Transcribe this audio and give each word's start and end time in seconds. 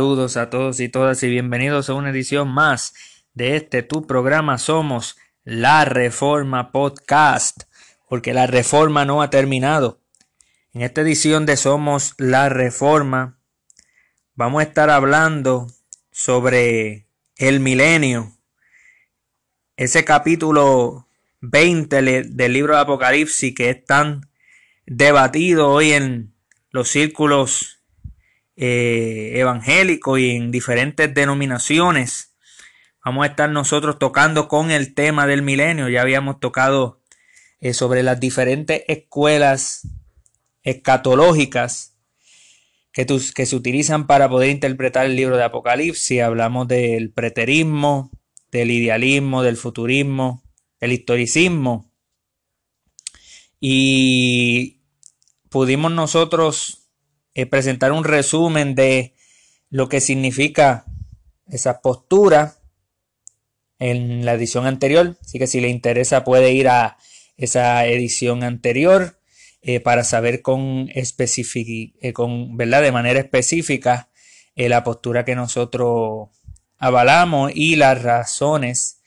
Saludos 0.00 0.38
a 0.38 0.48
todos 0.48 0.80
y 0.80 0.88
todas 0.88 1.22
y 1.22 1.28
bienvenidos 1.28 1.90
a 1.90 1.92
una 1.92 2.08
edición 2.08 2.48
más 2.48 2.94
de 3.34 3.56
este 3.56 3.82
tu 3.82 4.06
programa 4.06 4.56
Somos 4.56 5.18
la 5.44 5.84
Reforma 5.84 6.72
Podcast, 6.72 7.64
porque 8.08 8.32
la 8.32 8.46
reforma 8.46 9.04
no 9.04 9.20
ha 9.20 9.28
terminado. 9.28 10.00
En 10.72 10.80
esta 10.80 11.02
edición 11.02 11.44
de 11.44 11.58
Somos 11.58 12.14
la 12.16 12.48
Reforma 12.48 13.38
vamos 14.34 14.60
a 14.60 14.62
estar 14.62 14.88
hablando 14.88 15.66
sobre 16.10 17.06
el 17.36 17.60
milenio, 17.60 18.32
ese 19.76 20.06
capítulo 20.06 21.08
20 21.42 22.00
del 22.00 22.52
libro 22.54 22.74
de 22.74 22.80
Apocalipsis 22.80 23.54
que 23.54 23.68
es 23.68 23.84
tan 23.84 24.30
debatido 24.86 25.68
hoy 25.68 25.92
en 25.92 26.32
los 26.70 26.88
círculos 26.88 27.79
eh, 28.62 29.38
evangélico 29.40 30.18
y 30.18 30.32
en 30.32 30.50
diferentes 30.50 31.14
denominaciones. 31.14 32.36
Vamos 33.02 33.24
a 33.24 33.30
estar 33.30 33.48
nosotros 33.48 33.98
tocando 33.98 34.48
con 34.48 34.70
el 34.70 34.92
tema 34.92 35.26
del 35.26 35.40
milenio. 35.40 35.88
Ya 35.88 36.02
habíamos 36.02 36.40
tocado 36.40 37.00
eh, 37.60 37.72
sobre 37.72 38.02
las 38.02 38.20
diferentes 38.20 38.82
escuelas 38.86 39.88
escatológicas 40.62 41.96
que, 42.92 43.06
que 43.06 43.46
se 43.46 43.56
utilizan 43.56 44.06
para 44.06 44.28
poder 44.28 44.50
interpretar 44.50 45.06
el 45.06 45.16
libro 45.16 45.38
de 45.38 45.44
Apocalipsis. 45.44 46.20
Hablamos 46.20 46.68
del 46.68 47.14
preterismo, 47.14 48.10
del 48.52 48.72
idealismo, 48.72 49.42
del 49.42 49.56
futurismo, 49.56 50.42
del 50.78 50.92
historicismo. 50.92 51.90
Y 53.58 54.82
pudimos 55.48 55.92
nosotros 55.92 56.79
eh, 57.34 57.46
presentar 57.46 57.92
un 57.92 58.04
resumen 58.04 58.74
de 58.74 59.14
lo 59.68 59.88
que 59.88 60.00
significa 60.00 60.84
esa 61.48 61.80
postura 61.80 62.56
en 63.78 64.24
la 64.24 64.34
edición 64.34 64.66
anterior. 64.66 65.16
Así 65.22 65.38
que 65.38 65.46
si 65.46 65.60
le 65.60 65.68
interesa 65.68 66.24
puede 66.24 66.52
ir 66.52 66.68
a 66.68 66.96
esa 67.36 67.86
edición 67.86 68.42
anterior 68.42 69.20
eh, 69.62 69.78
para 69.78 70.02
saber 70.02 70.42
con, 70.42 70.88
eh, 70.92 72.12
con 72.12 72.56
¿verdad? 72.56 72.82
de 72.82 72.92
manera 72.92 73.20
específica 73.20 74.08
la 74.56 74.84
postura 74.84 75.24
que 75.24 75.34
nosotros 75.34 76.28
avalamos 76.76 77.50
y 77.54 77.76
las 77.76 78.02
razones, 78.02 79.00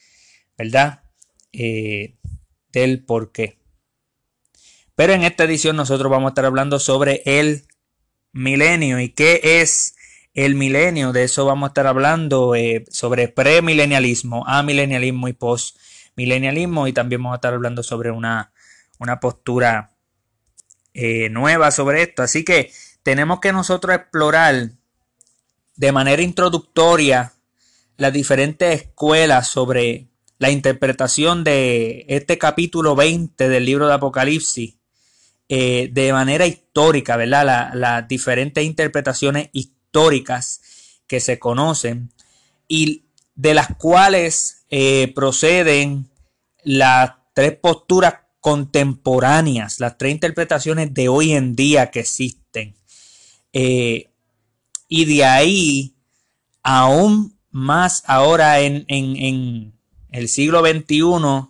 ¿verdad? 0.57 1.03
del 1.51 3.05
por 3.05 3.31
qué. 3.31 3.59
Pero 4.95 5.13
en 5.13 5.23
esta 5.23 5.43
edición 5.43 5.75
nosotros 5.75 6.09
vamos 6.09 6.29
a 6.29 6.31
estar 6.31 6.45
hablando 6.45 6.79
sobre 6.79 7.21
el 7.25 7.67
milenio. 8.33 8.99
¿Y 8.99 9.09
qué 9.09 9.39
es 9.43 9.95
el 10.33 10.55
milenio? 10.55 11.13
De 11.13 11.23
eso 11.23 11.45
vamos 11.45 11.67
a 11.67 11.69
estar 11.69 11.87
hablando 11.87 12.55
eh, 12.55 12.83
sobre 12.89 13.29
premilenialismo, 13.29 14.43
amilenialismo 14.47 15.27
y 15.29 15.33
postmilenialismo. 15.33 16.87
Y 16.87 16.93
también 16.93 17.21
vamos 17.21 17.35
a 17.35 17.37
estar 17.37 17.53
hablando 17.53 17.83
sobre 17.83 18.11
una, 18.11 18.51
una 18.99 19.19
postura 19.19 19.95
eh, 20.93 21.29
nueva 21.29 21.71
sobre 21.71 22.01
esto. 22.01 22.23
Así 22.23 22.43
que 22.43 22.71
tenemos 23.03 23.39
que 23.39 23.53
nosotros 23.53 23.95
explorar 23.95 24.71
de 25.75 25.91
manera 25.91 26.21
introductoria 26.21 27.33
las 27.97 28.11
diferentes 28.11 28.81
escuelas 28.81 29.47
sobre 29.47 30.07
la 30.39 30.51
interpretación 30.51 31.43
de 31.43 32.05
este 32.09 32.37
capítulo 32.37 32.95
20 32.95 33.47
del 33.47 33.65
libro 33.65 33.87
de 33.87 33.93
Apocalipsis 33.93 34.75
eh, 35.49 35.89
de 35.91 36.13
manera 36.13 36.45
histórica, 36.45 37.17
¿verdad? 37.17 37.71
las 37.73 38.07
diferentes 38.07 38.63
interpretaciones 38.63 39.49
históricas 39.51 40.61
que 41.05 41.19
se 41.19 41.37
conocen 41.37 42.11
y 42.67 43.05
de 43.35 43.53
las 43.53 43.75
cuales 43.75 44.65
eh, 44.69 45.11
proceden 45.13 46.09
las 46.63 47.11
tres 47.33 47.57
posturas 47.57 48.15
contemporáneas, 48.39 49.79
las 49.79 49.97
tres 49.97 50.13
interpretaciones 50.13 50.93
de 50.93 51.09
hoy 51.09 51.33
en 51.33 51.55
día 51.55 51.91
que 51.91 52.01
existen. 52.01 52.75
Eh, 53.51 54.09
y 54.87 55.05
de 55.05 55.25
ahí, 55.25 55.95
aún 56.61 57.37
más 57.51 58.03
ahora 58.07 58.61
en, 58.61 58.85
en 58.87 59.73
el 60.11 60.29
siglo 60.29 60.61
XXI, 60.61 61.49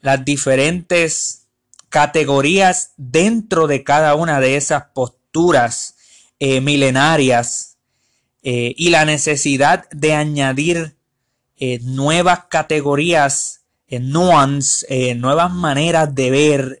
las 0.00 0.24
diferentes 0.24 1.39
categorías 1.90 2.92
dentro 2.96 3.66
de 3.66 3.84
cada 3.84 4.14
una 4.14 4.40
de 4.40 4.56
esas 4.56 4.84
posturas 4.94 5.96
eh, 6.38 6.62
milenarias 6.62 7.76
eh, 8.42 8.74
y 8.78 8.88
la 8.88 9.04
necesidad 9.04 9.90
de 9.90 10.14
añadir 10.14 10.96
eh, 11.58 11.80
nuevas 11.82 12.44
categorías, 12.48 13.60
nuance, 13.88 15.14
nuevas 15.16 15.52
maneras 15.52 16.14
de 16.14 16.30
ver 16.30 16.80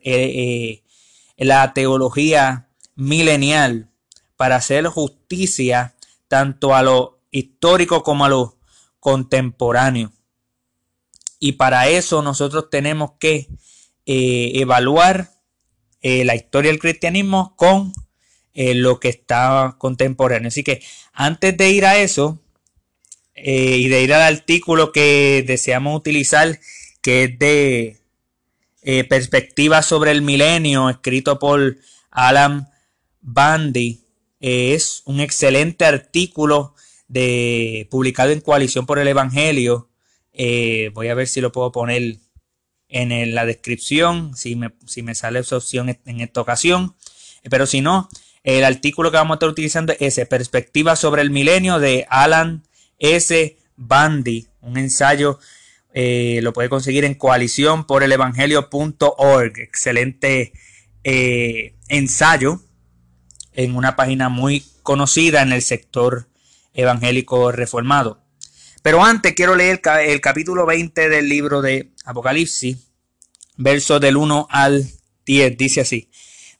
la 1.36 1.74
teología 1.74 2.68
milenial 2.94 3.88
para 4.36 4.56
hacer 4.56 4.86
justicia 4.86 5.96
tanto 6.28 6.72
a 6.72 6.84
lo 6.84 7.18
histórico 7.32 8.04
como 8.04 8.24
a 8.24 8.28
lo 8.28 8.56
contemporáneo. 9.00 10.12
Y 11.40 11.52
para 11.52 11.88
eso 11.88 12.22
nosotros 12.22 12.70
tenemos 12.70 13.12
que 13.18 13.48
eh, 14.12 14.58
evaluar 14.60 15.30
eh, 16.02 16.24
la 16.24 16.34
historia 16.34 16.72
del 16.72 16.80
cristianismo 16.80 17.54
con 17.56 17.92
eh, 18.54 18.74
lo 18.74 18.98
que 18.98 19.08
está 19.08 19.76
contemporáneo. 19.78 20.48
Así 20.48 20.64
que 20.64 20.82
antes 21.12 21.56
de 21.56 21.70
ir 21.70 21.86
a 21.86 21.96
eso 21.96 22.40
y 23.36 23.86
de 23.86 24.02
ir 24.02 24.12
al 24.12 24.34
artículo 24.34 24.90
que 24.90 25.44
deseamos 25.46 25.96
utilizar, 25.96 26.58
que 27.00 27.22
es 27.22 27.38
de 27.38 28.00
perspectiva 29.08 29.80
sobre 29.80 30.10
el 30.10 30.22
milenio, 30.22 30.90
escrito 30.90 31.38
por 31.38 31.76
Alan 32.10 32.68
Bandy, 33.20 34.04
es 34.40 35.02
un 35.04 35.20
excelente 35.20 35.84
artículo 35.84 36.74
de, 37.06 37.86
publicado 37.92 38.32
en 38.32 38.40
Coalición 38.40 38.86
por 38.86 38.98
el 38.98 39.06
Evangelio. 39.06 39.88
voy 40.94 41.08
a 41.08 41.14
ver 41.14 41.28
si 41.28 41.40
lo 41.40 41.52
puedo 41.52 41.70
poner 41.70 42.18
en 42.90 43.34
la 43.34 43.46
descripción, 43.46 44.36
si 44.36 44.56
me, 44.56 44.72
si 44.86 45.02
me 45.02 45.14
sale 45.14 45.38
esa 45.38 45.56
opción 45.56 45.96
en 46.04 46.20
esta 46.20 46.40
ocasión. 46.40 46.94
Pero 47.48 47.66
si 47.66 47.80
no, 47.80 48.08
el 48.42 48.64
artículo 48.64 49.10
que 49.10 49.16
vamos 49.16 49.34
a 49.34 49.36
estar 49.36 49.48
utilizando 49.48 49.94
es 49.98 50.20
Perspectiva 50.28 50.96
sobre 50.96 51.22
el 51.22 51.30
Milenio 51.30 51.78
de 51.78 52.06
Alan 52.08 52.64
S. 52.98 53.56
Bandy, 53.76 54.48
un 54.60 54.76
ensayo, 54.76 55.38
eh, 55.92 56.40
lo 56.42 56.52
puede 56.52 56.68
conseguir 56.68 57.04
en 57.04 57.14
coalición 57.14 57.86
por 57.86 58.02
el 58.02 58.12
evangelio.org. 58.12 59.58
Excelente 59.58 60.52
eh, 61.02 61.74
ensayo 61.88 62.60
en 63.52 63.74
una 63.74 63.96
página 63.96 64.28
muy 64.28 64.64
conocida 64.82 65.42
en 65.42 65.52
el 65.52 65.62
sector 65.62 66.28
evangélico 66.74 67.52
reformado. 67.52 68.22
Pero 68.82 69.04
antes 69.04 69.34
quiero 69.34 69.56
leer 69.56 69.82
el 70.06 70.20
capítulo 70.22 70.64
20 70.64 71.10
del 71.10 71.28
libro 71.28 71.60
de 71.60 71.92
Apocalipsis, 72.06 72.78
verso 73.56 74.00
del 74.00 74.16
1 74.16 74.46
al 74.50 74.86
10. 75.26 75.58
Dice 75.58 75.82
así. 75.82 76.10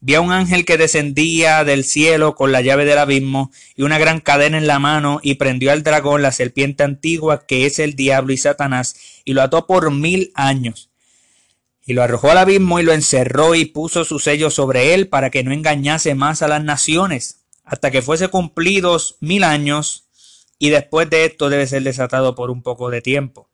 Vi 0.03 0.15
a 0.15 0.21
un 0.21 0.33
ángel 0.33 0.65
que 0.65 0.79
descendía 0.79 1.65
del 1.65 1.85
cielo 1.85 2.35
con 2.35 2.53
la 2.53 2.63
llave 2.63 2.85
del 2.85 2.99
abismo 2.99 3.51
y 3.75 3.83
una 3.83 3.99
gran 3.99 4.21
cadena 4.21 4.59
en 4.59 4.67
la 4.67 4.79
mano 4.79 5.21
y 5.23 5.35
prendió 5.35 5.73
al 5.73 5.83
dragón, 5.83 6.23
la 6.23 6.33
serpiente 6.33 6.83
antigua, 6.83 7.47
que 7.47 7.67
es 7.67 7.79
el 7.79 7.97
diablo 7.97 8.33
y 8.33 8.39
Satanás, 8.39 8.97
y 9.25 9.33
lo 9.33 9.43
ató 9.43 9.67
por 9.67 9.91
mil 9.91 10.31
años. 10.35 10.91
Y 11.85 11.95
lo 11.95 12.03
arrojó 12.03 12.31
al 12.31 12.39
abismo 12.39 12.81
y 12.81 12.83
lo 12.83 12.93
encerró 12.93 13.55
y 13.55 13.65
puso 13.67 14.05
su 14.05 14.19
sello 14.19 14.51
sobre 14.51 14.95
él 14.95 15.09
para 15.09 15.31
que 15.31 15.43
no 15.43 15.53
engañase 15.53 16.15
más 16.15 16.43
a 16.43 16.49
las 16.49 16.65
naciones, 16.65 17.41
hasta 17.65 17.91
que 17.91 18.03
fuese 18.03 18.29
cumplidos 18.29 19.17
mil 19.21 19.45
años 19.45 20.10
y 20.61 20.69
después 20.69 21.09
de 21.09 21.25
esto 21.25 21.49
debe 21.49 21.67
ser 21.67 21.83
desatado 21.83 22.35
por 22.35 22.51
un 22.51 22.63
poco 22.63 22.91
de 22.91 23.01
tiempo. 23.01 23.49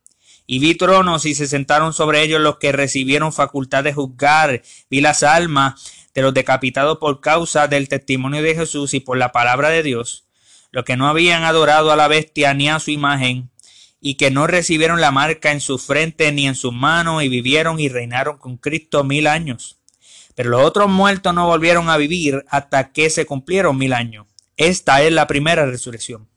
Y 0.45 0.59
vi 0.59 0.75
tronos 0.75 1.25
y 1.25 1.35
se 1.35 1.47
sentaron 1.47 1.93
sobre 1.93 2.21
ellos 2.21 2.41
los 2.41 2.57
que 2.57 2.73
recibieron 2.73 3.31
facultad 3.31 3.85
de 3.85 3.93
juzgar. 3.93 4.61
Vi 4.89 4.99
las 4.99 5.23
almas 5.23 6.09
de 6.13 6.21
los 6.21 6.33
decapitados 6.33 6.97
por 6.97 7.21
causa 7.21 7.69
del 7.69 7.87
testimonio 7.87 8.41
de 8.41 8.55
Jesús 8.55 8.93
y 8.93 8.99
por 8.99 9.17
la 9.17 9.31
palabra 9.31 9.69
de 9.69 9.83
Dios, 9.83 10.27
los 10.71 10.83
que 10.83 10.97
no 10.97 11.07
habían 11.07 11.43
adorado 11.43 11.93
a 11.93 11.95
la 11.95 12.09
bestia 12.09 12.53
ni 12.53 12.69
a 12.69 12.79
su 12.79 12.91
imagen, 12.91 13.51
y 14.01 14.15
que 14.15 14.29
no 14.29 14.45
recibieron 14.45 14.99
la 14.99 15.11
marca 15.11 15.53
en 15.53 15.61
su 15.61 15.77
frente 15.77 16.31
ni 16.33 16.45
en 16.45 16.55
sus 16.55 16.73
manos, 16.73 17.23
y 17.23 17.29
vivieron 17.29 17.79
y 17.79 17.87
reinaron 17.87 18.37
con 18.37 18.57
Cristo 18.57 19.05
mil 19.05 19.27
años. 19.27 19.79
Pero 20.35 20.49
los 20.49 20.61
otros 20.61 20.89
muertos 20.89 21.33
no 21.33 21.47
volvieron 21.47 21.89
a 21.89 21.95
vivir 21.95 22.43
hasta 22.49 22.91
que 22.91 23.09
se 23.09 23.25
cumplieron 23.25 23.77
mil 23.77 23.93
años. 23.93 24.27
Esta 24.57 25.01
es 25.03 25.13
la 25.13 25.25
primera 25.25 25.65
resurrección. 25.65 26.27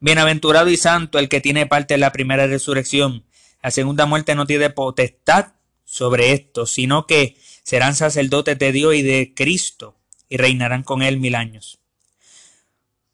Bienaventurado 0.00 0.68
y 0.70 0.76
santo 0.76 1.18
el 1.18 1.28
que 1.28 1.40
tiene 1.40 1.66
parte 1.66 1.94
en 1.94 2.00
la 2.00 2.12
primera 2.12 2.46
resurrección. 2.46 3.24
La 3.62 3.70
segunda 3.70 4.06
muerte 4.06 4.34
no 4.34 4.46
tiene 4.46 4.70
potestad 4.70 5.54
sobre 5.84 6.32
esto, 6.32 6.66
sino 6.66 7.06
que 7.06 7.36
serán 7.64 7.94
sacerdotes 7.94 8.58
de 8.58 8.72
Dios 8.72 8.94
y 8.94 9.02
de 9.02 9.32
Cristo 9.34 9.96
y 10.28 10.36
reinarán 10.36 10.82
con 10.82 11.02
él 11.02 11.18
mil 11.18 11.34
años. 11.34 11.80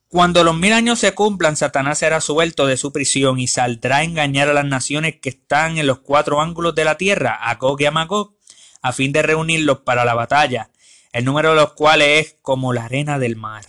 Cuando 0.09 0.45
los 0.45 0.57
mil 0.57 0.73
años 0.73 1.01
se 1.01 1.13
cumplan, 1.13 1.57
Satanás 1.57 1.99
será 1.99 2.21
suelto 2.21 2.67
de 2.67 2.77
su 2.77 2.93
prisión 2.93 3.41
y 3.41 3.49
saldrá 3.49 3.97
a 3.97 4.05
engañar 4.05 4.49
a 4.49 4.53
las 4.53 4.65
naciones 4.65 5.17
que 5.21 5.31
están 5.31 5.79
en 5.79 5.87
los 5.87 6.01
cuatro 6.01 6.41
ángulos 6.41 6.75
de 6.75 6.85
la 6.85 6.97
tierra, 6.97 7.35
a 7.35 7.57
Gog 7.57 7.81
y 7.81 7.87
a 7.87 7.91
Magog, 7.91 8.37
a 8.81 8.93
fin 8.93 9.11
de 9.11 9.23
reunirlos 9.23 9.79
para 9.81 10.05
la 10.05 10.15
batalla, 10.15 10.71
el 11.13 11.25
número 11.25 11.51
de 11.51 11.57
los 11.57 11.73
cuales 11.73 12.27
es 12.27 12.37
como 12.43 12.73
la 12.73 12.85
arena 12.85 13.19
del 13.19 13.35
mar. 13.35 13.65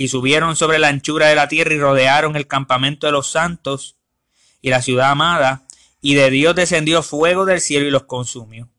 Y 0.00 0.08
subieron 0.08 0.56
sobre 0.56 0.78
la 0.78 0.88
anchura 0.88 1.26
de 1.26 1.34
la 1.34 1.46
tierra 1.46 1.74
y 1.74 1.78
rodearon 1.78 2.34
el 2.34 2.46
campamento 2.46 3.06
de 3.06 3.12
los 3.12 3.30
santos 3.30 3.98
y 4.62 4.70
la 4.70 4.80
ciudad 4.80 5.10
amada, 5.10 5.66
y 6.00 6.14
de 6.14 6.30
Dios 6.30 6.54
descendió 6.54 7.02
fuego 7.02 7.44
del 7.44 7.60
cielo 7.60 7.86
y 7.86 7.90
los 7.90 8.04
consumió. 8.04 8.70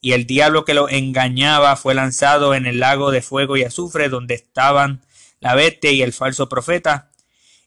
Y 0.00 0.12
el 0.12 0.24
diablo 0.24 0.64
que 0.64 0.74
los 0.74 0.92
engañaba 0.92 1.74
fue 1.74 1.96
lanzado 1.96 2.54
en 2.54 2.66
el 2.66 2.78
lago 2.78 3.10
de 3.10 3.22
fuego 3.22 3.56
y 3.56 3.64
azufre, 3.64 4.08
donde 4.08 4.34
estaban 4.34 5.04
la 5.40 5.56
bestia 5.56 5.90
y 5.90 6.00
el 6.00 6.12
falso 6.12 6.48
profeta, 6.48 7.10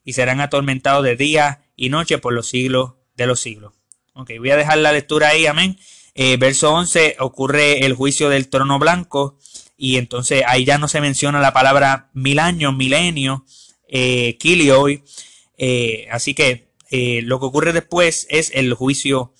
y 0.05 0.13
serán 0.13 0.39
atormentados 0.39 1.03
de 1.03 1.17
día 1.17 1.65
y 1.75 1.89
noche 1.89 2.17
por 2.17 2.31
los 2.31 2.47
siglos 2.47 2.93
de 3.17 3.27
los 3.27 3.41
siglos. 3.41 3.73
Ok, 4.13 4.31
voy 4.39 4.51
a 4.51 4.55
dejar 4.55 4.77
la 4.77 4.93
lectura 4.93 5.27
ahí, 5.27 5.47
amén. 5.47 5.77
Eh, 6.13 6.37
verso 6.37 6.71
11 6.71 7.17
ocurre 7.19 7.85
el 7.85 7.93
juicio 7.93 8.29
del 8.29 8.47
trono 8.47 8.79
blanco, 8.79 9.37
y 9.77 9.97
entonces 9.97 10.43
ahí 10.47 10.65
ya 10.65 10.77
no 10.77 10.87
se 10.87 11.01
menciona 11.01 11.39
la 11.39 11.53
palabra 11.53 12.09
mil 12.13 12.39
años, 12.39 12.75
milenio, 12.75 13.45
eh, 13.87 14.37
kilioi, 14.37 15.03
eh, 15.57 16.07
así 16.11 16.33
que 16.33 16.69
eh, 16.91 17.21
lo 17.23 17.39
que 17.39 17.45
ocurre 17.45 17.73
después 17.73 18.27
es 18.29 18.51
el 18.53 18.73
juicio 18.73 19.33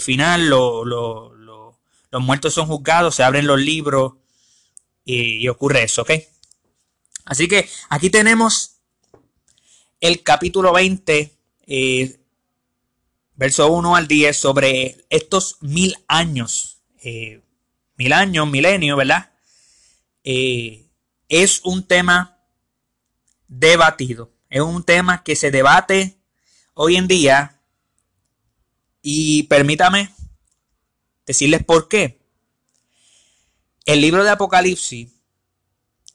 final, 0.00 0.48
los 0.48 1.32
muertos 2.20 2.54
son 2.54 2.66
juzgados, 2.66 3.16
se 3.16 3.24
abren 3.24 3.48
los 3.48 3.58
libros 3.58 4.12
y, 5.04 5.48
ocurre 5.48 5.82
eso, 5.82 6.02
¿ok? 6.02 6.12
Así 7.24 7.48
que 7.48 7.68
aquí 7.88 8.10
tenemos 8.10 8.76
el 10.00 10.22
capítulo 10.22 10.72
20, 10.72 11.32
eh, 11.66 12.20
verso 13.34 13.70
1 13.70 13.96
al 13.96 14.08
10, 14.08 14.36
sobre 14.36 15.04
estos 15.10 15.58
mil 15.60 15.96
años. 16.08 16.78
Eh, 17.02 17.40
mil 17.96 18.12
años, 18.12 18.48
milenio, 18.48 18.96
¿verdad? 18.96 19.31
Eh, 20.24 20.88
es 21.28 21.60
un 21.64 21.86
tema 21.86 22.38
debatido. 23.48 24.32
Es 24.48 24.60
un 24.60 24.84
tema 24.84 25.22
que 25.22 25.36
se 25.36 25.50
debate 25.50 26.18
hoy 26.74 26.96
en 26.96 27.08
día. 27.08 27.60
Y 29.02 29.44
permítame 29.44 30.10
decirles 31.26 31.64
por 31.64 31.88
qué. 31.88 32.20
El 33.84 34.00
libro 34.00 34.22
de 34.22 34.30
Apocalipsis 34.30 35.10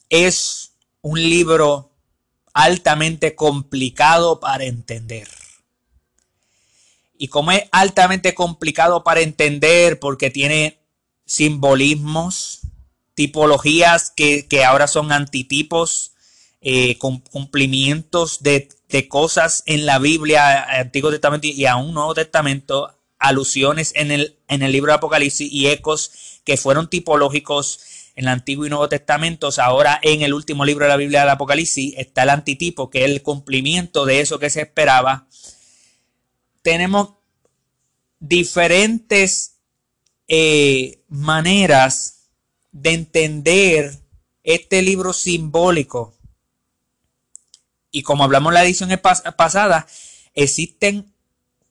es 0.09 0.73
un 1.01 1.21
libro 1.21 1.91
altamente 2.53 3.35
complicado 3.35 4.39
para 4.39 4.63
entender. 4.63 5.27
Y 7.17 7.27
como 7.27 7.51
es 7.51 7.63
altamente 7.71 8.33
complicado 8.35 9.03
para 9.03 9.21
entender 9.21 9.99
porque 9.99 10.29
tiene 10.29 10.79
simbolismos, 11.25 12.61
tipologías 13.17 14.13
que, 14.15 14.45
ahora 14.63 14.85
son 14.85 15.11
antitipos, 15.11 16.11
eh, 16.61 16.99
cumplimientos 16.99 18.43
de, 18.43 18.69
cosas 19.09 19.63
en 19.65 19.87
la 19.87 19.97
Biblia, 19.97 20.63
Antiguo 20.79 21.09
Testamento 21.09 21.47
y 21.47 21.65
aún 21.65 21.95
Nuevo 21.95 22.13
Testamento, 22.13 22.95
alusiones 23.17 23.91
en 23.95 24.11
el, 24.11 24.37
en 24.47 24.61
el 24.61 24.71
libro 24.71 24.91
de 24.91 24.97
Apocalipsis 24.97 25.51
y 25.51 25.65
ecos 25.65 26.41
que 26.43 26.57
fueron 26.57 26.91
tipológicos 26.91 27.79
en 28.15 28.25
el 28.25 28.29
Antiguo 28.29 28.67
y 28.67 28.69
Nuevo 28.69 28.87
Testamentos, 28.87 29.57
ahora 29.57 29.99
en 30.03 30.21
el 30.21 30.35
último 30.35 30.63
libro 30.63 30.85
de 30.85 30.89
la 30.89 30.97
Biblia 30.97 31.21
del 31.21 31.29
Apocalipsis 31.29 31.95
está 31.97 32.21
el 32.21 32.29
antitipo, 32.29 32.91
que 32.91 33.03
es 33.03 33.09
el 33.09 33.23
cumplimiento 33.23 34.05
de 34.05 34.21
eso 34.21 34.37
que 34.37 34.51
se 34.51 34.61
esperaba. 34.61 35.27
Tenemos 36.61 37.13
diferentes 38.19 39.55
eh, 40.27 41.01
maneras 41.07 42.16
de 42.81 42.91
entender 42.91 43.99
este 44.43 44.81
libro 44.81 45.11
simbólico. 45.11 46.13
Y 47.91 48.03
como 48.03 48.23
hablamos 48.23 48.51
en 48.51 48.53
la 48.53 48.63
edición 48.63 48.89
pasada, 49.35 49.87
existen 50.33 51.11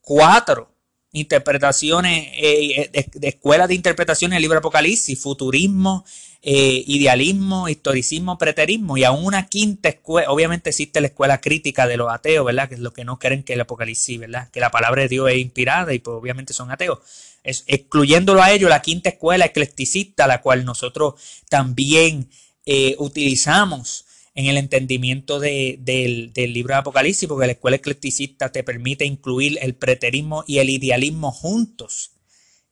cuatro 0.01 0.73
interpretaciones, 1.13 2.29
eh, 2.35 2.91
de, 2.93 3.29
escuelas 3.29 3.69
de 3.69 3.75
interpretación 3.75 4.33
del 4.33 4.43
libro 4.43 4.59
Apocalipsis, 4.59 5.19
futurismo, 5.19 6.05
eh, 6.49 6.85
idealismo, 6.87 7.69
historicismo, 7.69 8.39
preterismo 8.39 8.97
y 8.97 9.03
aún 9.03 9.25
una 9.25 9.49
quinta 9.49 9.89
escuela, 9.89 10.31
obviamente 10.31 10.71
existe 10.71 11.01
la 11.01 11.09
escuela 11.09 11.41
crítica 11.41 11.89
de 11.89 11.97
los 11.97 12.09
ateos, 12.09 12.47
¿verdad? 12.47 12.69
Que 12.69 12.77
es 12.77 12.81
lo 12.81 12.93
que 12.93 13.05
no 13.05 13.19
creen 13.19 13.43
que 13.43 13.55
el 13.55 13.63
Apocalipsis, 13.63 14.21
¿verdad? 14.21 14.49
Que 14.53 14.61
la 14.61 14.71
palabra 14.71 15.03
de 15.03 15.09
Dios 15.09 15.29
es 15.29 15.39
inspirada 15.39 15.93
y 15.93 15.99
pues 15.99 16.17
obviamente 16.17 16.55
son 16.55 16.71
ateos. 16.71 17.01
Excluyéndolo 17.43 18.41
a 18.45 18.53
ellos, 18.53 18.71
la 18.71 18.81
quinta 18.81 19.09
escuela 19.09 19.45
eclecticista, 19.45 20.29
la 20.29 20.41
cual 20.41 20.65
nosotros 20.65 21.15
también 21.49 22.31
eh, 22.65 22.95
utilizamos 23.01 24.05
en 24.37 24.47
el 24.47 24.57
entendimiento 24.57 25.41
del, 25.41 26.33
libro 26.37 26.75
de 26.75 26.79
Apocalipsis, 26.79 27.29
porque 27.29 27.47
la 27.47 27.53
escuela 27.55 27.77
eclecticista 27.77 28.53
te 28.53 28.63
permite 28.63 29.05
incluir 29.05 29.59
el 29.63 29.75
preterismo 29.75 30.45
y 30.47 30.59
el 30.59 30.71
idealismo 30.71 31.33
juntos, 31.33 32.13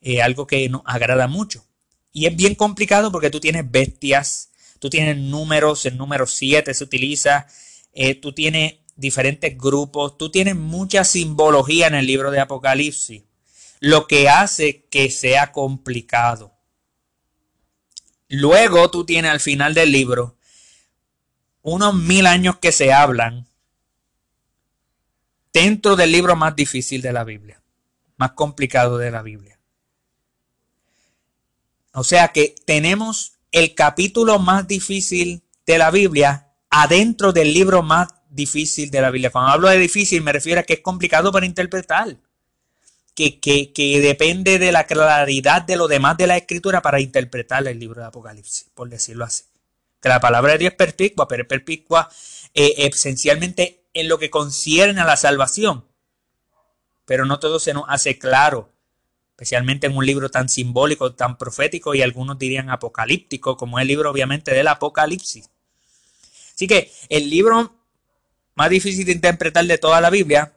eh, 0.01 0.23
algo 0.23 0.47
que 0.47 0.69
nos 0.69 0.83
agrada 0.85 1.27
mucho. 1.27 1.65
Y 2.15 2.27
es 2.27 2.37
bien 2.37 2.55
complicado 2.55 3.11
porque 3.11 3.29
tú 3.29 3.41
tienes 3.41 3.69
bestias, 3.69 4.53
tú 4.79 4.89
tienes 4.89 5.19
números, 5.19 5.85
el 5.85 5.99
número 5.99 6.29
7 6.29 6.73
se 6.73 6.85
utiliza, 6.85 7.49
eh, 7.93 8.15
tú 8.15 8.33
tienes 8.33 8.77
diferentes 8.95 9.59
grupos, 9.59 10.17
tú 10.17 10.31
tienes 10.31 10.55
mucha 10.55 11.03
simbología 11.03 11.89
en 11.89 11.97
el 11.97 12.07
libro 12.07 12.31
de 12.31 12.39
Apocalipsis, 12.39 13.25
lo 13.81 14.07
que 14.07 14.29
hace 14.29 14.87
que 14.91 15.11
sea 15.11 15.51
complicado. 15.51 16.55
Luego 18.29 18.93
tú 18.93 19.05
tienes 19.05 19.33
al 19.33 19.41
final 19.41 19.75
del 19.75 19.91
libro 19.91 20.37
unos 21.63 21.95
mil 21.97 22.27
años 22.27 22.59
que 22.59 22.71
se 22.71 22.93
hablan 22.93 23.49
dentro 25.53 25.97
del 25.97 26.13
libro 26.13 26.37
más 26.37 26.55
difícil 26.55 27.03
de 27.03 27.13
la 27.13 27.25
Biblia, 27.25 27.61
más 28.17 28.33
complicado 28.33 28.99
de 28.99 29.11
la 29.11 29.23
Biblia. 29.23 29.54
O 31.95 32.03
sea 32.03 32.29
que 32.29 32.57
tenemos 32.67 33.35
el 33.53 33.75
capítulo 33.75 34.41
más 34.41 34.67
difícil 34.67 35.45
de 35.65 35.79
la 35.79 35.93
Biblia 35.93 36.49
adentro 36.69 37.33
del 37.33 37.55
libro 37.55 37.83
más 37.83 38.09
difícil 38.29 38.91
de 38.91 39.01
la 39.01 39.11
Biblia. 39.11 39.31
Cuando 39.31 39.53
hablo 39.53 39.69
de 39.69 39.79
difícil 39.79 40.21
me 40.21 40.33
refiero 40.33 40.61
a 40.61 40.65
que 40.65 40.75
es 40.75 40.81
complicado 40.81 41.31
para 41.31 41.47
interpretar. 41.47 42.17
Que, 43.15 43.39
que, 43.39 44.01
depende 44.01 44.59
de 44.59 44.73
la 44.73 44.89
claridad 44.89 45.63
de 45.63 45.77
lo 45.77 45.87
demás 45.87 46.17
de 46.17 46.27
la 46.27 46.37
escritura 46.37 46.83
para 46.83 47.01
interpretar 47.01 47.65
el 47.69 47.79
libro 47.79 48.01
de 48.01 48.09
Apocalipsis, 48.09 48.67
por 48.75 48.89
decirlo 48.89 49.25
así. 49.25 49.45
Que 50.03 50.09
la 50.09 50.19
palabra 50.19 50.55
de 50.55 50.59
Dios 50.59 50.73
es 50.73 50.77
perpicua, 50.77 51.29
pero 51.29 51.45
es 51.45 51.49
perpicua 51.49 52.11
eh, 52.55 52.75
esencialmente 52.79 53.85
en 53.95 54.09
lo 54.09 54.19
que 54.19 54.31
concierne 54.31 55.01
a 55.01 55.05
la 55.05 55.17
salvación. 55.17 55.87
Pero 57.05 57.25
no 57.25 57.39
todo 57.39 57.61
se 57.61 57.73
nos 57.73 57.85
hace 57.87 58.19
claro 58.19 58.74
especialmente 59.35 59.89
en 59.89 59.97
un 59.97 60.07
libro 60.07 60.31
tan 60.31 60.49
simbólico, 60.49 61.13
tan 61.15 61.37
profético 61.37 61.93
y 61.93 62.03
algunos 62.03 62.39
dirían 62.39 62.71
apocalíptico, 62.71 63.57
como 63.57 63.79
es 63.79 63.83
el 63.83 63.89
libro 63.89 64.13
obviamente 64.13 64.55
del 64.55 64.69
Apocalipsis. 64.69 65.51
Así 66.55 66.69
que 66.69 66.93
el 67.09 67.29
libro 67.29 67.75
más 68.55 68.71
difícil 68.71 69.05
de 69.05 69.11
interpretar 69.11 69.65
de 69.67 69.77
toda 69.79 70.01
la 70.01 70.09
Biblia, 70.09 70.57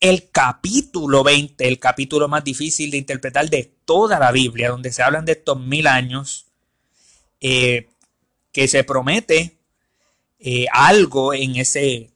el 0.00 0.30
capítulo 0.30 1.22
20, 1.22 1.68
el 1.68 1.78
capítulo 1.78 2.26
más 2.26 2.42
difícil 2.42 2.90
de 2.90 2.96
interpretar 2.96 3.50
de 3.50 3.74
toda 3.84 4.18
la 4.18 4.32
Biblia, 4.32 4.70
donde 4.70 4.90
se 4.90 5.02
hablan 5.02 5.26
de 5.26 5.32
estos 5.32 5.60
mil 5.60 5.86
años, 5.86 6.46
eh, 7.42 7.90
que 8.52 8.68
se 8.68 8.84
promete 8.84 9.58
eh, 10.38 10.64
algo 10.72 11.34
en 11.34 11.56
ese 11.56 12.10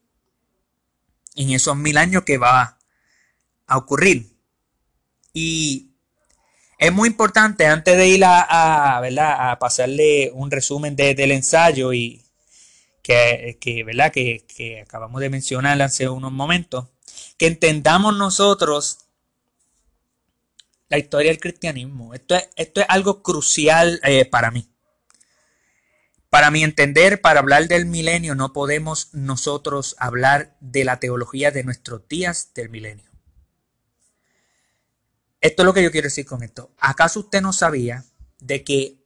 en 1.34 1.50
esos 1.50 1.76
mil 1.76 1.98
años 1.98 2.24
que 2.24 2.38
va 2.38 2.78
a 3.66 3.76
ocurrir. 3.76 4.26
Y 5.34 5.87
es 6.78 6.92
muy 6.92 7.08
importante, 7.08 7.66
antes 7.66 7.96
de 7.96 8.08
ir 8.08 8.24
a, 8.24 8.98
¿verdad? 9.02 9.50
a 9.50 9.58
pasarle 9.58 10.30
un 10.32 10.50
resumen 10.50 10.94
del 10.94 11.32
ensayo 11.32 11.92
y 11.92 12.22
que, 13.02 13.82
¿verdad? 13.84 14.12
Que, 14.12 14.80
acabamos 14.82 15.20
de 15.20 15.30
mencionar 15.30 15.80
hace 15.82 16.08
unos 16.08 16.30
momentos, 16.30 16.86
que 17.36 17.46
entendamos 17.46 18.16
nosotros 18.16 18.98
la 20.88 20.98
historia 20.98 21.30
del 21.30 21.40
cristianismo. 21.40 22.14
Esto 22.14 22.36
es, 22.36 22.48
esto 22.56 22.80
es 22.80 22.86
algo 22.88 23.22
crucial 23.22 24.00
eh, 24.04 24.24
para 24.24 24.50
mí. 24.50 24.68
Para 26.30 26.50
mi 26.50 26.62
entender, 26.62 27.20
para 27.20 27.40
hablar 27.40 27.68
del 27.68 27.86
milenio, 27.86 28.34
no 28.34 28.52
podemos 28.52 29.08
nosotros 29.14 29.96
hablar 29.98 30.56
de 30.60 30.84
la 30.84 31.00
teología 31.00 31.50
de 31.50 31.64
nuestros 31.64 32.06
días 32.06 32.52
del 32.54 32.68
milenio. 32.68 33.07
Esto 35.40 35.62
es 35.62 35.66
lo 35.66 35.74
que 35.74 35.82
yo 35.82 35.90
quiero 35.90 36.06
decir 36.06 36.26
con 36.26 36.42
esto. 36.42 36.72
¿Acaso 36.78 37.20
usted 37.20 37.40
no 37.40 37.52
sabía 37.52 38.04
de 38.40 38.64
que 38.64 38.98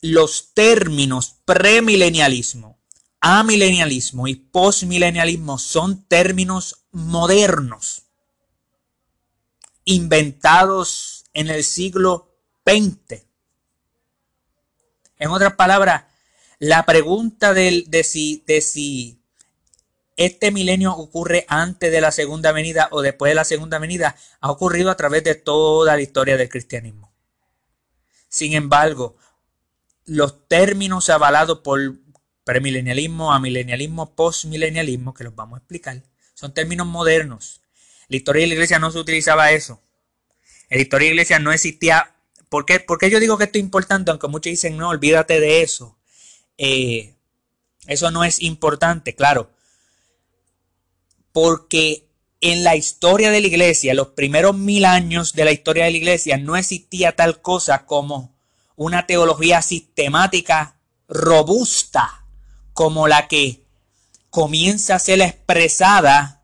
los 0.00 0.54
términos 0.54 1.36
premilenialismo, 1.44 2.78
amilenialismo 3.20 4.28
y 4.28 4.36
postmilenialismo 4.36 5.58
son 5.58 6.04
términos 6.04 6.84
modernos, 6.92 8.02
inventados 9.84 11.24
en 11.32 11.48
el 11.48 11.64
siglo 11.64 12.36
XX. 12.64 13.22
En 15.18 15.30
otras 15.30 15.54
palabras, 15.54 16.04
la 16.58 16.84
pregunta 16.84 17.54
de, 17.54 18.04
si, 18.04 18.44
de 18.46 18.60
si 18.60 19.17
este 20.18 20.50
milenio 20.50 20.92
ocurre 20.94 21.46
antes 21.48 21.92
de 21.92 22.00
la 22.00 22.10
segunda 22.10 22.50
venida 22.50 22.88
o 22.90 23.02
después 23.02 23.30
de 23.30 23.36
la 23.36 23.44
segunda 23.44 23.78
venida 23.78 24.16
ha 24.40 24.50
ocurrido 24.50 24.90
a 24.90 24.96
través 24.96 25.22
de 25.22 25.36
toda 25.36 25.94
la 25.94 26.02
historia 26.02 26.36
del 26.36 26.48
cristianismo. 26.48 27.14
Sin 28.28 28.52
embargo, 28.52 29.16
los 30.06 30.48
términos 30.48 31.08
avalados 31.08 31.60
por 31.60 31.94
premilenialismo, 32.42 33.32
amilenialismo, 33.32 34.16
postmilenialismo, 34.16 35.14
que 35.14 35.22
los 35.22 35.36
vamos 35.36 35.58
a 35.58 35.60
explicar, 35.60 36.02
son 36.34 36.52
términos 36.52 36.88
modernos. 36.88 37.60
La 38.08 38.16
historia 38.16 38.40
de 38.40 38.48
la 38.48 38.54
iglesia 38.54 38.80
no 38.80 38.90
se 38.90 38.98
utilizaba 38.98 39.52
eso. 39.52 39.80
La 40.68 40.80
historia 40.80 41.06
de 41.06 41.10
la 41.10 41.14
iglesia 41.14 41.38
no 41.38 41.52
existía. 41.52 42.16
¿Por 42.48 42.66
qué, 42.66 42.84
yo 43.08 43.20
digo 43.20 43.38
que 43.38 43.44
esto 43.44 43.58
es 43.58 43.64
importante? 43.64 44.10
Aunque 44.10 44.26
muchos 44.26 44.50
dicen, 44.50 44.76
no, 44.76 44.88
olvídate 44.88 45.38
de 45.38 45.62
eso. 45.62 45.96
Eh, 46.56 47.14
eso 47.86 48.10
no 48.10 48.24
es 48.24 48.42
importante, 48.42 49.14
claro. 49.14 49.50
Porque 51.40 52.08
en 52.40 52.64
la 52.64 52.74
historia 52.74 53.30
de 53.30 53.40
la 53.40 53.46
iglesia, 53.46 53.94
los 53.94 54.08
primeros 54.08 54.56
mil 54.56 54.84
años 54.84 55.34
de 55.34 55.44
la 55.44 55.52
historia 55.52 55.84
de 55.84 55.92
la 55.92 55.96
iglesia, 55.96 56.36
no 56.36 56.56
existía 56.56 57.14
tal 57.14 57.40
cosa 57.42 57.86
como 57.86 58.34
una 58.74 59.06
teología 59.06 59.62
sistemática 59.62 60.80
robusta 61.06 62.24
como 62.72 63.06
la 63.06 63.28
que 63.28 63.62
comienza 64.30 64.96
a 64.96 64.98
ser 64.98 65.20
expresada 65.20 66.42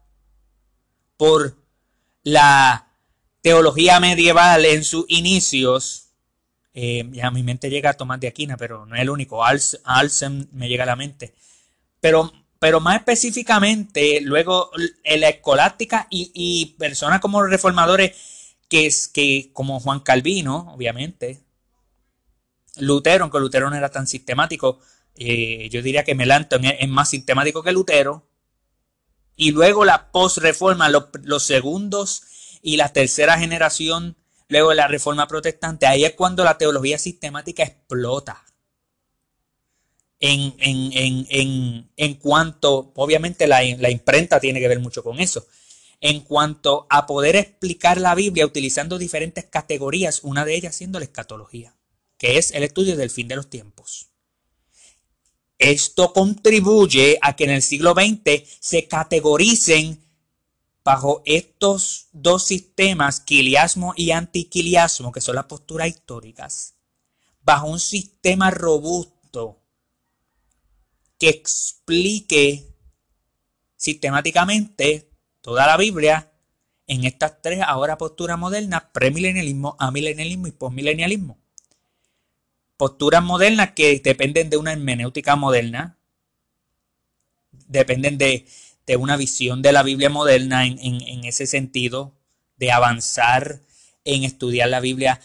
por 1.16 1.56
la 2.22 2.86
teología 3.40 3.98
medieval 3.98 4.64
en 4.64 4.84
sus 4.84 5.06
inicios. 5.08 6.10
Eh, 6.72 7.10
a 7.20 7.32
mi 7.32 7.42
mente 7.42 7.68
llega 7.68 7.90
a 7.90 7.94
Tomás 7.94 8.20
de 8.20 8.28
Aquina, 8.28 8.56
pero 8.56 8.86
no 8.86 8.94
es 8.94 9.02
el 9.02 9.10
único. 9.10 9.44
Alcem 9.44 10.46
me 10.52 10.68
llega 10.68 10.84
a 10.84 10.86
la 10.86 10.94
mente. 10.94 11.34
Pero, 12.00 12.32
pero 12.64 12.80
más 12.80 12.96
específicamente, 12.96 14.22
luego 14.22 14.70
en 15.02 15.20
la 15.20 15.28
escolástica 15.28 16.06
y, 16.08 16.74
personas 16.78 17.20
como 17.20 17.42
reformadores 17.42 18.16
que, 18.70 18.90
que, 19.12 19.50
como 19.52 19.80
Juan 19.80 20.00
Calvino, 20.00 20.72
obviamente, 20.72 21.44
Lutero, 22.78 23.24
aunque 23.24 23.38
Lutero 23.38 23.68
no 23.68 23.76
era 23.76 23.90
tan 23.90 24.06
sistemático, 24.06 24.80
eh, 25.14 25.68
yo 25.70 25.82
diría 25.82 26.04
que 26.04 26.14
Melanchthon 26.14 26.64
es, 26.64 26.88
más 26.88 27.10
sistemático 27.10 27.62
que 27.62 27.72
Lutero. 27.72 28.30
Y 29.36 29.50
luego 29.50 29.84
la 29.84 30.10
post-reforma, 30.10 30.88
los, 30.88 31.42
segundos 31.42 32.22
y 32.62 32.78
la 32.78 32.94
tercera 32.94 33.38
generación, 33.38 34.16
luego 34.48 34.72
la 34.72 34.88
reforma 34.88 35.28
protestante, 35.28 35.84
ahí 35.84 36.06
es 36.06 36.14
cuando 36.14 36.44
la 36.44 36.56
teología 36.56 36.96
sistemática 36.96 37.62
explota. 37.62 38.42
En, 40.26 40.54
en, 40.58 42.14
cuanto, 42.14 42.92
obviamente 42.94 43.46
la, 43.46 43.60
la 43.78 43.90
imprenta 43.90 44.40
tiene 44.40 44.58
que 44.60 44.68
ver 44.68 44.80
mucho 44.80 45.02
con 45.02 45.20
eso, 45.20 45.46
en 46.00 46.20
cuanto 46.20 46.86
a 46.88 47.06
poder 47.06 47.36
explicar 47.36 48.00
la 48.00 48.14
Biblia 48.14 48.46
utilizando 48.46 48.96
diferentes 48.96 49.44
categorías, 49.44 50.20
una 50.22 50.46
de 50.46 50.54
ellas 50.54 50.74
siendo 50.76 50.98
la 50.98 51.04
escatología 51.04 51.74
que 52.18 52.38
es 52.38 52.52
el 52.52 52.62
estudio 52.62 52.96
del 52.96 53.10
fin 53.10 53.28
de 53.28 53.36
los 53.36 53.50
tiempos. 53.50 54.08
Esto 55.58 56.12
contribuye 56.12 57.18
a 57.22 57.36
que 57.36 57.44
en 57.44 57.50
el 57.50 57.62
siglo 57.62 57.92
XX 57.92 58.48
se 58.60 58.88
categoricen 58.88 60.02
bajo 60.82 61.22
estos 61.24 62.08
dos 62.12 62.44
sistemas, 62.44 63.20
quiliasmo 63.20 63.94
y 63.96 64.10
antiquiliasmo, 64.10 65.12
que 65.12 65.20
son 65.20 65.36
las 65.36 65.46
posturas 65.46 65.88
históricas, 65.88 66.74
bajo 67.42 67.68
un 67.68 67.80
sistema 67.80 68.50
robusto 68.50 69.63
que 71.18 71.28
explique 71.28 72.66
sistemáticamente 73.76 75.10
toda 75.40 75.66
la 75.66 75.76
Biblia 75.76 76.32
en 76.86 77.04
estas 77.04 77.40
tres 77.42 77.60
ahora 77.66 77.98
posturas 77.98 78.38
modernas, 78.38 78.84
premilenialismo, 78.92 79.76
amilenialismo 79.78 80.46
y 80.46 80.52
postmilenialismo 80.52 81.38
posturas 82.76 83.22
modernas 83.22 83.70
que 83.72 84.00
dependen 84.00 84.50
de 84.50 84.56
una 84.56 84.72
hermenéutica 84.72 85.36
moderna, 85.36 85.96
dependen 87.68 88.18
de, 88.18 88.46
una 88.98 89.16
visión 89.16 89.62
de 89.62 89.72
la 89.72 89.82
Biblia 89.82 90.10
moderna 90.10 90.66
en, 90.66 91.24
ese 91.24 91.46
sentido, 91.46 92.12
de 92.56 92.72
avanzar 92.72 93.60
en 94.04 94.24
estudiar 94.24 94.68
la 94.68 94.80
Biblia 94.80 95.20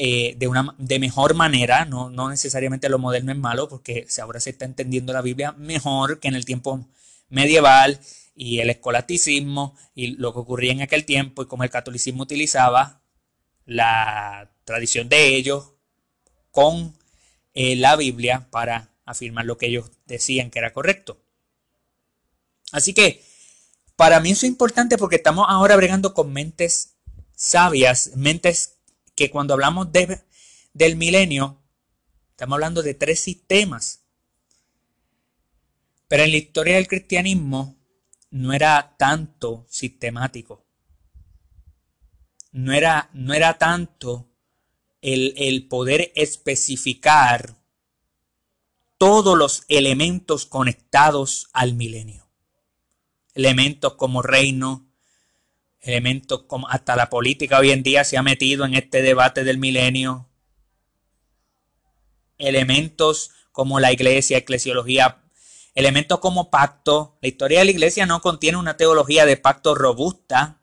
eh, 0.00 0.36
de 0.36 0.46
una 0.46 0.76
de 0.78 1.00
mejor 1.00 1.34
manera, 1.34 1.84
no, 1.84 2.08
no, 2.08 2.30
necesariamente 2.30 2.88
lo 2.88 3.00
moderno 3.00 3.32
es 3.32 3.38
malo, 3.38 3.68
porque 3.68 4.06
ahora 4.22 4.38
se 4.38 4.50
está 4.50 4.64
entendiendo 4.64 5.12
la 5.12 5.22
Biblia 5.22 5.52
mejor 5.58 6.20
que 6.20 6.28
en 6.28 6.36
el 6.36 6.44
tiempo 6.44 6.86
medieval 7.28 8.00
y 8.36 8.60
el 8.60 8.70
escolasticismo 8.70 9.76
y 9.96 10.16
lo 10.16 10.32
que 10.32 10.38
ocurría 10.38 10.70
en 10.70 10.82
aquel 10.82 11.04
tiempo 11.04 11.42
y 11.42 11.46
cómo 11.46 11.64
el 11.64 11.70
catolicismo 11.70 12.22
utilizaba 12.22 13.00
la 13.66 14.52
tradición 14.64 15.08
de 15.08 15.34
ellos 15.34 15.72
con 16.52 16.96
eh, 17.54 17.74
la 17.74 17.96
Biblia 17.96 18.46
para 18.52 18.94
afirmar 19.04 19.46
lo 19.46 19.58
que 19.58 19.66
ellos 19.66 19.90
decían 20.06 20.50
que 20.50 20.60
era 20.60 20.72
correcto. 20.72 21.20
Así 22.70 22.94
que 22.94 23.24
para 23.96 24.20
mí 24.20 24.30
eso 24.30 24.46
es 24.46 24.52
importante 24.52 24.96
porque 24.96 25.16
estamos 25.16 25.46
ahora 25.48 25.74
bregando 25.74 26.14
con 26.14 26.32
mentes 26.32 26.94
sabias, 27.34 28.12
mentes 28.14 28.77
que 29.18 29.30
cuando 29.32 29.54
hablamos 29.54 29.90
de, 29.90 30.20
del 30.72 30.94
milenio, 30.94 31.60
estamos 32.30 32.54
hablando 32.54 32.84
de 32.84 32.94
tres 32.94 33.18
sistemas. 33.18 34.04
Pero 36.06 36.22
en 36.22 36.30
la 36.30 36.36
historia 36.36 36.76
del 36.76 36.86
cristianismo 36.86 37.76
no 38.30 38.52
era 38.52 38.94
tanto 38.96 39.66
sistemático. 39.68 40.64
No 42.52 42.72
era, 42.72 43.10
no 43.12 43.34
era 43.34 43.58
tanto 43.58 44.30
el, 45.02 45.66
poder 45.68 46.12
especificar 46.14 47.56
todos 48.98 49.36
los 49.36 49.64
elementos 49.66 50.46
conectados 50.46 51.48
al 51.52 51.74
milenio. 51.74 52.30
Elementos 53.34 53.94
como 53.94 54.22
reino, 54.22 54.87
elementos 55.80 56.42
como 56.44 56.68
hasta 56.68 56.96
la 56.96 57.10
política 57.10 57.58
hoy 57.58 57.70
en 57.70 57.82
día 57.82 58.04
se 58.04 58.16
ha 58.16 58.22
metido 58.22 58.64
en 58.64 58.74
este 58.74 59.02
debate 59.02 59.44
del 59.44 59.58
milenio. 59.58 60.28
Elementos 62.36 63.30
como 63.52 63.80
la 63.80 63.92
iglesia, 63.92 64.38
eclesiología, 64.38 65.22
elementos 65.74 66.20
como 66.20 66.50
pacto. 66.50 67.18
La 67.20 67.28
historia 67.28 67.60
de 67.60 67.66
la 67.66 67.70
iglesia 67.70 68.06
no 68.06 68.20
contiene 68.20 68.58
una 68.58 68.76
teología 68.76 69.26
de 69.26 69.36
pacto 69.36 69.74
robusta. 69.74 70.60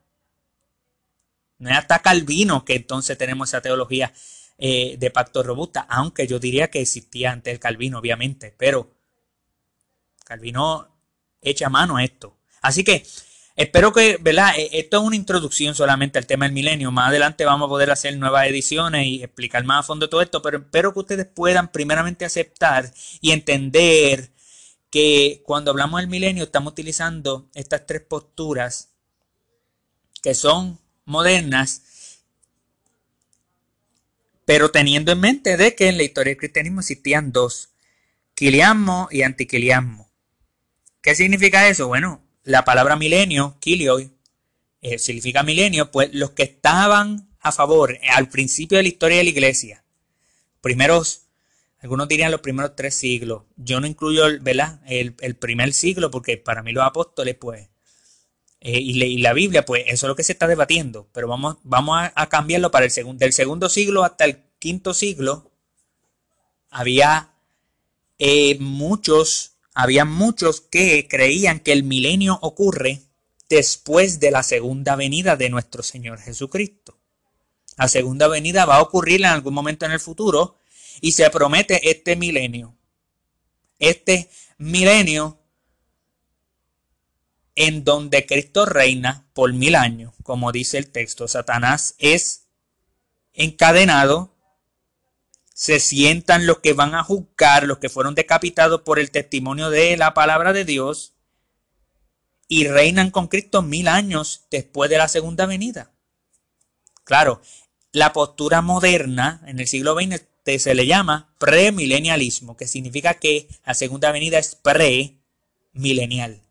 No 1.58 1.70
es 1.70 1.76
hasta 1.76 2.00
Calvino 2.00 2.64
que 2.64 2.74
entonces 2.74 3.16
tenemos 3.16 3.50
esa 3.50 3.62
teología 3.62 4.12
eh, 4.58 4.96
de 4.98 5.10
pacto 5.10 5.42
robusta, 5.42 5.86
aunque 5.88 6.26
yo 6.26 6.38
diría 6.38 6.70
que 6.70 6.80
existía 6.80 7.32
antes 7.32 7.52
el 7.52 7.60
Calvino, 7.60 7.98
obviamente, 7.98 8.54
pero 8.56 8.90
Calvino 10.24 10.88
echa 11.42 11.68
mano 11.68 11.96
a 11.96 12.04
esto. 12.04 12.38
Así 12.62 12.82
que 12.82 13.06
espero 13.56 13.92
que, 13.92 14.18
¿verdad? 14.20 14.52
E, 14.56 14.78
esto 14.78 14.98
es 14.98 15.02
una 15.02 15.16
introducción 15.16 15.74
solamente 15.74 16.18
al 16.18 16.26
tema 16.26 16.44
del 16.44 16.52
milenio. 16.52 16.92
Más 16.92 17.08
adelante 17.08 17.44
vamos 17.44 17.66
a 17.66 17.70
poder 17.70 17.90
hacer 17.90 18.16
nuevas 18.16 18.46
ediciones 18.46 19.06
y 19.06 19.22
explicar 19.22 19.64
más 19.64 19.80
a 19.80 19.82
fondo 19.82 20.08
todo 20.08 20.22
esto, 20.22 20.42
pero 20.42 20.58
espero 20.58 20.92
que 20.92 21.00
ustedes 21.00 21.26
puedan 21.26 21.72
primeramente 21.72 22.24
aceptar 22.24 22.92
y 23.20 23.32
entender 23.32 24.30
que 24.90 25.42
cuando 25.44 25.70
hablamos 25.70 26.00
del 26.00 26.08
milenio 26.08 26.44
estamos 26.44 26.72
utilizando 26.72 27.50
estas 27.54 27.86
tres 27.86 28.02
posturas 28.02 28.90
que 30.22 30.34
son 30.34 30.78
modernas, 31.04 32.22
pero 34.44 34.70
teniendo 34.70 35.12
en 35.12 35.20
mente 35.20 35.56
de 35.56 35.74
que 35.74 35.88
en 35.88 35.96
la 35.96 36.02
historia 36.04 36.30
del 36.32 36.38
cristianismo 36.38 36.80
existían 36.80 37.32
dos, 37.32 37.70
quiliasmo 38.34 39.08
y 39.10 39.22
antiquiliasmo. 39.22 40.10
¿Qué 41.00 41.14
significa 41.14 41.68
eso? 41.68 41.88
Bueno, 41.88 42.25
la 42.46 42.64
palabra 42.64 42.94
milenio, 42.94 43.56
kilioi, 43.58 44.12
eh, 44.80 44.98
significa 45.00 45.42
milenio, 45.42 45.90
pues 45.90 46.10
los 46.12 46.30
que 46.30 46.44
estaban 46.44 47.28
a 47.40 47.50
favor 47.50 47.94
eh, 47.94 48.08
al 48.08 48.28
principio 48.28 48.76
de 48.76 48.84
la 48.84 48.88
historia 48.88 49.18
de 49.18 49.24
la 49.24 49.30
iglesia, 49.30 49.84
primeros, 50.60 51.22
algunos 51.80 52.06
dirían 52.06 52.30
los 52.30 52.40
primeros 52.40 52.76
tres 52.76 52.94
siglos, 52.94 53.42
yo 53.56 53.80
no 53.80 53.86
incluyo 53.88 54.26
El, 54.26 55.16
el 55.20 55.36
primer 55.36 55.72
siglo 55.72 56.10
porque 56.12 56.36
para 56.36 56.62
mí 56.62 56.70
los 56.70 56.84
apóstoles, 56.84 57.34
pues, 57.34 57.68
eh, 58.60 58.78
y, 58.80 59.18
la 59.18 59.32
Biblia, 59.32 59.64
pues 59.64 59.82
eso 59.88 60.06
es 60.06 60.08
lo 60.08 60.14
que 60.14 60.22
se 60.22 60.32
está 60.32 60.46
debatiendo, 60.46 61.08
pero 61.12 61.26
vamos, 61.26 61.56
vamos 61.64 61.98
a, 62.14 62.28
cambiarlo 62.28 62.70
para 62.70 62.84
el 62.84 62.92
segundo, 62.92 63.18
del 63.18 63.32
segundo 63.32 63.68
siglo 63.68 64.04
hasta 64.04 64.24
el 64.24 64.44
quinto 64.60 64.94
siglo, 64.94 65.50
había 66.70 67.32
muchos, 68.60 69.55
había 69.78 70.06
muchos 70.06 70.62
que 70.62 71.06
creían 71.06 71.60
que 71.60 71.72
el 71.72 71.82
milenio 71.82 72.38
ocurre 72.40 73.02
después 73.50 74.20
de 74.20 74.30
la 74.30 74.42
segunda 74.42 74.96
venida 74.96 75.36
de 75.36 75.50
nuestro 75.50 75.82
Señor 75.82 76.18
Jesucristo. 76.18 76.98
La 77.76 77.86
segunda 77.86 78.26
venida 78.26 78.64
va 78.64 78.76
a 78.76 78.82
ocurrir 78.82 79.20
en 79.20 79.26
algún 79.26 79.52
momento 79.52 79.84
en 79.84 79.92
el 79.92 80.00
futuro 80.00 80.56
y 81.02 81.12
se 81.12 81.28
promete 81.28 81.90
este 81.90 82.16
milenio. 82.16 82.74
Este 83.78 84.30
milenio 84.56 85.42
en 87.54 87.84
donde 87.84 88.24
Cristo 88.24 88.64
reina 88.64 89.26
por 89.34 89.52
mil 89.52 89.74
años, 89.74 90.14
como 90.22 90.52
dice 90.52 90.78
el 90.78 90.90
texto. 90.90 91.28
Satanás 91.28 91.96
es 91.98 92.46
encadenado, 93.34 94.34
se 95.56 95.80
sientan 95.80 96.44
los 96.44 96.58
que 96.58 96.74
van 96.74 96.94
a 96.94 97.02
juzgar, 97.02 97.66
los 97.66 97.78
que 97.78 97.88
fueron 97.88 98.14
decapitados 98.14 98.82
por 98.82 98.98
el 98.98 99.10
testimonio 99.10 99.70
de 99.70 99.96
la 99.96 100.12
palabra 100.12 100.52
de 100.52 100.66
Dios, 100.66 101.14
y 102.46 102.68
reinan 102.68 103.10
con 103.10 103.26
Cristo 103.26 103.62
mil 103.62 103.88
años 103.88 104.42
después 104.50 104.90
de 104.90 104.98
la 104.98 105.08
segunda 105.08 105.46
venida. 105.46 105.92
Claro, 107.04 107.40
la 107.90 108.12
postura 108.12 108.60
moderna 108.60 109.40
en 109.46 109.58
el 109.58 109.66
siglo 109.66 109.98
XX 109.98 110.26
se 110.62 110.74
le 110.74 110.86
llama 110.86 111.34
premilenialismo, 111.38 112.58
que 112.58 112.68
significa 112.68 113.14
que 113.14 113.48
la 113.64 113.72
segunda 113.72 114.12
venida 114.12 114.38
es 114.38 114.56
premilenial. 114.56 116.42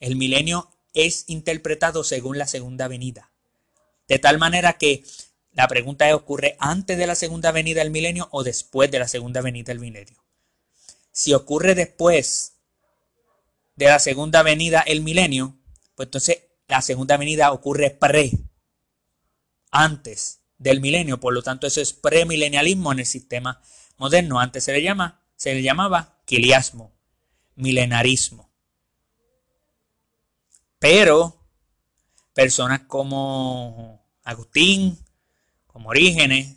El 0.00 0.16
milenio 0.16 0.68
es 0.92 1.22
interpretado 1.28 2.02
según 2.02 2.36
la 2.36 2.48
segunda 2.48 2.88
venida. 2.88 3.30
De 4.08 4.18
tal 4.18 4.38
manera 4.38 4.72
que 4.72 5.04
la 5.58 5.66
pregunta 5.66 6.08
es, 6.08 6.14
¿ocurre 6.14 6.56
antes 6.60 6.96
de 6.96 7.08
la 7.08 7.16
segunda 7.16 7.50
venida 7.50 7.80
del 7.80 7.90
milenio 7.90 8.28
o 8.30 8.44
después 8.44 8.92
de 8.92 9.00
la 9.00 9.08
segunda 9.08 9.40
venida 9.40 9.64
del 9.64 9.80
milenio? 9.80 10.22
Si 11.10 11.34
ocurre 11.34 11.74
después 11.74 12.60
de 13.74 13.86
la 13.86 13.98
segunda 13.98 14.44
venida 14.44 14.82
el 14.82 15.00
milenio, 15.00 15.58
pues 15.96 16.06
entonces 16.06 16.44
la 16.68 16.80
segunda 16.80 17.16
venida 17.16 17.50
ocurre 17.50 17.90
pre, 17.90 18.30
antes 19.72 20.42
del 20.58 20.80
milenio, 20.80 21.18
por 21.18 21.34
lo 21.34 21.42
tanto 21.42 21.66
eso 21.66 21.80
es 21.80 21.92
premilenialismo 21.92 22.92
en 22.92 23.00
el 23.00 23.06
sistema 23.06 23.60
moderno. 23.96 24.38
Antes 24.38 24.62
se 24.62 24.72
le 24.72 24.80
llama, 24.80 25.24
se 25.34 25.54
le 25.54 25.62
llamaba 25.64 26.20
quiliasmo, 26.24 26.94
milenarismo. 27.56 28.48
Pero 30.78 31.44
personas 32.32 32.82
como 32.82 34.06
Agustín, 34.22 34.96
como 35.78 35.90
Orígenes, 35.90 36.56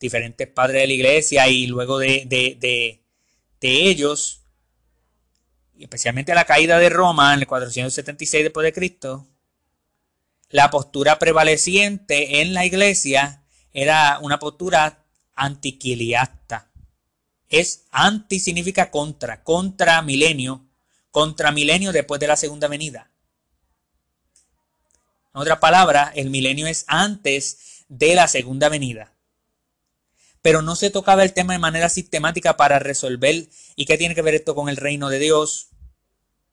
diferentes 0.00 0.48
padres 0.48 0.80
de 0.80 0.86
la 0.86 0.92
iglesia 0.94 1.48
y 1.48 1.66
luego 1.66 1.98
de, 1.98 2.24
de, 2.26 2.56
de, 3.60 3.70
ellos, 3.90 4.40
especialmente 5.78 6.34
la 6.34 6.46
caída 6.46 6.78
de 6.78 6.88
Roma 6.88 7.34
en 7.34 7.40
el 7.40 7.46
476 7.46 8.44
después 8.44 8.64
de 8.64 8.72
Cristo, 8.72 9.26
la 10.48 10.70
postura 10.70 11.18
prevaleciente 11.18 12.40
en 12.40 12.54
la 12.54 12.64
iglesia 12.64 13.42
era 13.74 14.20
una 14.22 14.38
postura 14.38 15.04
antiquiliasta. 15.34 16.70
Es 17.50 17.84
anti 17.90 18.40
significa 18.40 18.90
contra, 18.90 19.42
contra 19.42 20.00
milenio, 20.00 20.64
contra 21.10 21.52
milenio 21.52 21.92
después 21.92 22.18
de 22.20 22.28
la 22.28 22.36
segunda 22.36 22.68
venida. 22.68 23.10
En 25.34 25.42
otra 25.42 25.60
palabra, 25.60 26.10
el 26.14 26.30
milenio 26.30 26.66
es 26.66 26.86
antes 26.86 27.71
de 27.92 28.14
la 28.14 28.26
segunda 28.26 28.70
venida. 28.70 29.12
Pero 30.40 30.62
no 30.62 30.76
se 30.76 30.90
tocaba 30.90 31.22
el 31.22 31.34
tema 31.34 31.52
de 31.52 31.58
manera 31.58 31.90
sistemática 31.90 32.56
para 32.56 32.78
resolver. 32.78 33.48
¿Y 33.76 33.84
qué 33.84 33.98
tiene 33.98 34.14
que 34.14 34.22
ver 34.22 34.34
esto 34.34 34.54
con 34.54 34.68
el 34.70 34.78
reino 34.78 35.10
de 35.10 35.18
Dios? 35.18 35.68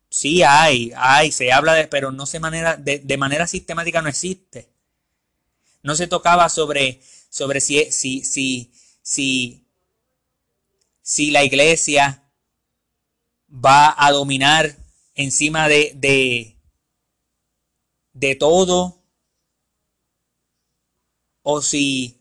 Sí 0.09 0.43
hay, 0.43 0.91
hay, 0.97 1.31
se 1.31 1.53
habla 1.53 1.75
de, 1.75 1.87
pero 1.87 2.11
no 2.11 2.25
se 2.25 2.39
manera, 2.39 2.75
de, 2.75 3.17
manera 3.17 3.47
sistemática 3.47 4.01
no 4.01 4.09
existe. 4.09 4.69
No 5.81 5.95
se 5.95 6.07
tocaba 6.07 6.49
sobre, 6.49 7.01
sobre 7.29 7.61
si, 7.61 7.89
si, 7.91 8.23
si, 8.25 8.73
si, 9.01 9.65
si 11.01 11.31
la 11.31 11.45
iglesia 11.45 12.23
va 13.49 13.95
a 13.97 14.11
dominar 14.11 14.75
encima 15.15 15.69
de, 15.69 15.93
de, 15.95 16.57
de 18.11 18.35
todo 18.35 18.98
o 21.43 21.61
si 21.61 22.19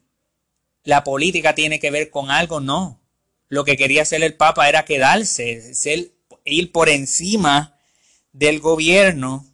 la 0.84 1.04
política 1.04 1.54
tiene 1.54 1.78
que 1.78 1.90
ver 1.90 2.10
con 2.10 2.30
algo, 2.30 2.60
no. 2.60 3.00
Lo 3.48 3.64
que 3.64 3.76
quería 3.76 4.02
hacer 4.02 4.22
el 4.22 4.34
Papa 4.34 4.68
era 4.68 4.84
quedarse, 4.84 5.74
ser, 5.74 6.12
ir 6.44 6.72
por 6.72 6.88
encima 6.88 7.78
del 8.32 8.60
gobierno 8.60 9.46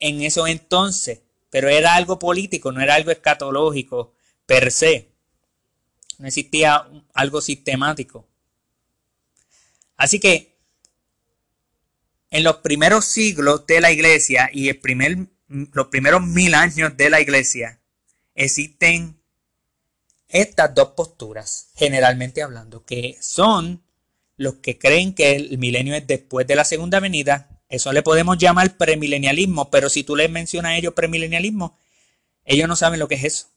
en 0.00 0.22
eso 0.22 0.46
entonces, 0.46 1.22
pero 1.50 1.68
era 1.68 1.94
algo 1.94 2.18
político, 2.18 2.72
no 2.72 2.80
era 2.80 2.94
algo 2.94 3.10
escatológico 3.10 4.14
per 4.46 4.70
se. 4.70 5.08
No 6.18 6.26
existía 6.26 6.86
algo 7.14 7.40
sistemático. 7.40 8.28
Así 9.96 10.20
que 10.20 10.56
en 12.30 12.44
los 12.44 12.56
primeros 12.56 13.04
siglos 13.06 13.66
de 13.66 13.80
la 13.80 13.90
iglesia 13.90 14.50
y 14.52 14.68
el 14.68 14.78
primer, 14.78 15.26
los 15.48 15.86
primeros 15.88 16.22
mil 16.22 16.54
años 16.54 16.96
de 16.96 17.10
la 17.10 17.20
iglesia 17.20 17.77
existen 18.44 19.20
estas 20.28 20.74
dos 20.74 20.88
posturas, 20.88 21.68
generalmente 21.76 22.42
hablando, 22.42 22.84
que 22.84 23.16
son 23.20 23.82
los 24.36 24.54
que 24.56 24.78
creen 24.78 25.14
que 25.14 25.36
el 25.36 25.58
milenio 25.58 25.94
es 25.94 26.06
después 26.06 26.46
de 26.46 26.56
la 26.56 26.64
segunda 26.64 27.00
venida 27.00 27.58
eso 27.68 27.92
le 27.92 28.02
podemos 28.02 28.38
llamar 28.38 28.76
premilenialismo, 28.76 29.70
pero 29.70 29.90
si 29.90 30.02
tú 30.02 30.16
les 30.16 30.30
mencionas 30.30 30.70
a 30.70 30.76
ellos 30.76 30.94
premilenialismo, 30.94 31.78
ellos 32.44 32.66
no 32.66 32.76
saben 32.76 32.98
lo 32.98 33.08
que 33.08 33.16
es 33.16 33.24
eso. 33.24 33.48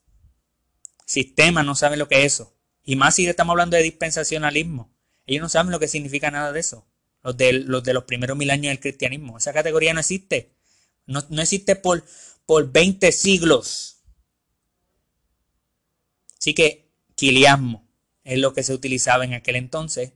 Sistemas 1.05 1.65
no 1.65 1.75
saben 1.75 1.99
lo 1.99 2.09
que 2.09 2.19
es 2.19 2.33
eso. 2.33 2.53
Y 2.83 2.97
más 2.97 3.15
si 3.15 3.25
estamos 3.25 3.53
hablando 3.53 3.77
de 3.77 3.83
dispensacionalismo. 3.83 4.93
Ellos 5.25 5.41
no 5.41 5.49
saben 5.49 5.71
lo 5.71 5.79
que 5.79 5.87
significa 5.87 6.29
nada 6.29 6.51
de 6.51 6.59
eso. 6.59 6.85
Los 7.23 7.37
de 7.37 7.53
los, 7.53 7.83
de 7.83 7.93
los 7.93 8.03
primeros 8.03 8.35
mil 8.37 8.49
años 8.49 8.71
del 8.71 8.79
cristianismo. 8.79 9.37
Esa 9.37 9.53
categoría 9.53 9.93
no 9.93 10.01
existe. 10.01 10.55
No, 11.05 11.23
no 11.29 11.41
existe 11.41 11.77
por, 11.77 12.03
por 12.45 12.69
20 12.69 13.11
siglos. 13.13 14.00
Así 16.41 16.55
que 16.55 16.91
quiliasmo 17.13 17.87
es 18.23 18.39
lo 18.39 18.55
que 18.55 18.63
se 18.63 18.73
utilizaba 18.73 19.25
en 19.25 19.35
aquel 19.35 19.55
entonces. 19.55 20.13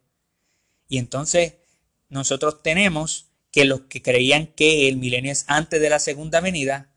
Y 0.90 0.98
entonces 0.98 1.54
nosotros 2.10 2.64
tenemos 2.64 3.28
que 3.52 3.64
los 3.66 3.82
que 3.82 4.02
creían 4.02 4.48
que 4.48 4.88
el 4.88 4.98
milenio 4.98 5.32
es 5.32 5.46
antes 5.48 5.80
de 5.80 5.90
la 5.90 6.00
segunda 6.00 6.42
venida, 6.42 6.92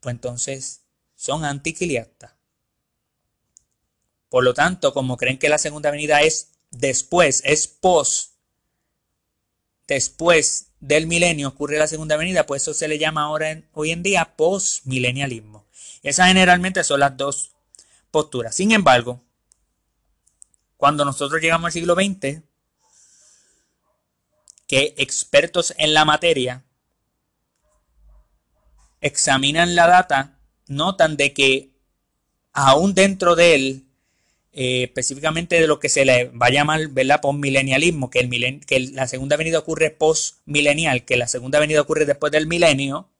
pues 0.00 0.14
entonces 0.14 0.80
son 1.14 1.44
antiquiliastas. 1.44 2.32
Por 4.30 4.44
lo 4.44 4.54
tanto, 4.54 4.94
como 4.94 5.18
creen 5.18 5.38
que 5.38 5.50
la 5.50 5.58
segunda 5.58 5.90
venida 5.90 6.22
es 6.22 6.52
después, 6.70 7.42
es 7.44 7.68
post, 7.68 8.32
después 9.86 10.68
del 10.80 11.06
milenio 11.06 11.48
ocurre 11.48 11.76
la 11.76 11.86
segunda 11.86 12.16
venida, 12.16 12.46
pues 12.46 12.62
eso 12.62 12.72
se 12.72 12.88
le 12.88 12.98
llama 12.98 13.24
ahora 13.24 13.62
hoy 13.72 13.90
en 13.90 14.02
día 14.02 14.36
postmilenialismo. 14.36 15.66
Esas 16.02 16.28
generalmente 16.28 16.82
son 16.82 17.00
las 17.00 17.16
dos 17.18 17.52
posturas. 18.10 18.54
Sin 18.54 18.72
embargo, 18.72 19.22
cuando 20.76 21.04
nosotros 21.04 21.40
llegamos 21.40 21.66
al 21.66 21.72
siglo 21.72 21.94
XX, 21.94 22.42
que 24.66 24.94
expertos 24.96 25.74
en 25.78 25.94
la 25.94 26.04
materia 26.04 26.64
examinan 29.00 29.74
la 29.74 29.86
data, 29.86 30.38
notan 30.68 31.16
de 31.16 31.32
que 31.32 31.70
aún 32.52 32.94
dentro 32.94 33.34
de 33.34 33.54
él, 33.54 33.86
eh, 34.52 34.84
específicamente 34.84 35.60
de 35.60 35.66
lo 35.66 35.78
que 35.80 35.88
se 35.88 36.04
le 36.04 36.26
va 36.30 36.46
a 36.46 36.50
llamar 36.50 36.88
¿verdad? 36.88 37.20
postmilenialismo, 37.20 38.10
que, 38.10 38.20
el 38.20 38.64
que 38.64 38.80
la 38.80 39.06
segunda 39.06 39.36
venida 39.36 39.58
ocurre 39.58 39.90
postmilenial, 39.90 41.04
que 41.04 41.16
la 41.16 41.28
segunda 41.28 41.58
venida 41.58 41.80
ocurre 41.80 42.04
después 42.04 42.32
del 42.32 42.46
milenio, 42.46 43.10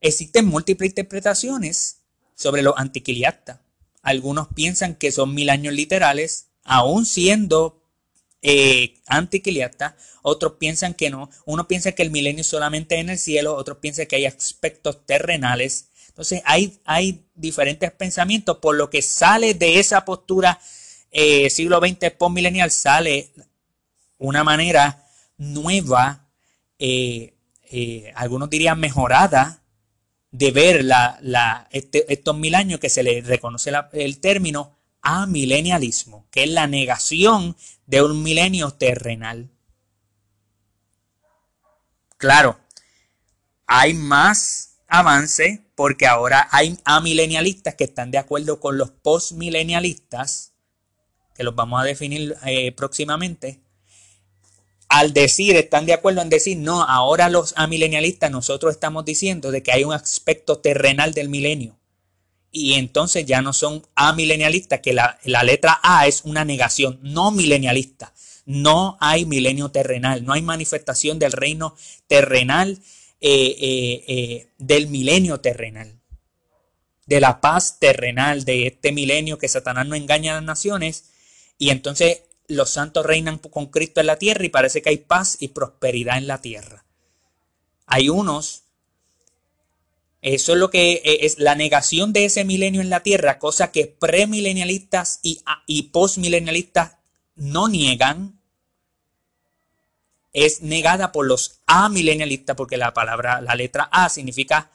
existen 0.00 0.46
múltiples 0.46 0.90
interpretaciones 0.90 1.99
sobre 2.40 2.62
los 2.62 2.74
antiquiliastas. 2.78 3.60
Algunos 4.00 4.48
piensan 4.54 4.94
que 4.94 5.12
son 5.12 5.34
mil 5.34 5.50
años 5.50 5.74
literales, 5.74 6.48
aún 6.64 7.04
siendo 7.04 7.82
eh, 8.40 8.94
otros 10.22 10.54
piensan 10.58 10.94
que 10.94 11.10
no, 11.10 11.28
uno 11.44 11.68
piensa 11.68 11.92
que 11.92 12.02
el 12.02 12.10
milenio 12.10 12.40
es 12.40 12.46
solamente 12.46 12.96
en 12.96 13.10
el 13.10 13.18
cielo, 13.18 13.54
otros 13.54 13.76
piensan 13.78 14.06
que 14.06 14.16
hay 14.16 14.24
aspectos 14.24 15.04
terrenales. 15.04 15.90
Entonces 16.08 16.40
hay, 16.46 16.80
hay 16.86 17.26
diferentes 17.34 17.90
pensamientos, 17.92 18.56
por 18.56 18.74
lo 18.74 18.88
que 18.88 19.02
sale 19.02 19.52
de 19.52 19.78
esa 19.78 20.06
postura 20.06 20.58
eh, 21.10 21.50
siglo 21.50 21.78
XX 21.78 22.10
postmilenial, 22.16 22.70
sale 22.70 23.32
una 24.16 24.44
manera 24.44 25.04
nueva, 25.36 26.30
eh, 26.78 27.34
eh, 27.70 28.12
algunos 28.14 28.48
dirían 28.48 28.80
mejorada, 28.80 29.59
de 30.30 30.50
ver 30.52 30.84
la, 30.84 31.68
este, 31.70 32.12
estos 32.12 32.36
mil 32.36 32.54
años 32.54 32.80
que 32.80 32.88
se 32.88 33.02
le 33.02 33.20
reconoce 33.20 33.72
el 33.92 34.20
término 34.20 34.78
amilenialismo, 35.02 36.26
que 36.30 36.44
es 36.44 36.50
la 36.50 36.66
negación 36.66 37.56
de 37.86 38.02
un 38.02 38.22
milenio 38.22 38.70
terrenal. 38.70 39.50
Claro, 42.16 42.60
hay 43.66 43.94
más 43.94 44.82
avance 44.86 45.64
porque 45.74 46.06
ahora 46.06 46.48
hay 46.50 46.78
amilenialistas 46.84 47.74
que 47.74 47.84
están 47.84 48.10
de 48.10 48.18
acuerdo 48.18 48.60
con 48.60 48.76
los 48.76 48.90
postmilenialistas, 48.90 50.52
que 51.34 51.44
los 51.44 51.54
vamos 51.54 51.80
a 51.80 51.84
definir 51.84 52.36
eh, 52.44 52.72
próximamente. 52.72 53.62
Al 54.90 55.12
decir, 55.12 55.54
están 55.54 55.86
de 55.86 55.92
acuerdo 55.92 56.20
en 56.20 56.30
decir, 56.30 56.56
no, 56.56 56.82
ahora 56.82 57.28
los 57.28 57.54
amilenialistas 57.56 58.28
nosotros 58.30 58.72
estamos 58.72 59.04
diciendo 59.04 59.52
de 59.52 59.62
que 59.62 59.70
hay 59.70 59.84
un 59.84 59.92
aspecto 59.92 60.58
terrenal 60.58 61.14
del 61.14 61.28
milenio. 61.28 61.78
Y 62.50 62.74
entonces 62.74 63.24
ya 63.24 63.40
no 63.40 63.52
son 63.52 63.86
amilenialistas, 63.94 64.80
que 64.80 64.92
la, 64.92 65.20
la 65.22 65.44
letra 65.44 65.78
A 65.84 66.08
es 66.08 66.22
una 66.24 66.44
negación, 66.44 66.98
no 67.02 67.30
milenialista. 67.30 68.12
No 68.46 68.96
hay 69.00 69.26
milenio 69.26 69.70
terrenal, 69.70 70.24
no 70.24 70.32
hay 70.32 70.42
manifestación 70.42 71.20
del 71.20 71.30
reino 71.30 71.76
terrenal 72.08 72.80
eh, 73.20 73.56
eh, 73.60 74.04
eh, 74.08 74.48
del 74.58 74.88
milenio 74.88 75.38
terrenal, 75.38 76.00
de 77.06 77.20
la 77.20 77.40
paz 77.40 77.78
terrenal, 77.78 78.44
de 78.44 78.66
este 78.66 78.90
milenio 78.90 79.38
que 79.38 79.46
Satanás 79.46 79.86
no 79.86 79.94
engaña 79.94 80.32
a 80.32 80.34
las 80.36 80.44
naciones 80.44 81.10
y 81.58 81.70
entonces 81.70 82.22
los 82.50 82.70
santos 82.70 83.06
reinan 83.06 83.38
con 83.38 83.66
Cristo 83.66 84.00
en 84.00 84.06
la 84.06 84.16
tierra 84.16 84.44
y 84.44 84.48
parece 84.50 84.82
que 84.82 84.90
hay 84.90 84.98
paz 84.98 85.36
y 85.40 85.48
prosperidad 85.48 86.18
en 86.18 86.26
la 86.26 86.40
tierra. 86.40 86.84
Hay 87.86 88.08
unos, 88.08 88.64
eso 90.22 90.52
es 90.52 90.58
lo 90.58 90.70
que 90.70 91.00
es 91.04 91.38
la 91.38 91.54
negación 91.54 92.12
de 92.12 92.26
ese 92.26 92.44
milenio 92.44 92.80
en 92.80 92.90
la 92.90 93.02
tierra, 93.02 93.38
cosa 93.38 93.72
que 93.72 93.86
premilenialistas 93.86 95.20
y, 95.22 95.42
y 95.66 95.84
postmilenialistas 95.84 96.96
no 97.36 97.68
niegan, 97.68 98.38
es 100.32 100.62
negada 100.62 101.10
por 101.10 101.26
los 101.26 101.60
amilenialistas, 101.66 102.56
porque 102.56 102.76
la 102.76 102.94
palabra, 102.94 103.40
la 103.40 103.54
letra 103.54 103.88
A 103.90 104.08
significa 104.08 104.70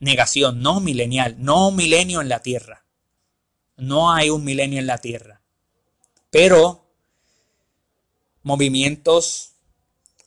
negación, 0.00 0.60
no 0.60 0.80
milenial, 0.80 1.36
no 1.38 1.70
milenio 1.70 2.20
en 2.20 2.28
la 2.28 2.40
tierra. 2.40 2.84
No 3.76 4.12
hay 4.12 4.30
un 4.30 4.42
milenio 4.44 4.80
en 4.80 4.86
la 4.86 4.98
tierra. 4.98 5.40
Pero 6.30 6.87
movimientos 8.48 9.56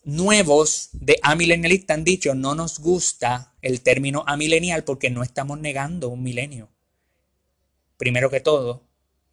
nuevos 0.04 0.90
de 0.94 1.18
amilenialistas 1.24 1.98
han 1.98 2.04
dicho 2.04 2.36
no 2.36 2.54
nos 2.54 2.78
gusta 2.78 3.56
el 3.64 3.82
término 3.82 4.24
amilenial 4.28 4.84
porque 4.84 5.10
no 5.10 5.24
estamos 5.24 5.60
negando 5.60 6.10
un 6.10 6.22
milenio. 6.22 6.70
Primero 7.98 8.30
que 8.30 8.40
todo. 8.40 8.84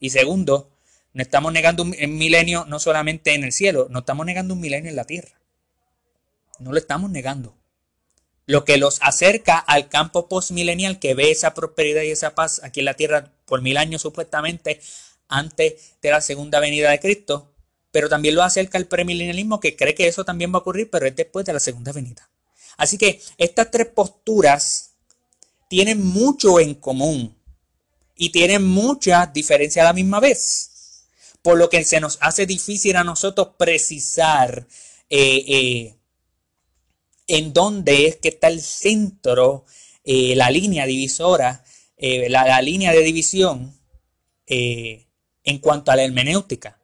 Y 0.01 0.09
segundo, 0.09 0.71
no 1.13 1.21
estamos 1.21 1.53
negando 1.53 1.83
un 1.83 1.91
milenio 2.17 2.65
no 2.65 2.81
solamente 2.81 3.35
en 3.35 3.45
el 3.45 3.53
cielo, 3.53 3.89
no 3.91 3.99
estamos 3.99 4.25
negando 4.25 4.55
un 4.55 4.61
milenio 4.61 4.89
en 4.89 4.97
la 4.97 5.05
tierra. 5.05 5.39
No 6.59 6.73
lo 6.73 6.79
estamos 6.79 7.11
negando. 7.11 7.59
Lo 8.47 8.65
que 8.65 8.79
los 8.79 9.01
acerca 9.03 9.59
al 9.59 9.91
campo 9.91 10.31
postmilenial 10.31 10.99
que 10.99 11.13
ve 11.13 11.31
esa 11.31 11.53
prosperidad 11.53 12.05
y 12.05 12.11
esa 12.11 12.35
paz 12.35 12.63
aquí 12.65 12.81
en 12.81 12.87
la 12.87 12.95
tierra 12.95 13.35
por 13.45 13.61
mil 13.61 13.77
años 13.77 14.01
supuestamente 14.01 14.81
antes 15.29 15.97
de 16.01 16.11
la 16.11 16.23
segunda 16.23 16.59
venida 16.59 16.91
de 16.91 17.01
Cristo, 17.01 17.55
pero 17.91 18.09
también 18.09 18.35
lo 18.35 18.43
acerca 18.43 18.79
al 18.79 18.87
premilenialismo 18.87 19.61
que 19.61 19.77
cree 19.77 19.95
que 19.95 20.09
eso 20.09 20.25
también 20.25 20.53
va 20.53 20.57
a 20.57 20.61
ocurrir, 20.61 20.91
pero 20.91 21.07
es 21.07 21.17
después 21.17 21.47
de 21.47 21.53
la 21.53 21.61
segunda 21.61 21.93
venida. 21.93 22.29
Así 22.77 22.99
que 22.99 23.21
estas 23.39 23.71
tres 23.71 23.89
posturas 23.89 24.93
tienen 25.69 26.05
mucho 26.05 26.61
en 26.61 26.75
común 26.75 27.37
y 28.17 28.31
tienen 28.31 28.65
muchas 28.65 29.33
diferencias 29.33 29.85
a 29.85 29.89
la 29.89 29.93
misma 29.93 30.21
vez 30.21 30.69
por 31.43 31.57
lo 31.57 31.69
que 31.71 31.85
se 31.85 32.01
nos 32.01 32.19
hace 32.21 32.47
difícil 32.47 32.97
a 32.97 33.05
nosotros 33.05 33.51
precisar 33.57 34.67
eh, 35.09 35.45
eh, 35.49 35.95
en 37.27 37.53
dónde 37.53 38.07
es 38.07 38.17
que 38.17 38.29
está 38.29 38.49
el 38.49 38.61
centro, 38.61 39.65
eh, 40.05 40.35
la 40.37 40.51
línea 40.51 40.87
divisora, 40.87 41.65
la, 41.99 42.63
línea 42.63 42.93
de 42.93 43.03
división 43.03 43.75
en 44.47 45.59
cuanto 45.61 45.91
a 45.91 45.97
la 45.97 46.05
hermenéutica. 46.05 46.78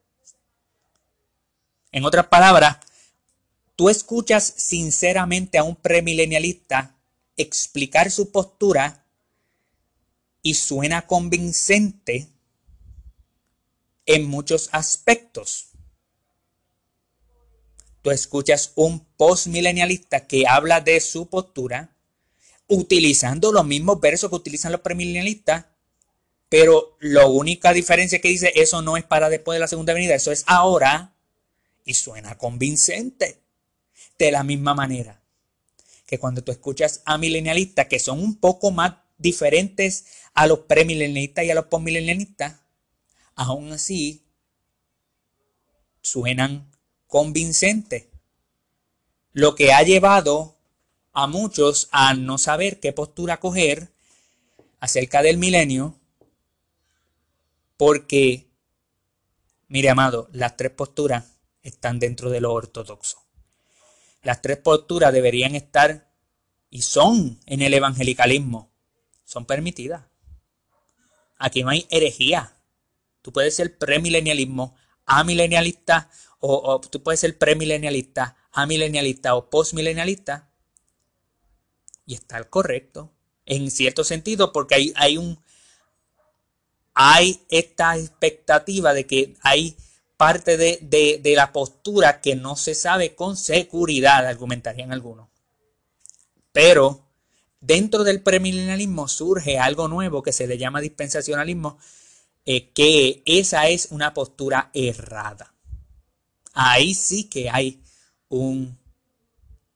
En 1.94 2.04
otras 2.04 2.26
palabras, 2.26 2.78
tú 3.76 3.88
escuchas 3.88 4.52
sinceramente 4.56 5.58
a 5.58 5.62
un 5.62 5.76
premilenialista 5.76 6.96
explicar 7.36 8.10
su 8.10 8.32
postura 8.32 9.06
y 10.42 10.54
suena 10.54 11.06
convincente 11.06 12.26
en 14.06 14.28
muchos 14.28 14.70
aspectos. 14.72 15.68
Tú 18.02 18.10
escuchas 18.10 18.72
un 18.74 18.98
postmilenialista 19.16 20.26
que 20.26 20.48
habla 20.48 20.80
de 20.80 20.98
su 20.98 21.28
postura 21.28 21.96
utilizando 22.66 23.52
los 23.52 23.64
mismos 23.64 24.00
versos 24.00 24.30
que 24.30 24.36
utilizan 24.36 24.72
los 24.72 24.80
premilenialistas, 24.80 25.66
pero 26.48 26.96
la 26.98 27.26
única 27.26 27.72
diferencia 27.72 28.20
que 28.20 28.30
dice 28.30 28.52
eso 28.56 28.82
no 28.82 28.96
es 28.96 29.04
para 29.04 29.28
después 29.28 29.54
de 29.54 29.60
la 29.60 29.68
segunda 29.68 29.94
venida, 29.94 30.16
eso 30.16 30.32
es 30.32 30.42
ahora 30.48 31.13
y 31.84 31.94
suena 31.94 32.36
convincente. 32.36 33.40
De 34.18 34.30
la 34.30 34.42
misma 34.44 34.74
manera 34.74 35.22
que 36.06 36.18
cuando 36.18 36.44
tú 36.44 36.52
escuchas 36.52 37.02
a 37.04 37.18
milenialistas 37.18 37.86
que 37.86 37.98
son 37.98 38.20
un 38.20 38.36
poco 38.36 38.70
más 38.70 38.94
diferentes 39.18 40.06
a 40.34 40.46
los 40.46 40.60
premilenialistas 40.60 41.44
y 41.44 41.50
a 41.50 41.54
los 41.54 41.66
postmilenialistas, 41.66 42.60
aún 43.34 43.72
así 43.72 44.22
suenan 46.02 46.70
convincentes. 47.06 48.06
Lo 49.32 49.54
que 49.54 49.72
ha 49.72 49.82
llevado 49.82 50.56
a 51.12 51.26
muchos 51.26 51.88
a 51.92 52.14
no 52.14 52.38
saber 52.38 52.80
qué 52.80 52.92
postura 52.92 53.40
coger 53.40 53.92
acerca 54.80 55.22
del 55.22 55.38
milenio, 55.38 55.98
porque, 57.76 58.46
mire 59.68 59.90
amado, 59.90 60.28
las 60.32 60.56
tres 60.56 60.72
posturas 60.72 61.33
están 61.64 61.98
dentro 61.98 62.30
de 62.30 62.40
lo 62.40 62.52
ortodoxo. 62.52 63.24
Las 64.22 64.40
tres 64.40 64.58
posturas 64.58 65.12
deberían 65.12 65.54
estar 65.56 66.10
y 66.70 66.82
son 66.82 67.40
en 67.46 67.62
el 67.62 67.74
evangelicalismo, 67.74 68.72
son 69.24 69.46
permitidas. 69.46 70.04
Aquí 71.38 71.62
no 71.62 71.70
hay 71.70 71.86
herejía. 71.90 72.56
Tú 73.22 73.32
puedes 73.32 73.56
ser 73.56 73.76
premilenialismo, 73.76 74.76
amilenialista, 75.04 76.10
o, 76.38 76.56
o 76.56 76.80
tú 76.80 77.02
puedes 77.02 77.20
ser 77.20 77.38
premilenialista, 77.38 78.36
amilenialista 78.52 79.34
o 79.34 79.50
postmilenialista. 79.50 80.50
Y 82.06 82.14
está 82.14 82.38
el 82.38 82.48
correcto. 82.48 83.12
En 83.46 83.70
cierto 83.70 84.04
sentido, 84.04 84.52
porque 84.52 84.74
hay, 84.74 84.92
hay 84.96 85.16
un. 85.16 85.42
Hay 86.94 87.42
esta 87.48 87.96
expectativa 87.96 88.94
de 88.94 89.06
que 89.06 89.36
hay 89.42 89.76
parte 90.16 90.56
de, 90.56 90.78
de 91.22 91.34
la 91.34 91.52
postura 91.52 92.20
que 92.20 92.36
no 92.36 92.56
se 92.56 92.74
sabe 92.74 93.14
con 93.14 93.36
seguridad, 93.36 94.26
argumentarían 94.26 94.92
algunos. 94.92 95.28
Pero 96.52 97.04
dentro 97.60 98.04
del 98.04 98.22
premilenialismo 98.22 99.08
surge 99.08 99.58
algo 99.58 99.88
nuevo 99.88 100.22
que 100.22 100.32
se 100.32 100.46
le 100.46 100.58
llama 100.58 100.80
dispensacionalismo, 100.80 101.78
eh, 102.44 102.70
que 102.72 103.22
esa 103.24 103.68
es 103.68 103.88
una 103.90 104.12
postura 104.12 104.70
errada. 104.74 105.54
Ahí 106.52 106.94
sí 106.94 107.24
que 107.24 107.48
hay 107.50 107.82
un 108.28 108.78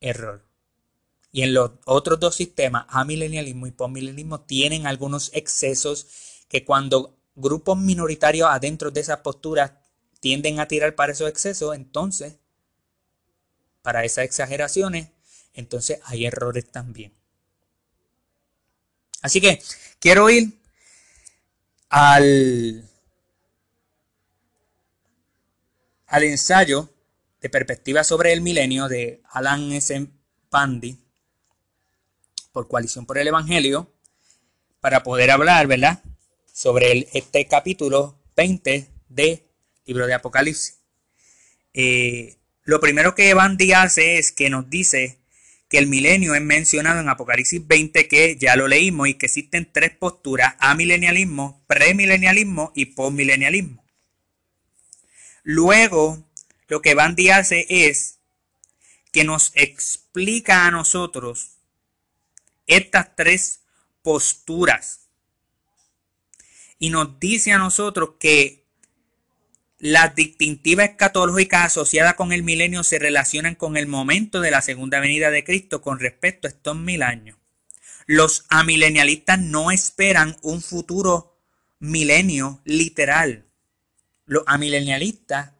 error. 0.01 0.45
Y 1.33 1.43
en 1.43 1.55
los 1.55 1.73
otros 1.87 2.21
dos 2.21 2.35
sistemas, 2.35 2.87
amilenialismo 2.89 3.67
y 3.67 3.71
postmilenialismo, 3.71 4.41
tienen 4.43 4.87
algunos 4.87 5.31
excesos 5.35 6.07
que 6.49 6.65
cuando 6.65 7.17
grupos 7.35 7.79
minoritarios 7.79 8.49
adentro 8.51 8.91
de 8.91 9.01
esas 9.01 9.21
posturas 9.21 9.73
tienden 10.21 10.61
a 10.61 10.69
tirar 10.69 10.95
para 10.95 11.13
esos 11.13 11.29
excesos, 11.29 11.75
entonces, 11.75 12.37
para 13.83 14.05
esas 14.05 14.25
exageraciones, 14.25 15.09
entonces 15.55 16.01
hay 16.05 16.27
errores 16.27 16.71
también. 16.71 17.13
Así 19.23 19.41
que 19.41 19.63
quiero 19.99 20.31
ir 20.31 20.53
al, 21.89 22.89
al 26.07 26.23
ensayo 26.23 26.89
de 27.41 27.51
perspectiva 27.51 28.05
sobre 28.05 28.33
el 28.33 28.41
milenio 28.41 28.89
de 28.89 29.23
Alan 29.31 29.73
S. 29.73 30.09
Pandy 30.51 30.99
por 32.53 32.69
Coalición 32.69 33.07
por 33.07 33.19
el 33.19 33.29
Evangelio 33.29 33.93
para 34.81 35.03
poder 35.03 35.31
hablar, 35.31 35.67
¿verdad? 35.67 36.03
Sobre 36.53 37.09
este 37.13 37.47
capítulo 37.47 38.17
20 38.37 38.89
de 39.09 39.48
Libro 39.89 40.07
de 40.07 40.15
Apocalipsis. 40.15 40.79
Eh, 41.73 42.37
lo 42.65 42.79
primero 42.79 43.15
que 43.15 43.33
Bandy 43.33 43.73
hace 43.73 44.19
es 44.19 44.33
que 44.33 44.51
nos 44.51 44.69
dice 44.69 45.19
que 45.71 45.79
el 45.79 45.87
milenio 45.87 46.35
es 46.35 46.43
mencionado 46.43 47.01
en 47.01 47.09
Apocalipsis 47.09 47.67
20, 47.67 48.07
que 48.07 48.37
ya 48.37 48.55
lo 48.55 48.69
leímos, 48.69 49.09
y 49.09 49.15
que 49.15 49.27
existen 49.27 49.71
tres 49.73 49.91
posturas, 49.91 50.55
amilenialismo, 50.61 51.65
premilenialismo 51.67 52.73
y 52.75 52.87
postmilenialismo. 52.87 53.83
Luego, 55.43 56.23
lo 56.69 56.83
que 56.83 56.95
Bandy 56.95 57.31
hace 57.31 57.67
es 57.69 58.19
que 59.11 59.25
nos 59.25 59.53
explica 59.55 60.67
a 60.67 60.71
nosotros 60.71 61.57
estas 62.67 63.17
tres 63.17 63.61
posturas 64.03 65.09
y 66.79 66.91
nos 66.91 67.19
dice 67.19 67.53
a 67.53 67.59
nosotros 67.59 68.17
que 68.21 68.68
las 69.79 70.15
distintivas 70.17 70.91
escatológicas 70.91 71.67
asociadas 71.67 72.15
con 72.15 72.33
el 72.33 72.43
milenio 72.43 72.83
se 72.83 72.99
relacionan 72.99 73.55
con 73.55 73.77
el 73.77 73.87
momento 73.87 74.41
de 74.41 74.51
la 74.51 74.61
segunda 74.61 74.99
venida 74.99 75.31
de 75.31 75.45
Cristo 75.45 75.83
con 75.83 76.01
respecto 76.01 76.49
a 76.49 76.51
estos 76.51 76.77
mil 76.77 77.03
años. 77.03 77.37
Los 78.07 78.45
amilenialistas 78.49 79.39
no 79.39 79.71
esperan 79.71 80.37
un 80.43 80.63
futuro 80.63 81.39
milenio 81.79 82.61
literal. 82.65 83.45
Los 84.27 84.43
amilenialistas 84.47 85.53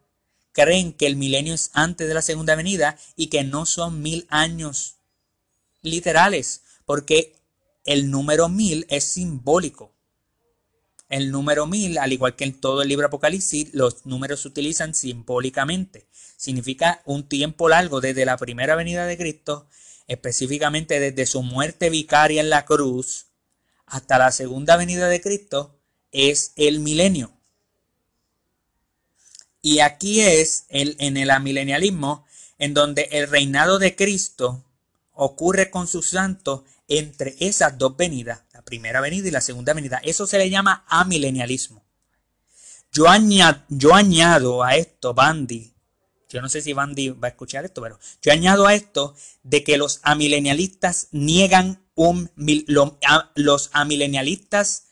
creen 0.51 0.91
que 0.91 1.05
el 1.05 1.15
milenio 1.15 1.53
es 1.53 1.71
antes 1.73 2.07
de 2.07 2.13
la 2.13 2.21
segunda 2.21 2.55
venida 2.55 2.97
y 3.15 3.27
que 3.27 3.43
no 3.43 3.65
son 3.65 4.01
mil 4.01 4.27
años 4.29 4.95
literales, 5.81 6.63
porque 6.85 7.35
el 7.85 8.11
número 8.11 8.49
mil 8.49 8.85
es 8.89 9.05
simbólico. 9.05 9.93
El 11.09 11.31
número 11.31 11.65
mil, 11.65 11.97
al 11.97 12.13
igual 12.13 12.35
que 12.35 12.43
en 12.43 12.53
todo 12.53 12.83
el 12.83 12.87
libro 12.87 13.07
Apocalipsis, 13.07 13.73
los 13.73 14.05
números 14.05 14.41
se 14.41 14.47
utilizan 14.47 14.93
simbólicamente. 14.93 16.07
Significa 16.37 17.01
un 17.05 17.27
tiempo 17.27 17.67
largo 17.67 17.99
desde 17.99 18.25
la 18.25 18.37
primera 18.37 18.75
venida 18.75 19.05
de 19.07 19.17
Cristo, 19.17 19.67
específicamente 20.07 20.99
desde 20.99 21.25
su 21.25 21.41
muerte 21.41 21.89
vicaria 21.89 22.41
en 22.41 22.49
la 22.49 22.65
cruz, 22.65 23.25
hasta 23.87 24.19
la 24.19 24.31
segunda 24.31 24.77
venida 24.77 25.09
de 25.09 25.19
Cristo, 25.19 25.79
es 26.11 26.53
el 26.55 26.79
milenio. 26.79 27.31
Y 29.61 29.79
aquí 29.79 30.21
es 30.21 30.65
el, 30.69 30.95
en 30.99 31.17
el 31.17 31.31
amilenialismo 31.31 32.25
en 32.59 32.73
donde 32.73 33.09
el 33.11 33.27
reinado 33.27 33.79
de 33.79 33.95
Cristo 33.95 34.63
ocurre 35.13 35.71
con 35.71 35.87
sus 35.87 36.09
santos 36.09 36.61
entre 36.87 37.35
esas 37.39 37.77
dos 37.77 37.97
venidas, 37.97 38.41
primera 38.69 39.01
venida 39.01 39.27
y 39.27 39.31
la 39.31 39.41
segunda 39.41 39.73
venida. 39.73 39.99
Eso 40.03 40.27
se 40.27 40.37
le 40.37 40.49
llama 40.49 40.85
amilenialismo. 40.87 41.83
Yo, 42.91 43.09
añado, 43.09 43.63
yo 43.69 43.95
añado 43.95 44.63
a 44.63 44.75
esto, 44.75 45.13
Bandy, 45.13 45.73
yo 46.29 46.41
no 46.41 46.49
sé 46.49 46.61
si 46.61 46.73
Bandy 46.73 47.09
va 47.09 47.27
a 47.27 47.31
escuchar 47.31 47.65
esto, 47.65 47.81
pero 47.81 47.99
yo 48.21 48.31
añado 48.31 48.67
a 48.67 48.75
esto 48.75 49.15
de 49.41 49.63
que 49.63 49.77
los 49.77 49.99
amilenialistas 50.03 51.07
niegan 51.11 51.81
un, 51.95 52.31
los 53.35 53.69
amilenialistas 53.73 54.85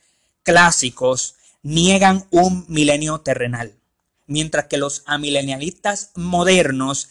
clásicos 0.44 1.36
niegan 1.62 2.26
un 2.32 2.66
milenio 2.68 3.22
terrenal, 3.22 3.78
mientras 4.26 4.66
que 4.66 4.78
los 4.78 5.04
amilenialistas 5.06 6.12
modernos 6.16 7.10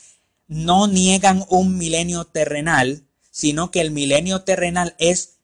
no 0.48 0.86
niegan 0.86 1.44
un 1.48 1.78
milenio 1.78 2.24
terrenal, 2.24 3.04
sino 3.30 3.70
que 3.70 3.80
el 3.80 3.90
milenio 3.90 4.42
terrenal 4.42 4.94
es 4.98 5.35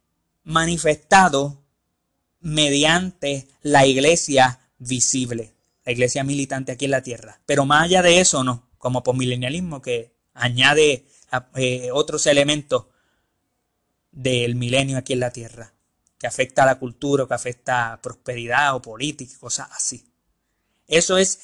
manifestado 0.44 1.62
mediante 2.40 3.48
la 3.62 3.86
iglesia 3.86 4.60
visible, 4.78 5.54
la 5.84 5.92
iglesia 5.92 6.24
militante 6.24 6.72
aquí 6.72 6.86
en 6.86 6.90
la 6.90 7.02
tierra. 7.02 7.40
Pero 7.46 7.64
más 7.64 7.84
allá 7.84 8.02
de 8.02 8.20
eso, 8.20 8.44
no, 8.44 8.68
como 8.78 9.02
milenialismo 9.14 9.80
que 9.80 10.12
añade 10.34 11.06
eh, 11.54 11.90
otros 11.92 12.26
elementos 12.26 12.86
del 14.10 14.56
milenio 14.56 14.98
aquí 14.98 15.12
en 15.14 15.20
la 15.20 15.30
tierra, 15.30 15.72
que 16.18 16.26
afecta 16.26 16.64
a 16.64 16.66
la 16.66 16.78
cultura, 16.78 17.26
que 17.26 17.34
afecta 17.34 17.92
a 17.92 18.02
prosperidad 18.02 18.74
o 18.74 18.82
política, 18.82 19.38
cosas 19.38 19.68
así. 19.72 20.04
Eso 20.86 21.16
es, 21.16 21.38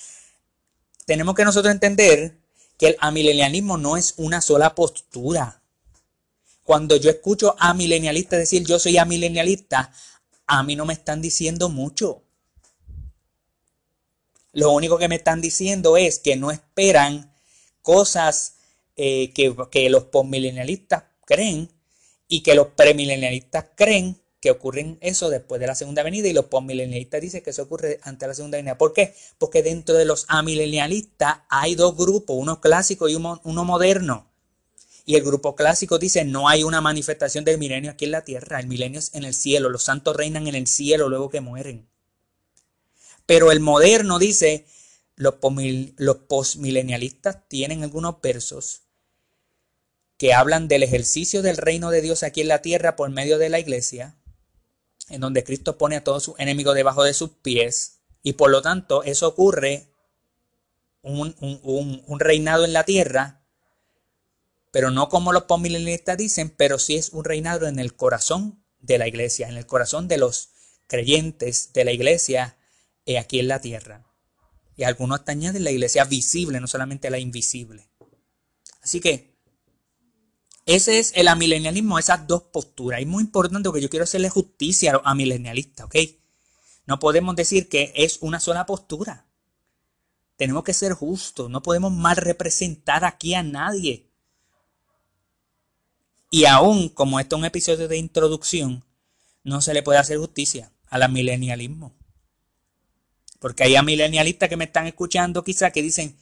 tenemos 1.07 1.35
que 1.35 1.45
nosotros 1.45 1.73
entender 1.73 2.39
que 2.77 2.89
el 2.89 2.97
amilenialismo 3.01 3.79
no 3.79 3.97
es 3.97 4.15
una 4.19 4.41
sola 4.41 4.75
postura, 4.75 5.58
cuando 6.69 6.97
yo 6.97 7.09
escucho 7.09 7.57
a 7.59 7.73
milenialistas 7.73 8.41
decir 8.41 8.63
yo 8.67 8.79
soy 8.79 8.99
amilenialista, 8.99 9.91
a 10.47 10.63
mí 10.63 10.77
no 10.77 10.85
me 10.85 10.93
están 10.93 11.23
diciendo 11.23 11.71
mucho. 11.71 12.25
Lo 14.53 14.73
único 14.73 14.99
que 14.99 15.09
me 15.09 15.15
están 15.15 15.41
diciendo 15.41 15.97
es 15.97 16.19
que 16.19 16.37
no 16.37 16.51
esperan 16.51 17.33
cosas 17.81 18.57
eh, 18.97 19.33
que, 19.33 19.89
los 19.89 20.05
postmilenialistas 20.05 21.05
creen 21.25 21.71
y 22.29 22.43
que 22.43 22.55
los 22.55 22.67
premilenialistas 22.67 23.65
creen 23.75 24.21
que 24.39 24.51
ocurren 24.51 24.99
eso 25.01 25.31
después 25.31 25.63
de 25.63 25.69
la 25.69 25.75
segunda 25.75 26.03
venida 26.03 26.29
y 26.29 26.35
los 26.35 26.45
postmilenialistas 26.45 27.23
dicen 27.23 27.43
que 27.43 27.49
eso 27.49 27.63
ocurre 27.63 27.99
ante 28.03 28.27
la 28.27 28.35
segunda 28.35 28.59
venida. 28.59 28.77
¿Por 28.77 28.93
qué? 28.93 29.15
Porque 29.39 29.63
dentro 29.63 29.95
de 29.95 30.05
los 30.05 30.27
amilenialistas 30.29 31.39
hay 31.49 31.77
dos 31.77 31.97
grupos, 31.97 32.37
uno 32.39 32.61
clásico 32.61 33.09
y 33.09 33.15
uno 33.15 33.65
moderno. 33.65 34.29
Y 35.09 35.16
el 35.16 35.23
grupo 35.23 35.57
clásico 35.57 35.99
dice, 35.99 36.27
no 36.27 36.51
hay 36.51 36.64
una 36.64 36.83
manifestación 36.83 37.42
del 37.42 37.57
milenio 37.57 37.92
aquí 37.92 38.05
en 38.05 38.11
la 38.11 38.25
tierra, 38.25 38.61
el 38.61 38.66
milenio 38.66 38.99
es 38.99 39.14
en 39.14 39.25
el 39.25 39.33
cielo, 39.33 39.71
los 39.71 39.85
santos 39.85 40.14
reinan 40.14 40.47
en 40.49 40.55
el 40.55 40.66
cielo 40.66 41.09
luego 41.09 41.31
que 41.31 41.40
mueren. 41.40 41.88
Pero 43.25 43.51
el 43.51 43.59
moderno 43.59 44.18
dice, 44.18 44.66
los, 45.16 45.37
postmilenialistas 46.29 47.49
tienen 47.49 47.85
algunos 47.85 48.21
versos 48.21 48.83
que 50.18 50.35
hablan 50.35 50.68
del 50.68 50.83
ejercicio 50.83 51.40
del 51.40 51.57
reino 51.57 51.90
de 51.90 52.03
Dios 52.03 52.23
aquí 52.23 52.42
en 52.42 52.49
la 52.49 52.61
tierra 52.61 52.94
por 52.94 53.09
medio 53.09 53.38
de 53.38 53.49
la 53.49 53.61
iglesia, 53.61 54.14
en 55.09 55.23
donde 55.23 55.42
Cristo 55.42 55.79
pone 55.79 55.97
a 55.97 56.05
todos 56.05 56.23
sus 56.23 56.38
enemigos 56.38 56.75
debajo 56.75 57.03
de 57.03 57.14
sus 57.14 57.31
pies, 57.31 58.01
y 58.23 58.35
por 58.35 58.51
lo 58.51 58.61
tanto 58.61 59.03
eso 59.05 59.27
ocurre 59.27 59.88
un, 61.01 61.35
un 61.40 62.21
reinado 62.21 62.66
en 62.66 62.75
la 62.75 62.85
tierra 62.85 63.38
pero 64.79 64.93
no 64.93 65.09
como 65.09 65.33
los 65.33 65.43
postmilenialistas 65.43 66.17
dicen, 66.17 66.55
pero 66.57 66.79
sí 66.79 66.95
es 66.95 67.09
un 67.09 67.25
reinado 67.25 67.67
en 67.67 67.81
el 67.81 67.97
corazón 67.97 68.62
de 68.79 68.97
la 68.97 69.09
iglesia, 69.09 69.49
en 69.49 69.57
el 69.57 69.67
corazón 69.67 70.07
de 70.07 70.19
los 70.19 70.51
creyentes 70.87 71.73
de 71.73 71.85
la 71.85 71.91
iglesia 71.91 72.57
eh, 73.05 73.19
aquí 73.19 73.41
en 73.41 73.49
la 73.49 73.61
tierra. 73.61 74.07
Y 74.77 74.85
algunos 74.85 75.19
hasta 75.19 75.33
añaden 75.33 75.64
la 75.64 75.73
iglesia 75.73 76.05
visible, 76.05 76.61
no 76.61 76.69
solamente 76.69 77.11
la 77.11 77.19
invisible. 77.19 77.91
Así 78.81 79.01
que 79.01 79.37
ese 80.64 81.01
es 81.01 81.11
el 81.17 81.27
amilenialismo, 81.27 81.99
esas 81.99 82.29
dos 82.29 82.45
posturas. 82.45 83.03
Y 83.03 83.07
muy 83.07 83.25
importante 83.25 83.69
que 83.75 83.81
yo 83.81 83.91
quiero 83.91 84.05
hacerle 84.05 84.31
justicia 84.31 84.93
a 84.93 85.03
los 85.03 85.03
¿ok? 85.83 85.97
No 86.87 87.01
podemos 87.01 87.35
decir 87.35 87.69
que 87.69 87.93
es 87.97 88.19
una 88.21 88.38
sola 88.38 88.64
postura. 88.64 89.27
Tenemos 90.37 90.62
que 90.62 90.73
ser 90.73 90.93
justos, 90.93 91.51
no 91.51 91.62
podemos 91.64 91.91
mal 91.91 92.17
representar 92.17 93.05
aquí 93.05 93.35
a 93.35 93.43
nadie. 93.43 94.08
Y 96.31 96.45
aún 96.45 96.88
como 96.91 97.21
esto 97.21 97.37
es 97.37 97.41
un 97.41 97.47
episodio 97.47 97.88
de 97.88 97.97
introducción, 97.97 98.85
no 99.45 99.62
se 99.62 99.73
le 99.73 99.83
puede 99.83 99.99
hacer 99.99 100.19
justicia 100.19 100.73
al 100.87 101.03
amilenialismo. 101.03 101.95
Porque 103.38 103.64
hay 103.64 103.77
amilenialistas 103.77 104.49
que 104.49 104.57
me 104.57 104.64
están 104.64 104.87
escuchando 104.87 105.43
quizá 105.43 105.71
que 105.71 105.83
dicen, 105.83 106.17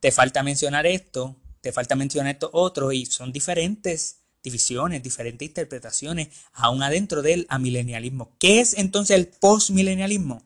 te 0.00 0.10
falta 0.10 0.42
mencionar 0.42 0.86
esto, 0.86 1.36
te 1.60 1.72
falta 1.72 1.94
mencionar 1.94 2.34
esto 2.34 2.50
otro, 2.52 2.90
y 2.90 3.06
son 3.06 3.32
diferentes 3.32 4.22
divisiones, 4.42 5.02
diferentes 5.02 5.46
interpretaciones, 5.46 6.28
aún 6.52 6.82
adentro 6.82 7.22
del 7.22 7.46
amilenialismo. 7.48 8.36
¿Qué 8.38 8.60
es 8.60 8.74
entonces 8.74 9.16
el 9.16 9.28
postmilenialismo? 9.28 10.42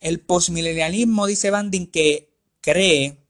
El 0.00 0.20
postmilenialismo, 0.20 1.26
dice 1.26 1.50
Bandin, 1.50 1.86
que 1.86 2.36
cree 2.60 3.26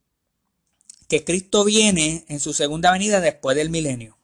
que 1.09 1.25
Cristo 1.25 1.65
viene 1.65 2.25
en 2.29 2.41
su 2.41 2.53
segunda 2.53 2.91
venida 2.91 3.21
después 3.21 3.57
del 3.57 3.71
milenio 3.71 4.16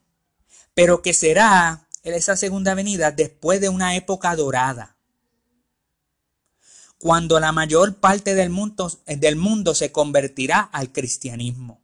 pero 0.74 1.02
que 1.02 1.14
será 1.14 1.88
esa 2.02 2.37
segunda 2.37 2.74
venida 2.74 3.11
después 3.11 3.61
de 3.61 3.68
una 3.68 3.96
época 3.96 4.35
dorada, 4.35 4.96
cuando 6.98 7.40
la 7.40 7.52
mayor 7.52 7.96
parte 7.96 8.35
del 8.35 8.50
mundo, 8.50 8.90
del 9.06 9.37
mundo 9.37 9.74
se 9.74 9.92
convertirá 9.92 10.61
al 10.61 10.92
cristianismo. 10.92 11.80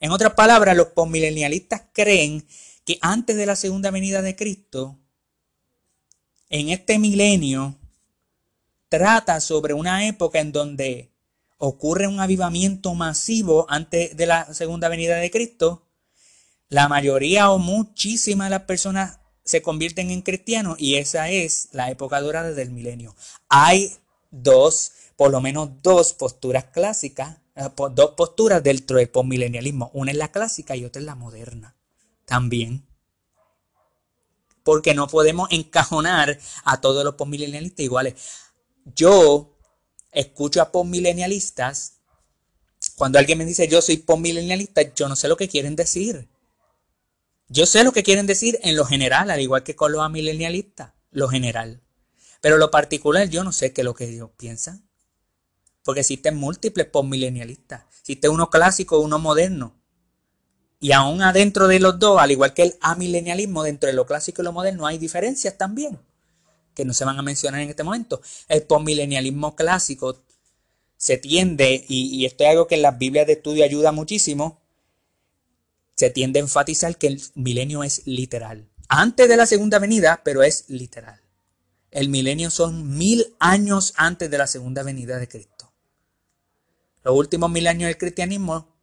En 0.00 0.12
otras 0.12 0.34
palabras, 0.34 0.76
los 0.76 0.88
postmilenialistas 0.88 1.82
creen 1.92 2.46
que 2.84 2.98
antes 3.00 3.36
de 3.36 3.46
la 3.46 3.56
segunda 3.56 3.90
venida 3.90 4.22
de 4.22 4.36
Cristo, 4.36 4.98
en 6.50 6.68
este 6.68 6.98
milenio, 6.98 7.76
trata 8.88 9.40
sobre 9.40 9.74
una 9.74 10.06
época 10.06 10.38
en 10.38 10.52
donde 10.52 11.10
ocurre 11.58 12.06
un 12.06 12.20
avivamiento 12.20 12.94
masivo 12.94 13.66
antes 13.68 14.16
de 14.16 14.26
la 14.26 14.52
segunda 14.52 14.88
venida 14.88 15.16
de 15.16 15.30
Cristo 15.30 15.83
la 16.68 16.88
mayoría 16.88 17.50
o 17.50 17.58
muchísimas 17.58 18.46
de 18.46 18.50
las 18.50 18.62
personas 18.62 19.18
se 19.44 19.62
convierten 19.62 20.10
en 20.10 20.22
cristianos 20.22 20.76
y 20.78 20.96
esa 20.96 21.28
es 21.28 21.68
la 21.72 21.90
época 21.90 22.20
dorada 22.20 22.52
del 22.52 22.70
milenio. 22.70 23.14
Hay 23.48 23.96
dos, 24.30 24.92
por 25.16 25.30
lo 25.30 25.40
menos 25.40 25.70
dos 25.82 26.14
posturas 26.14 26.64
clásicas, 26.64 27.38
eh, 27.54 27.68
dos 27.92 28.10
posturas 28.16 28.62
del 28.62 28.82
postmilenialismo. 28.84 29.90
Una 29.94 30.10
es 30.10 30.16
la 30.16 30.32
clásica 30.32 30.76
y 30.76 30.84
otra 30.84 31.00
es 31.00 31.06
la 31.06 31.14
moderna. 31.14 31.76
también. 32.24 32.86
Porque 34.62 34.94
no 34.94 35.08
podemos 35.08 35.48
encajonar 35.52 36.38
a 36.64 36.80
todos 36.80 37.04
los 37.04 37.16
postmilenialistas 37.16 37.84
iguales. 37.84 38.14
Yo 38.96 39.58
escucho 40.10 40.62
a 40.62 40.72
postmilenialistas. 40.72 41.98
Cuando 42.96 43.18
alguien 43.18 43.36
me 43.38 43.44
dice 43.44 43.68
yo 43.68 43.82
soy 43.82 43.98
postmilenialista, 43.98 44.94
yo 44.94 45.06
no 45.08 45.16
sé 45.16 45.28
lo 45.28 45.36
que 45.36 45.48
quieren 45.48 45.76
decir. 45.76 46.28
Yo 47.48 47.66
sé 47.66 47.84
lo 47.84 47.92
que 47.92 48.02
quieren 48.02 48.26
decir 48.26 48.58
en 48.62 48.76
lo 48.76 48.84
general, 48.84 49.30
al 49.30 49.40
igual 49.40 49.62
que 49.62 49.76
con 49.76 49.92
los 49.92 50.02
amilenialistas, 50.02 50.92
lo 51.10 51.28
general. 51.28 51.82
Pero 52.40 52.56
lo 52.56 52.70
particular 52.70 53.28
yo 53.28 53.44
no 53.44 53.52
sé 53.52 53.72
qué 53.72 53.82
es 53.82 53.84
lo 53.84 53.94
que 53.94 54.08
ellos 54.08 54.30
piensan. 54.36 54.88
Porque 55.82 56.00
existen 56.00 56.36
múltiples 56.36 56.86
postmilenialistas. 56.86 57.84
Existe 58.00 58.28
uno 58.28 58.48
clásico 58.48 58.98
uno 58.98 59.18
moderno. 59.18 59.80
Y 60.80 60.92
aún 60.92 61.22
adentro 61.22 61.68
de 61.68 61.80
los 61.80 61.98
dos, 61.98 62.20
al 62.20 62.30
igual 62.30 62.54
que 62.54 62.62
el 62.62 62.76
amilenialismo, 62.80 63.62
dentro 63.62 63.86
de 63.86 63.94
lo 63.94 64.06
clásico 64.06 64.42
y 64.42 64.44
lo 64.44 64.52
moderno 64.52 64.86
hay 64.86 64.98
diferencias 64.98 65.56
también, 65.56 65.98
que 66.74 66.84
no 66.84 66.92
se 66.92 67.04
van 67.04 67.18
a 67.18 67.22
mencionar 67.22 67.60
en 67.60 67.70
este 67.70 67.82
momento. 67.82 68.20
El 68.48 68.62
postmilenialismo 68.64 69.56
clásico 69.56 70.22
se 70.96 71.16
tiende, 71.16 71.84
y, 71.88 72.14
y 72.16 72.26
esto 72.26 72.44
es 72.44 72.50
algo 72.50 72.66
que 72.66 72.74
en 72.74 72.82
las 72.82 72.98
Biblias 72.98 73.26
de 73.26 73.34
estudio 73.34 73.64
ayuda 73.64 73.92
muchísimo, 73.92 74.63
se 75.96 76.10
tiende 76.10 76.38
a 76.38 76.42
enfatizar 76.42 76.96
que 76.96 77.06
el 77.06 77.22
milenio 77.34 77.84
es 77.84 78.06
literal. 78.06 78.68
Antes 78.88 79.28
de 79.28 79.36
la 79.36 79.46
segunda 79.46 79.78
venida, 79.78 80.22
pero 80.24 80.42
es 80.42 80.64
literal. 80.68 81.20
El 81.90 82.08
milenio 82.08 82.50
son 82.50 82.96
mil 82.96 83.34
años 83.38 83.94
antes 83.96 84.30
de 84.30 84.38
la 84.38 84.46
segunda 84.46 84.82
venida 84.82 85.18
de 85.18 85.28
Cristo. 85.28 85.72
Los 87.02 87.14
últimos 87.14 87.50
mil 87.50 87.66
años 87.66 87.88
del 87.88 87.98
cristianismo 87.98 88.74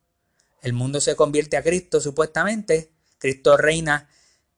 el 0.62 0.74
mundo 0.74 1.02
se 1.02 1.15
convierte 1.15 1.58
a 1.58 1.63
Cristo 1.63 2.00
supuestamente. 2.00 2.91
Cristo 3.17 3.58
reina 3.58 4.08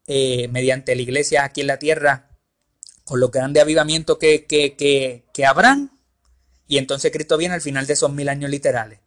eh, 0.06 0.48
mediante 0.48 0.94
la 0.94 1.02
iglesia 1.02 1.44
aquí 1.44 1.62
en 1.62 1.66
la 1.68 1.78
tierra 1.78 2.28
con 3.04 3.20
los 3.20 3.30
grandes 3.30 3.62
avivamientos 3.62 4.18
que, 4.18 4.46
que, 4.46 5.24
que, 5.32 5.46
habrán. 5.46 5.98
Y 6.68 6.78
entonces 6.78 7.10
Cristo 7.10 7.36
viene 7.36 7.54
al 7.54 7.60
final 7.60 7.86
de 7.86 7.94
esos 7.94 8.12
mil 8.12 8.28
años 8.28 8.50
literales. 8.50 9.00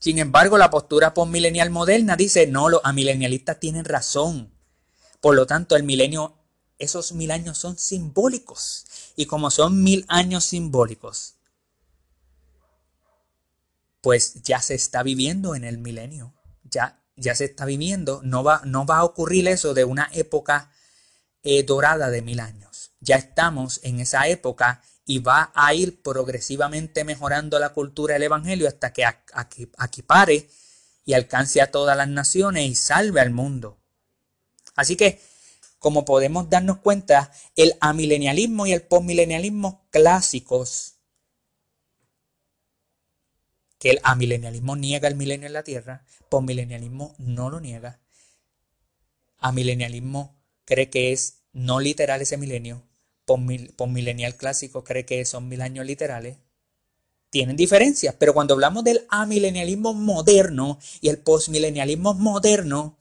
Sin 0.00 0.18
embargo, 0.18 0.56
la 0.56 0.70
postura 0.70 1.12
postmilenial 1.12 1.68
moderna 1.68 2.16
dice, 2.16 2.46
no, 2.46 2.70
los 2.70 2.80
amilenialistas 2.84 3.60
tienen 3.60 3.84
razón. 3.84 4.50
Por 5.20 5.36
lo 5.36 5.46
tanto, 5.46 5.76
el 5.76 5.82
milenio, 5.82 6.38
esos 6.78 7.12
mil 7.12 7.30
años 7.30 7.58
son 7.58 7.76
simbólicos. 7.76 8.86
Y 9.14 9.26
como 9.26 9.50
son 9.50 9.82
mil 9.82 10.06
años 10.08 10.46
simbólicos, 10.46 11.34
pues 14.00 14.42
ya 14.42 14.62
se 14.62 14.74
está 14.74 15.02
viviendo 15.02 15.54
en 15.54 15.64
el 15.64 15.76
milenio. 15.76 16.32
Ya, 16.64 17.04
ya 17.16 17.34
se 17.34 17.44
está 17.44 17.66
viviendo. 17.66 18.22
No 18.24 18.42
va, 18.42 18.62
no 18.64 18.86
va 18.86 18.98
a 18.98 19.04
ocurrir 19.04 19.48
eso 19.48 19.74
de 19.74 19.84
una 19.84 20.08
época 20.14 20.70
eh, 21.42 21.62
dorada 21.62 22.08
de 22.08 22.22
mil 22.22 22.40
años. 22.40 22.92
Ya 23.00 23.16
estamos 23.16 23.80
en 23.82 24.00
esa 24.00 24.28
época 24.28 24.80
y 25.06 25.18
va 25.18 25.50
a 25.54 25.74
ir 25.74 26.02
progresivamente 26.02 27.04
mejorando 27.04 27.58
la 27.58 27.70
cultura 27.70 28.14
del 28.14 28.24
Evangelio 28.24 28.68
hasta 28.68 28.92
que 28.92 29.04
aquí, 29.04 30.02
pare 30.02 30.48
y 31.04 31.14
alcance 31.14 31.60
a 31.60 31.70
todas 31.70 31.96
las 31.96 32.08
naciones 32.08 32.66
y 32.66 32.74
salve 32.74 33.20
al 33.20 33.30
mundo. 33.30 33.80
Así 34.76 34.96
que, 34.96 35.20
como 35.78 36.04
podemos 36.04 36.48
darnos 36.48 36.78
cuenta, 36.78 37.32
el 37.56 37.74
amilenialismo 37.80 38.66
y 38.66 38.72
el 38.72 38.82
postmilenialismo 38.82 39.88
clásicos 39.90 40.94
que 43.78 43.90
el 43.90 44.00
amilenialismo 44.02 44.76
niega 44.76 45.08
el 45.08 45.16
milenio 45.16 45.46
en 45.46 45.54
la 45.54 45.64
Tierra, 45.64 46.04
postmilenialismo 46.28 47.14
no 47.18 47.48
lo 47.48 47.60
niega. 47.60 47.98
Amilenialismo 49.38 50.38
cree 50.66 50.90
que 50.90 51.12
es 51.12 51.44
no 51.52 51.80
literal 51.80 52.20
ese 52.20 52.36
milenio, 52.36 52.86
postmilenial 53.76 54.36
clásico 54.36 54.84
cree 54.84 55.04
que 55.04 55.24
son 55.24 55.48
mil 55.48 55.62
años 55.62 55.86
literales. 55.86 56.36
Tienen 57.30 57.56
diferencias, 57.56 58.14
pero 58.18 58.34
cuando 58.34 58.54
hablamos 58.54 58.82
del 58.82 59.06
amilenialismo 59.08 59.94
moderno 59.94 60.78
y 61.00 61.08
el 61.08 61.18
postmilenialismo 61.18 62.14
moderno, 62.14 62.98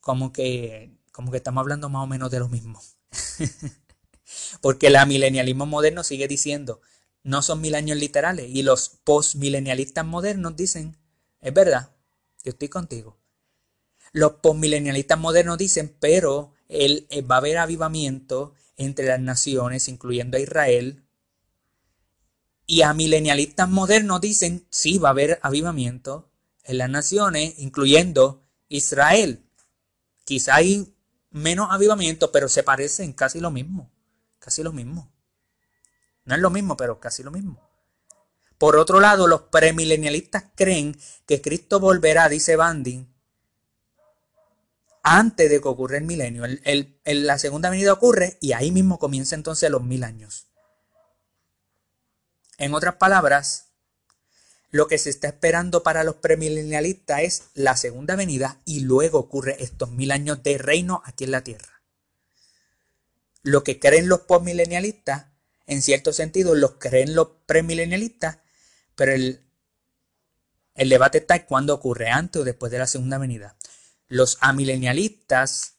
como 0.00 0.32
que, 0.32 0.92
como 1.10 1.30
que 1.30 1.38
estamos 1.38 1.62
hablando 1.62 1.88
más 1.88 2.04
o 2.04 2.06
menos 2.06 2.30
de 2.30 2.38
lo 2.38 2.48
mismo. 2.48 2.80
Porque 4.60 4.86
el 4.88 4.96
amilenialismo 4.96 5.66
moderno 5.66 6.04
sigue 6.04 6.28
diciendo, 6.28 6.80
no 7.24 7.42
son 7.42 7.60
mil 7.60 7.74
años 7.74 7.98
literales. 7.98 8.46
Y 8.48 8.62
los 8.62 8.88
postmilenialistas 9.04 10.04
modernos 10.04 10.56
dicen, 10.56 10.96
es 11.40 11.52
verdad, 11.52 11.90
yo 12.44 12.50
estoy 12.50 12.68
contigo. 12.68 13.16
Los 14.12 14.34
postmilenialistas 14.34 15.18
modernos 15.18 15.58
dicen, 15.58 15.96
pero 15.98 16.52
él, 16.72 17.06
eh, 17.10 17.22
va 17.22 17.36
a 17.36 17.38
haber 17.38 17.58
avivamiento 17.58 18.54
entre 18.76 19.06
las 19.06 19.20
naciones, 19.20 19.88
incluyendo 19.88 20.36
a 20.36 20.40
Israel. 20.40 21.04
Y 22.66 22.82
a 22.82 22.94
milenialistas 22.94 23.68
modernos 23.68 24.20
dicen, 24.20 24.66
sí, 24.70 24.98
va 24.98 25.08
a 25.08 25.12
haber 25.12 25.38
avivamiento 25.42 26.30
en 26.64 26.78
las 26.78 26.90
naciones, 26.90 27.54
incluyendo 27.58 28.42
Israel. 28.68 29.44
Quizá 30.24 30.56
hay 30.56 30.94
menos 31.30 31.68
avivamiento, 31.70 32.32
pero 32.32 32.48
se 32.48 32.62
parecen 32.62 33.12
casi 33.12 33.40
lo 33.40 33.50
mismo. 33.50 33.90
Casi 34.38 34.62
lo 34.62 34.72
mismo. 34.72 35.12
No 36.24 36.34
es 36.34 36.40
lo 36.40 36.50
mismo, 36.50 36.76
pero 36.76 37.00
casi 37.00 37.22
lo 37.22 37.30
mismo. 37.30 37.60
Por 38.58 38.76
otro 38.76 39.00
lado, 39.00 39.26
los 39.26 39.42
premilenialistas 39.42 40.44
creen 40.54 40.96
que 41.26 41.42
Cristo 41.42 41.80
volverá, 41.80 42.28
dice 42.28 42.54
Banding, 42.54 43.11
antes 45.02 45.50
de 45.50 45.60
que 45.60 45.68
ocurra 45.68 45.98
el 45.98 46.04
milenio. 46.04 46.44
La 47.04 47.38
segunda 47.38 47.70
venida 47.70 47.92
ocurre 47.92 48.38
y 48.40 48.52
ahí 48.52 48.70
mismo 48.70 48.98
comienza 48.98 49.34
entonces 49.34 49.70
los 49.70 49.82
mil 49.82 50.04
años. 50.04 50.46
En 52.58 52.74
otras 52.74 52.96
palabras, 52.96 53.66
lo 54.70 54.86
que 54.86 54.98
se 54.98 55.10
está 55.10 55.28
esperando 55.28 55.82
para 55.82 56.04
los 56.04 56.16
premilenialistas 56.16 57.22
es 57.22 57.42
la 57.54 57.76
segunda 57.76 58.16
venida 58.16 58.60
y 58.64 58.80
luego 58.80 59.18
ocurre 59.18 59.56
estos 59.62 59.90
mil 59.90 60.10
años 60.12 60.42
de 60.42 60.58
reino 60.58 61.02
aquí 61.04 61.24
en 61.24 61.32
la 61.32 61.44
tierra. 61.44 61.82
Lo 63.42 63.64
que 63.64 63.80
creen 63.80 64.08
los 64.08 64.20
postmilenialistas 64.20 65.26
en 65.66 65.82
cierto 65.82 66.12
sentido, 66.12 66.54
los 66.54 66.72
creen 66.72 67.14
los 67.14 67.28
premilenialistas, 67.46 68.38
pero 68.94 69.12
el, 69.12 69.40
el 70.74 70.88
debate 70.88 71.18
está 71.18 71.36
en 71.36 71.46
cuándo 71.46 71.74
ocurre, 71.74 72.10
antes 72.10 72.42
o 72.42 72.44
después 72.44 72.70
de 72.72 72.78
la 72.78 72.86
segunda 72.86 73.18
venida. 73.18 73.56
Los 74.12 74.38
amilenialistas, 74.40 75.78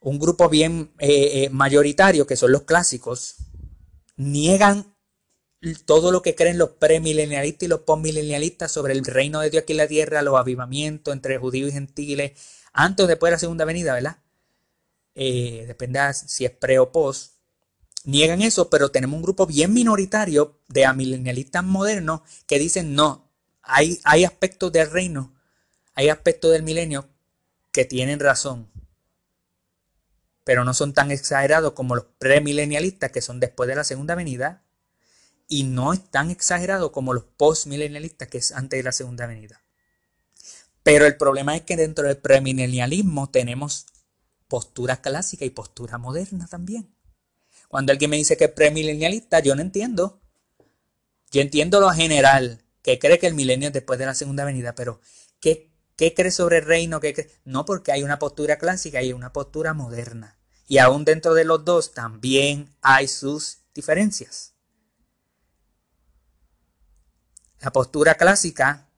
un 0.00 0.18
grupo 0.18 0.48
bien 0.48 0.92
eh, 0.98 1.44
eh, 1.44 1.50
mayoritario, 1.50 2.26
que 2.26 2.36
son 2.36 2.52
los 2.52 2.62
clásicos, 2.62 3.36
niegan 4.16 4.94
todo 5.86 6.12
lo 6.12 6.22
que 6.22 6.34
creen 6.34 6.58
los 6.58 6.70
premilenialistas 6.70 7.66
y 7.66 7.68
los 7.68 7.80
postmilenialistas 7.80 8.72
sobre 8.72 8.94
el 8.94 9.04
reino 9.04 9.40
de 9.40 9.50
Dios 9.50 9.62
aquí 9.62 9.72
en 9.72 9.78
la 9.78 9.88
tierra, 9.88 10.22
los 10.22 10.38
avivamientos 10.38 11.12
entre 11.12 11.38
judíos 11.38 11.70
y 11.70 11.72
gentiles, 11.72 12.32
antes 12.72 13.04
o 13.04 13.06
después 13.06 13.30
de 13.30 13.34
la 13.34 13.38
segunda 13.38 13.64
venida, 13.64 13.94
¿verdad? 13.94 14.18
Eh, 15.14 15.64
depende 15.66 16.00
si 16.14 16.44
es 16.44 16.50
pre 16.50 16.78
o 16.78 16.90
post 16.90 17.34
niegan 18.04 18.42
eso, 18.42 18.70
pero 18.70 18.90
tenemos 18.90 19.16
un 19.16 19.22
grupo 19.22 19.46
bien 19.46 19.72
minoritario 19.72 20.60
de 20.68 20.84
amilenialistas 20.86 21.64
modernos 21.64 22.22
que 22.46 22.58
dicen 22.58 22.94
no, 22.94 23.30
hay, 23.62 24.00
hay 24.04 24.24
aspectos 24.24 24.72
del 24.72 24.90
reino, 24.90 25.34
hay 25.94 26.08
aspectos 26.08 26.52
del 26.52 26.62
milenio 26.62 27.08
que 27.74 27.84
tienen 27.84 28.20
razón, 28.20 28.70
pero 30.44 30.64
no 30.64 30.74
son 30.74 30.94
tan 30.94 31.10
exagerados 31.10 31.72
como 31.72 31.96
los 31.96 32.06
premilenialistas 32.20 33.10
que 33.10 33.20
son 33.20 33.40
después 33.40 33.68
de 33.68 33.74
la 33.74 33.82
segunda 33.82 34.14
venida 34.14 34.62
y 35.48 35.64
no 35.64 35.92
es 35.92 36.08
tan 36.08 36.30
exagerado 36.30 36.92
como 36.92 37.12
los 37.12 37.24
postmilenialistas 37.24 38.28
que 38.28 38.38
es 38.38 38.52
antes 38.52 38.78
de 38.78 38.84
la 38.84 38.92
segunda 38.92 39.26
venida. 39.26 39.60
Pero 40.84 41.04
el 41.04 41.16
problema 41.16 41.56
es 41.56 41.62
que 41.62 41.76
dentro 41.76 42.06
del 42.06 42.16
premilenialismo 42.16 43.30
tenemos 43.30 43.86
postura 44.46 45.00
clásica 45.02 45.44
y 45.44 45.50
postura 45.50 45.98
moderna 45.98 46.46
también. 46.46 46.94
Cuando 47.66 47.90
alguien 47.90 48.10
me 48.10 48.18
dice 48.18 48.36
que 48.36 48.44
es 48.44 48.52
premilenialista, 48.52 49.40
yo 49.40 49.56
no 49.56 49.62
entiendo. 49.62 50.20
Yo 51.32 51.40
entiendo 51.40 51.80
lo 51.80 51.90
general, 51.90 52.62
que 52.82 53.00
cree 53.00 53.18
que 53.18 53.26
el 53.26 53.34
milenio 53.34 53.68
es 53.68 53.74
después 53.74 53.98
de 53.98 54.06
la 54.06 54.14
segunda 54.14 54.44
venida, 54.44 54.76
pero 54.76 55.00
¿qué, 55.40 55.73
qué 55.96 56.14
cree 56.14 56.30
sobre 56.30 56.58
el 56.58 56.64
reino? 56.64 57.00
¿Qué 57.00 57.30
No, 57.44 57.64
porque 57.64 57.92
hay 57.92 58.02
una 58.02 58.18
postura 58.18 58.58
clásica 58.58 59.02
y 59.02 59.12
una 59.12 59.32
postura 59.32 59.74
moderna. 59.74 60.36
Y 60.66 60.78
aún 60.78 61.04
dentro 61.04 61.34
de 61.34 61.44
los 61.44 61.64
dos 61.64 61.92
también 61.92 62.74
hay 62.80 63.08
sus 63.08 63.58
diferencias. 63.74 64.54
La 67.60 67.72
postura 67.72 68.16
clásica, 68.16 68.88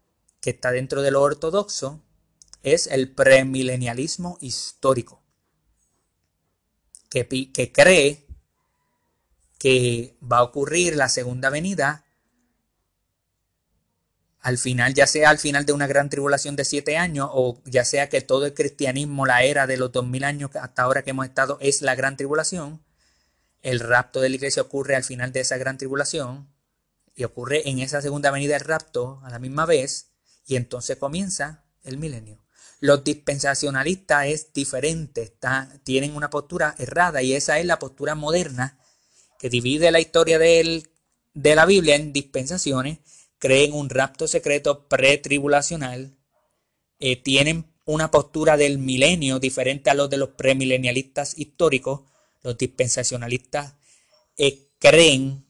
que 0.40 0.51
está 0.51 0.70
dentro 0.70 1.03
de 1.03 1.11
lo 1.11 1.22
ortodoxo, 1.22 2.03
es 2.62 2.86
el 2.88 3.12
premilenialismo 3.12 4.38
histórico, 4.40 5.22
que, 7.09 7.28
que 7.53 7.72
cree 7.72 8.26
que 9.59 10.16
va 10.20 10.38
a 10.38 10.42
ocurrir 10.42 10.97
la 10.97 11.09
segunda 11.09 11.51
venida 11.51 12.05
al 14.47 14.59
final, 14.59 14.94
ya 14.94 15.09
sea 15.09 15.30
al 15.30 15.40
final 15.40 15.66
de 15.66 15.72
una 15.72 15.88
gran 15.88 16.09
tribulación 16.09 16.55
de 16.55 16.64
siete 16.64 16.97
años, 16.97 17.28
o 17.32 17.61
ya 17.64 17.84
sea 17.84 18.09
que 18.09 18.20
todo 18.20 18.47
el 18.47 18.55
cristianismo, 18.55 19.26
la 19.26 19.42
era 19.42 19.66
de 19.66 19.76
los 19.76 19.90
dos 19.90 20.07
mil 20.07 20.22
años 20.22 20.55
hasta 20.55 20.82
ahora 20.82 21.03
que 21.03 21.11
hemos 21.11 21.26
estado, 21.26 21.59
es 21.61 21.82
la 21.82 21.97
gran 21.97 22.16
tribulación, 22.16 22.80
el 23.62 23.80
rapto 23.80 24.20
de 24.20 24.28
la 24.28 24.36
iglesia 24.36 24.62
ocurre 24.62 24.94
al 24.94 25.03
final 25.03 25.32
de 25.32 25.40
esa 25.40 25.57
gran 25.57 25.78
tribulación, 25.78 26.49
y 27.16 27.24
ocurre 27.24 27.68
en 27.68 27.80
esa 27.80 28.01
segunda 28.01 28.30
venida 28.30 28.55
el 28.55 28.61
rapto 28.61 29.20
a 29.24 29.30
la 29.30 29.40
misma 29.40 29.66
vez, 29.66 30.11
y 30.47 30.55
entonces 30.55 30.97
comienza 30.97 31.64
el 31.82 31.99
milenio. 31.99 32.38
Los 32.78 33.03
dispensacionalistas 33.03 34.26
es 34.26 34.53
diferente, 34.53 35.36
tienen 35.82 36.14
una 36.14 36.30
postura 36.30 36.76
errada 36.78 37.20
y 37.20 37.34
esa 37.34 37.59
es 37.59 37.66
la 37.66 37.80
postura 37.80 38.14
moderna 38.14 38.78
que 39.40 39.51
divide 39.51 39.90
la 39.90 39.99
historia 39.99 40.38
de 40.38 40.84
la 41.34 41.66
Biblia 41.66 41.97
en 41.97 42.12
dispensaciones 42.12 43.01
creen 43.39 43.72
un 43.72 43.89
rapto 43.89 44.26
secreto 44.28 44.89
pretribulacional, 44.89 46.16
eh, 46.99 47.16
tienen 47.16 47.72
una 47.84 48.11
postura 48.11 48.57
del 48.57 48.78
milenio 48.78 49.39
diferente 49.39 49.91
a 49.91 49.95
los 49.95 50.11
de 50.11 50.16
los 50.16 50.30
premilenialistas 50.30 51.39
históricos. 51.39 52.01
Los 52.43 52.59
dispensacionalistas 52.59 53.74
eh, 54.37 54.68
creen 54.78 55.47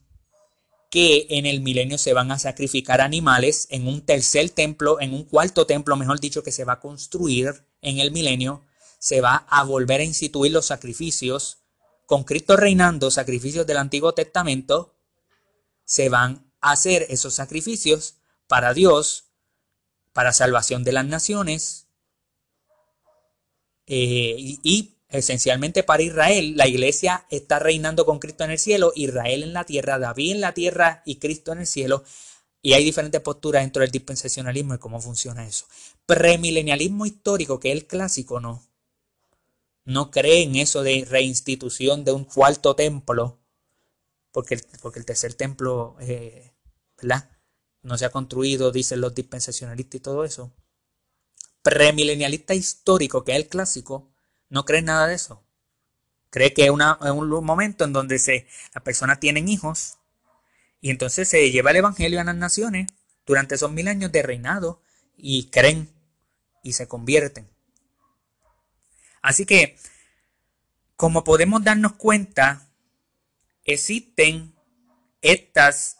que 0.89 1.27
en 1.29 1.45
el 1.45 1.61
milenio 1.61 1.97
se 1.97 2.13
van 2.13 2.31
a 2.31 2.39
sacrificar 2.39 3.01
animales 3.01 3.67
en 3.71 3.87
un 3.87 4.01
tercer 4.01 4.49
templo, 4.49 5.01
en 5.01 5.13
un 5.13 5.23
cuarto 5.23 5.65
templo, 5.65 5.95
mejor 5.95 6.19
dicho, 6.19 6.43
que 6.43 6.51
se 6.51 6.63
va 6.63 6.73
a 6.73 6.79
construir 6.79 7.65
en 7.81 7.99
el 7.99 8.11
milenio. 8.11 8.63
Se 8.99 9.21
va 9.21 9.45
a 9.49 9.63
volver 9.63 10.01
a 10.01 10.05
instituir 10.05 10.51
los 10.51 10.67
sacrificios 10.67 11.59
con 12.05 12.23
Cristo 12.23 12.55
reinando, 12.55 13.11
sacrificios 13.11 13.67
del 13.67 13.77
Antiguo 13.77 14.13
Testamento. 14.13 14.95
Se 15.85 16.09
van 16.09 16.46
hacer 16.61 17.05
esos 17.09 17.33
sacrificios 17.33 18.15
para 18.47 18.73
Dios, 18.73 19.25
para 20.13 20.33
salvación 20.33 20.83
de 20.83 20.93
las 20.93 21.05
naciones 21.05 21.87
eh, 23.85 24.35
y, 24.37 24.97
esencialmente 25.09 25.83
para 25.83 26.03
Israel. 26.03 26.55
La 26.57 26.67
iglesia 26.67 27.25
está 27.29 27.59
reinando 27.59 28.05
con 28.05 28.19
Cristo 28.19 28.43
en 28.43 28.51
el 28.51 28.59
cielo, 28.59 28.91
Israel 28.95 29.43
en 29.43 29.53
la 29.53 29.63
tierra, 29.63 29.99
David 29.99 30.31
en 30.33 30.41
la 30.41 30.53
tierra 30.53 31.03
y 31.05 31.15
Cristo 31.15 31.51
en 31.51 31.59
el 31.59 31.67
cielo. 31.67 32.03
Y 32.61 32.73
hay 32.73 32.83
diferentes 32.83 33.21
posturas 33.21 33.61
dentro 33.61 33.81
del 33.81 33.91
dispensacionalismo 33.91 34.75
y 34.75 34.79
cómo 34.79 34.99
funciona 34.99 35.47
eso. 35.47 35.65
Premilenialismo 36.05 37.05
histórico, 37.05 37.59
que 37.59 37.71
es 37.71 37.77
el 37.77 37.87
clásico, 37.87 38.39
no. 38.39 38.63
No 39.85 40.11
cree 40.11 40.43
en 40.43 40.57
eso 40.57 40.83
de 40.83 41.05
reinstitución 41.09 42.03
de 42.03 42.11
un 42.11 42.25
cuarto 42.25 42.75
templo 42.75 43.39
porque 44.37 44.53
el, 44.53 44.63
porque 44.83 44.99
el 44.99 45.05
tercer 45.05 45.33
templo, 45.33 45.97
eh. 45.99 46.53
No 47.81 47.97
se 47.97 48.05
ha 48.05 48.11
construido, 48.11 48.71
dicen 48.71 49.01
los 49.01 49.15
dispensacionalistas 49.15 49.95
y 49.95 49.99
todo 49.99 50.25
eso. 50.25 50.53
Premilenialista 51.63 52.53
histórico, 52.53 53.23
que 53.23 53.31
es 53.31 53.37
el 53.37 53.47
clásico, 53.47 54.13
no 54.49 54.63
cree 54.63 54.83
nada 54.83 55.07
de 55.07 55.15
eso. 55.15 55.43
Cree 56.29 56.53
que 56.53 56.65
es, 56.65 56.69
un 56.69 57.43
momento 57.43 57.83
en 57.83 57.93
donde 57.93 58.19
se, 58.19 58.45
las 58.75 58.83
personas 58.83 59.19
tienen 59.19 59.49
hijos 59.49 59.97
y 60.81 60.91
entonces 60.91 61.27
se 61.27 61.49
lleva 61.49 61.71
el 61.71 61.77
evangelio 61.77 62.21
a 62.21 62.23
las 62.23 62.35
naciones 62.35 62.85
durante 63.25 63.55
esos 63.55 63.71
mil 63.71 63.87
años 63.87 64.11
de 64.11 64.21
reinado 64.21 64.83
y 65.15 65.49
creen 65.49 65.89
y 66.61 66.73
se 66.73 66.87
convierten. 66.87 67.49
Así 69.23 69.47
que, 69.47 69.79
como 70.95 71.23
podemos 71.23 71.63
darnos 71.63 71.93
cuenta, 71.93 72.66
existen 73.67 74.55
estas, 75.21 75.97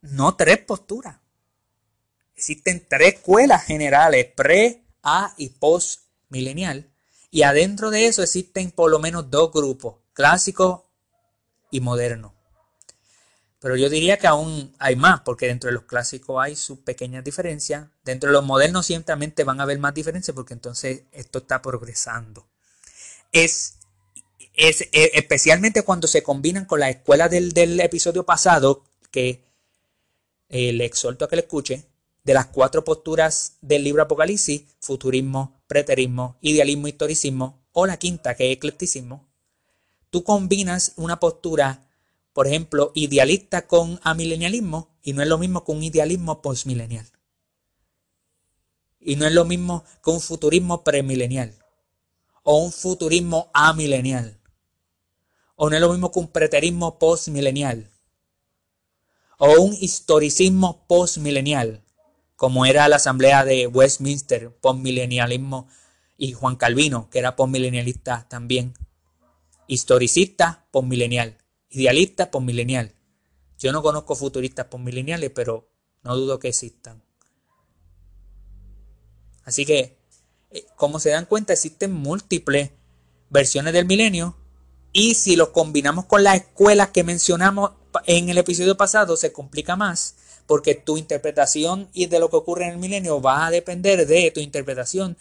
no 0.00 0.36
tres 0.36 0.58
posturas, 0.58 1.18
existen 2.36 2.86
tres 2.88 3.14
escuelas 3.14 3.64
generales, 3.64 4.26
pre, 4.36 4.84
a 5.02 5.34
y 5.36 5.48
post 5.48 6.02
milenial, 6.28 6.90
y 7.30 7.42
adentro 7.42 7.90
de 7.90 8.06
eso 8.06 8.22
existen 8.22 8.70
por 8.70 8.90
lo 8.90 9.00
menos 9.00 9.30
dos 9.30 9.50
grupos, 9.52 9.96
clásico 10.12 10.88
y 11.70 11.80
moderno. 11.80 12.34
Pero 13.64 13.76
yo 13.76 13.88
diría 13.88 14.18
que 14.18 14.26
aún 14.26 14.74
hay 14.78 14.94
más, 14.94 15.22
porque 15.22 15.46
dentro 15.46 15.68
de 15.68 15.74
los 15.74 15.84
clásicos 15.84 16.36
hay 16.38 16.54
sus 16.54 16.80
pequeñas 16.80 17.24
diferencias. 17.24 17.88
Dentro 18.04 18.28
de 18.28 18.34
los 18.34 18.44
modernos 18.44 18.84
ciertamente 18.84 19.42
van 19.42 19.58
a 19.58 19.62
haber 19.62 19.78
más 19.78 19.94
diferencias, 19.94 20.34
porque 20.34 20.52
entonces 20.52 21.04
esto 21.12 21.38
está 21.38 21.62
progresando. 21.62 22.46
Es 23.32 23.78
es, 24.54 24.82
e, 24.92 25.10
especialmente 25.14 25.82
cuando 25.82 26.06
se 26.06 26.22
combinan 26.22 26.64
con 26.64 26.80
la 26.80 26.90
escuela 26.90 27.28
del, 27.28 27.80
episodio 27.80 28.24
pasado, 28.24 28.84
que 29.10 29.44
eh, 30.48 30.72
le 30.72 30.84
exhorto 30.84 31.24
a 31.24 31.28
que 31.28 31.36
le 31.36 31.42
escuche, 31.42 31.84
de 32.22 32.34
las 32.34 32.46
cuatro 32.46 32.84
posturas 32.84 33.58
del 33.60 33.84
libro 33.84 34.02
Apocalipsis, 34.02 34.62
futurismo, 34.80 35.60
preterismo, 35.66 36.36
idealismo, 36.40 36.88
historicismo, 36.88 37.62
o 37.72 37.86
la 37.86 37.98
quinta, 37.98 38.34
que 38.34 38.50
es 38.50 38.56
eclecticismo, 38.56 39.26
tú 40.10 40.22
combinas 40.22 40.92
una 40.96 41.18
postura, 41.20 41.86
por 42.32 42.46
ejemplo, 42.46 42.92
idealista 42.94 43.66
con 43.66 44.00
amilenialismo, 44.02 44.88
y 45.02 45.12
no 45.12 45.22
es 45.22 45.28
lo 45.28 45.38
mismo 45.38 45.64
que 45.64 45.72
un 45.72 45.82
idealismo 45.82 46.40
postmilenial. 46.40 47.06
Y 49.00 49.16
no 49.16 49.26
es 49.26 49.32
lo 49.32 49.44
mismo 49.44 49.84
que 50.02 50.10
un 50.10 50.20
futurismo 50.20 50.82
premilenial 50.82 51.54
o 52.42 52.58
un 52.58 52.72
futurismo 52.72 53.50
amilenial. 53.52 54.38
O 55.56 55.70
no 55.70 55.76
es 55.76 55.80
lo 55.80 55.90
mismo 55.90 56.10
que 56.10 56.18
un 56.18 56.28
preterismo 56.28 56.98
postmilenial. 56.98 57.90
O 59.38 59.60
un 59.60 59.74
historicismo 59.74 60.84
postmilenial, 60.86 61.82
como 62.36 62.66
era 62.66 62.88
la 62.88 62.96
asamblea 62.96 63.44
de 63.44 63.66
Westminster, 63.66 64.54
postmilenialismo, 64.56 65.68
y 66.16 66.32
Juan 66.32 66.56
Calvino, 66.56 67.10
que 67.10 67.18
era 67.18 67.36
postmilenialista 67.36 68.26
también. 68.28 68.74
Historicista 69.66 70.66
postmilenial. 70.70 71.38
Idealista 71.70 72.30
postmilenial. 72.30 72.94
Yo 73.58 73.72
no 73.72 73.82
conozco 73.82 74.14
futuristas 74.14 74.66
postmileniales, 74.66 75.30
pero 75.30 75.68
no 76.02 76.16
dudo 76.16 76.38
que 76.38 76.48
existan. 76.48 77.02
Así 79.44 79.66
que, 79.66 79.98
eh, 80.50 80.66
como 80.76 81.00
se 81.00 81.10
dan 81.10 81.26
cuenta, 81.26 81.52
existen 81.52 81.92
múltiples 81.92 82.70
versiones 83.30 83.72
del 83.72 83.86
milenio 83.86 84.36
y 84.96 85.14
si 85.16 85.34
lo 85.34 85.52
combinamos 85.52 86.06
con 86.06 86.22
las 86.22 86.36
escuelas 86.36 86.90
que 86.90 87.02
mencionamos 87.02 87.72
en 88.06 88.28
el 88.28 88.38
episodio 88.38 88.76
pasado, 88.76 89.16
se 89.16 89.32
complica 89.32 89.74
más, 89.74 90.14
porque 90.46 90.76
tu 90.76 90.96
interpretación 90.96 91.90
y 91.92 92.06
de 92.06 92.20
lo 92.20 92.30
que 92.30 92.36
ocurre 92.36 92.66
en 92.66 92.70
el 92.70 92.78
milenio 92.78 93.20
va 93.20 93.44
a 93.44 93.50
depender 93.50 94.06
de 94.06 94.30
tu 94.30 94.38
interpretación 94.38 95.18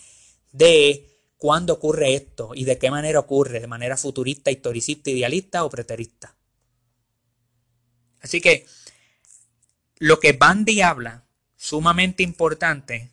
de 0.52 1.10
cuándo 1.40 1.74
ocurre 1.74 2.14
esto 2.14 2.52
y 2.54 2.66
de 2.66 2.78
qué 2.78 2.92
manera 2.92 3.20
ocurre, 3.20 3.60
de 3.60 3.66
manera 3.66 3.98
futurista, 3.98 4.52
historicista, 4.52 5.10
idealista 5.10 5.66
o 5.66 5.72
preterista. 5.72 6.36
Así 8.22 8.42
que 8.42 8.68
lo 9.98 10.20
que 10.20 10.34
Bandy 10.34 10.82
habla, 10.82 11.26
sumamente 11.58 12.22
importante, 12.22 13.10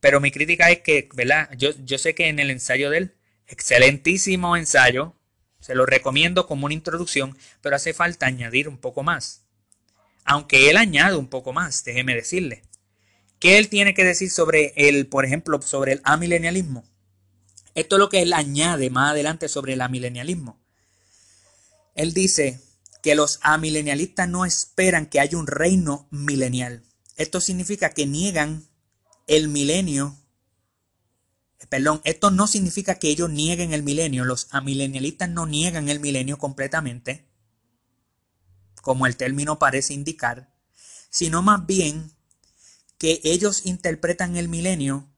pero 0.00 0.20
mi 0.20 0.30
crítica 0.30 0.70
es 0.70 0.80
que, 0.80 1.08
¿verdad? 1.14 1.48
Yo, 1.56 1.70
yo 1.82 1.96
sé 1.96 2.14
que 2.14 2.28
en 2.28 2.40
el 2.40 2.50
ensayo 2.50 2.90
de 2.90 2.98
él 2.98 3.15
Excelentísimo 3.46 4.56
ensayo, 4.56 5.14
se 5.60 5.74
lo 5.74 5.86
recomiendo 5.86 6.46
como 6.46 6.66
una 6.66 6.74
introducción, 6.74 7.36
pero 7.60 7.76
hace 7.76 7.94
falta 7.94 8.26
añadir 8.26 8.68
un 8.68 8.78
poco 8.78 9.02
más. 9.02 9.42
Aunque 10.24 10.70
él 10.70 10.76
añade 10.76 11.16
un 11.16 11.28
poco 11.28 11.52
más, 11.52 11.84
déjeme 11.84 12.14
decirle. 12.14 12.62
¿Qué 13.38 13.58
él 13.58 13.68
tiene 13.68 13.94
que 13.94 14.04
decir 14.04 14.30
sobre 14.30 14.72
el, 14.76 15.06
por 15.06 15.24
ejemplo, 15.24 15.60
sobre 15.62 15.92
el 15.92 16.00
amilenialismo? 16.04 16.84
Esto 17.74 17.96
es 17.96 18.00
lo 18.00 18.08
que 18.08 18.22
él 18.22 18.32
añade 18.32 18.90
más 18.90 19.12
adelante 19.12 19.48
sobre 19.48 19.74
el 19.74 19.82
amilenialismo. 19.82 20.58
Él 21.94 22.12
dice 22.12 22.60
que 23.02 23.14
los 23.14 23.38
amilenialistas 23.42 24.28
no 24.28 24.44
esperan 24.44 25.06
que 25.06 25.20
haya 25.20 25.38
un 25.38 25.46
reino 25.46 26.08
milenial. 26.10 26.82
Esto 27.16 27.40
significa 27.40 27.90
que 27.90 28.06
niegan 28.06 28.66
el 29.26 29.48
milenio 29.48 30.16
Perdón, 31.68 32.00
esto 32.04 32.30
no 32.30 32.46
significa 32.46 32.96
que 32.96 33.08
ellos 33.08 33.30
nieguen 33.30 33.72
el 33.72 33.82
milenio. 33.82 34.24
Los 34.24 34.48
amilenialistas 34.50 35.28
no 35.28 35.46
niegan 35.46 35.88
el 35.88 36.00
milenio 36.00 36.38
completamente, 36.38 37.26
como 38.82 39.06
el 39.06 39.16
término 39.16 39.58
parece 39.58 39.94
indicar, 39.94 40.54
sino 41.10 41.42
más 41.42 41.66
bien 41.66 42.12
que 42.98 43.20
ellos 43.24 43.66
interpretan 43.66 44.36
el 44.36 44.48
milenio 44.48 45.08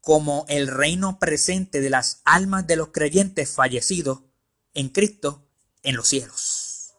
como 0.00 0.46
el 0.48 0.68
reino 0.68 1.18
presente 1.18 1.80
de 1.80 1.90
las 1.90 2.22
almas 2.24 2.66
de 2.66 2.76
los 2.76 2.88
creyentes 2.88 3.50
fallecidos 3.50 4.22
en 4.74 4.88
Cristo 4.88 5.46
en 5.82 5.96
los 5.96 6.08
cielos. 6.08 6.94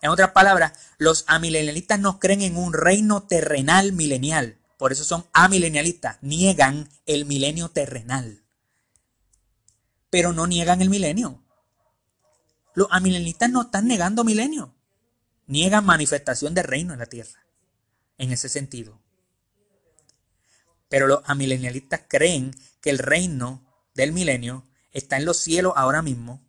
En 0.00 0.10
otras 0.10 0.30
palabras, 0.30 0.72
los 0.98 1.24
amilenialistas 1.26 1.98
no 1.98 2.20
creen 2.20 2.42
en 2.42 2.56
un 2.56 2.72
reino 2.72 3.24
terrenal 3.24 3.92
milenial, 3.92 4.58
por 4.78 4.92
eso 4.92 5.04
son 5.04 5.26
amilenialistas. 5.32 6.18
Niegan 6.22 6.88
el 7.04 7.26
milenio 7.26 7.68
terrenal. 7.68 8.44
Pero 10.08 10.32
no 10.32 10.46
niegan 10.46 10.80
el 10.80 10.88
milenio. 10.88 11.42
Los 12.74 12.88
amilenialistas 12.90 13.50
no 13.50 13.62
están 13.62 13.88
negando 13.88 14.24
milenio. 14.24 14.74
Niegan 15.46 15.84
manifestación 15.84 16.54
del 16.54 16.64
reino 16.64 16.92
en 16.92 17.00
la 17.00 17.06
tierra. 17.06 17.44
en 18.20 18.32
ese 18.32 18.48
sentido. 18.48 19.00
Pero 20.88 21.06
los 21.06 21.20
amilenialistas 21.24 22.02
creen 22.08 22.50
que 22.80 22.90
el 22.90 22.98
reino 22.98 23.64
del 23.94 24.12
milenio 24.12 24.66
está 24.90 25.18
en 25.18 25.24
los 25.24 25.36
cielos 25.38 25.74
ahora 25.76 26.02
mismo, 26.02 26.44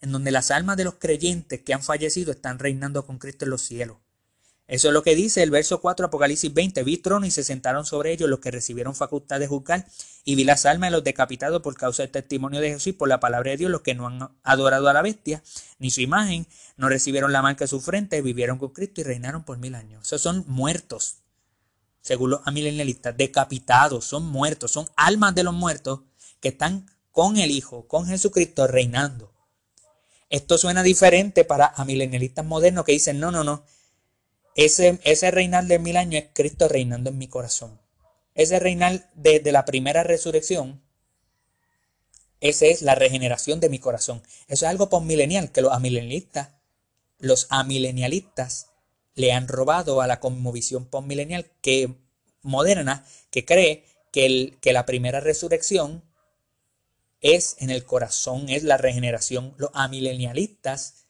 en 0.00 0.10
donde 0.10 0.32
las 0.32 0.50
almas 0.50 0.76
de 0.76 0.84
los 0.84 0.94
creyentes 0.94 1.60
que 1.60 1.74
han 1.74 1.82
fallecido 1.82 2.32
están 2.32 2.58
reinando 2.58 3.06
con 3.06 3.18
Cristo 3.18 3.44
en 3.44 3.52
los 3.52 3.62
cielos. 3.62 3.98
Eso 4.72 4.88
es 4.88 4.94
lo 4.94 5.02
que 5.02 5.14
dice 5.14 5.42
el 5.42 5.50
verso 5.50 5.82
4 5.82 6.06
Apocalipsis 6.06 6.54
20. 6.54 6.82
Vi 6.82 6.96
trono 6.96 7.26
y 7.26 7.30
se 7.30 7.44
sentaron 7.44 7.84
sobre 7.84 8.10
ellos 8.10 8.30
los 8.30 8.40
que 8.40 8.50
recibieron 8.50 8.94
facultad 8.94 9.38
de 9.38 9.46
juzgar 9.46 9.86
y 10.24 10.34
vi 10.34 10.44
las 10.44 10.64
almas 10.64 10.88
de 10.88 10.92
los 10.92 11.04
decapitados 11.04 11.60
por 11.60 11.76
causa 11.76 12.04
del 12.04 12.10
testimonio 12.10 12.58
de 12.58 12.70
Jesús 12.70 12.86
y 12.86 12.92
por 12.94 13.06
la 13.06 13.20
palabra 13.20 13.50
de 13.50 13.58
Dios, 13.58 13.70
los 13.70 13.82
que 13.82 13.94
no 13.94 14.06
han 14.06 14.30
adorado 14.42 14.88
a 14.88 14.94
la 14.94 15.02
bestia 15.02 15.42
ni 15.78 15.90
su 15.90 16.00
imagen, 16.00 16.46
no 16.78 16.88
recibieron 16.88 17.32
la 17.32 17.42
marca 17.42 17.64
de 17.64 17.68
su 17.68 17.82
frente, 17.82 18.22
vivieron 18.22 18.56
con 18.56 18.70
Cristo 18.70 19.02
y 19.02 19.04
reinaron 19.04 19.44
por 19.44 19.58
mil 19.58 19.74
años. 19.74 20.06
Esos 20.06 20.22
son 20.22 20.42
muertos 20.48 21.16
según 22.00 22.30
los 22.30 22.40
amilenialistas, 22.46 23.14
decapitados, 23.14 24.06
son 24.06 24.24
muertos, 24.24 24.70
son 24.70 24.88
almas 24.96 25.34
de 25.34 25.42
los 25.42 25.52
muertos 25.52 26.00
que 26.40 26.48
están 26.48 26.86
con 27.10 27.36
el 27.36 27.50
Hijo, 27.50 27.86
con 27.88 28.06
Jesucristo, 28.06 28.66
reinando. 28.66 29.34
Esto 30.30 30.56
suena 30.56 30.82
diferente 30.82 31.44
para 31.44 31.74
amilenialistas 31.76 32.46
modernos 32.46 32.86
que 32.86 32.92
dicen, 32.92 33.20
no, 33.20 33.30
no, 33.30 33.44
no, 33.44 33.66
ese, 34.54 34.98
ese 35.04 35.30
reinar 35.30 35.66
de 35.66 35.78
mil 35.78 35.96
años 35.96 36.22
es 36.22 36.28
Cristo 36.32 36.68
reinando 36.68 37.10
en 37.10 37.18
mi 37.18 37.28
corazón. 37.28 37.80
Ese 38.34 38.58
reinar 38.58 39.10
desde 39.14 39.52
la 39.52 39.64
primera 39.64 40.02
resurrección, 40.02 40.82
esa 42.40 42.66
es 42.66 42.82
la 42.82 42.94
regeneración 42.94 43.60
de 43.60 43.68
mi 43.68 43.78
corazón. 43.78 44.22
Eso 44.48 44.64
es 44.66 44.70
algo 44.70 44.88
postmilenial 44.88 45.52
que 45.52 45.62
los 45.62 45.72
amilenialistas, 45.72 46.50
los 47.18 47.46
amilenialistas 47.50 48.68
le 49.14 49.32
han 49.32 49.46
robado 49.46 50.00
a 50.00 50.06
la 50.06 50.20
cosmovisión 50.20 50.86
postmilenial 50.86 51.50
que, 51.60 51.94
moderna 52.42 53.06
que 53.30 53.44
cree 53.44 53.84
que, 54.10 54.26
el, 54.26 54.58
que 54.60 54.72
la 54.72 54.86
primera 54.86 55.20
resurrección 55.20 56.02
es 57.20 57.56
en 57.60 57.70
el 57.70 57.84
corazón, 57.84 58.48
es 58.48 58.64
la 58.64 58.76
regeneración. 58.76 59.54
Los 59.56 59.70
amilenialistas, 59.74 61.01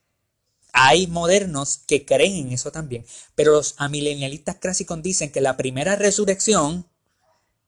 hay 0.72 1.06
modernos 1.06 1.80
que 1.86 2.04
creen 2.04 2.46
en 2.46 2.52
eso 2.52 2.72
también, 2.72 3.04
pero 3.34 3.52
los 3.52 3.74
amilenialistas 3.76 4.56
clásicos 4.56 5.02
dicen 5.02 5.30
que 5.30 5.40
la 5.40 5.56
primera 5.56 5.96
resurrección, 5.96 6.86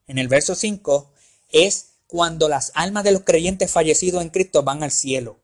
en 0.07 0.17
el 0.17 0.27
verso 0.27 0.55
5, 0.55 1.11
es 1.51 1.91
cuando 2.07 2.49
las 2.49 2.71
almas 2.75 3.03
de 3.03 3.11
los 3.11 3.23
creyentes 3.23 3.71
fallecidos 3.71 4.21
en 4.21 4.29
Cristo 4.29 4.63
van 4.63 4.83
al 4.83 4.91
cielo. 4.91 5.39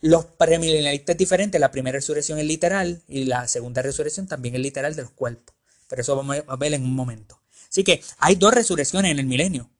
Los 0.00 0.26
premilenialistas 0.26 1.14
es 1.14 1.18
diferente. 1.18 1.58
La 1.58 1.70
primera 1.70 1.98
resurrección 1.98 2.38
es 2.38 2.44
literal 2.44 3.02
y 3.08 3.24
la 3.24 3.48
segunda 3.48 3.82
resurrección 3.82 4.26
también 4.26 4.54
es 4.54 4.60
literal 4.60 4.94
de 4.94 5.02
los 5.02 5.10
cuerpos. 5.10 5.54
Pero 5.88 6.02
eso 6.02 6.16
vamos 6.16 6.36
a 6.46 6.56
ver 6.56 6.74
en 6.74 6.84
un 6.84 6.94
momento. 6.94 7.40
Así 7.68 7.84
que 7.84 8.02
hay 8.18 8.36
dos 8.36 8.54
resurrecciones 8.54 9.10
en 9.10 9.18
el 9.18 9.26
milenio. 9.26 9.70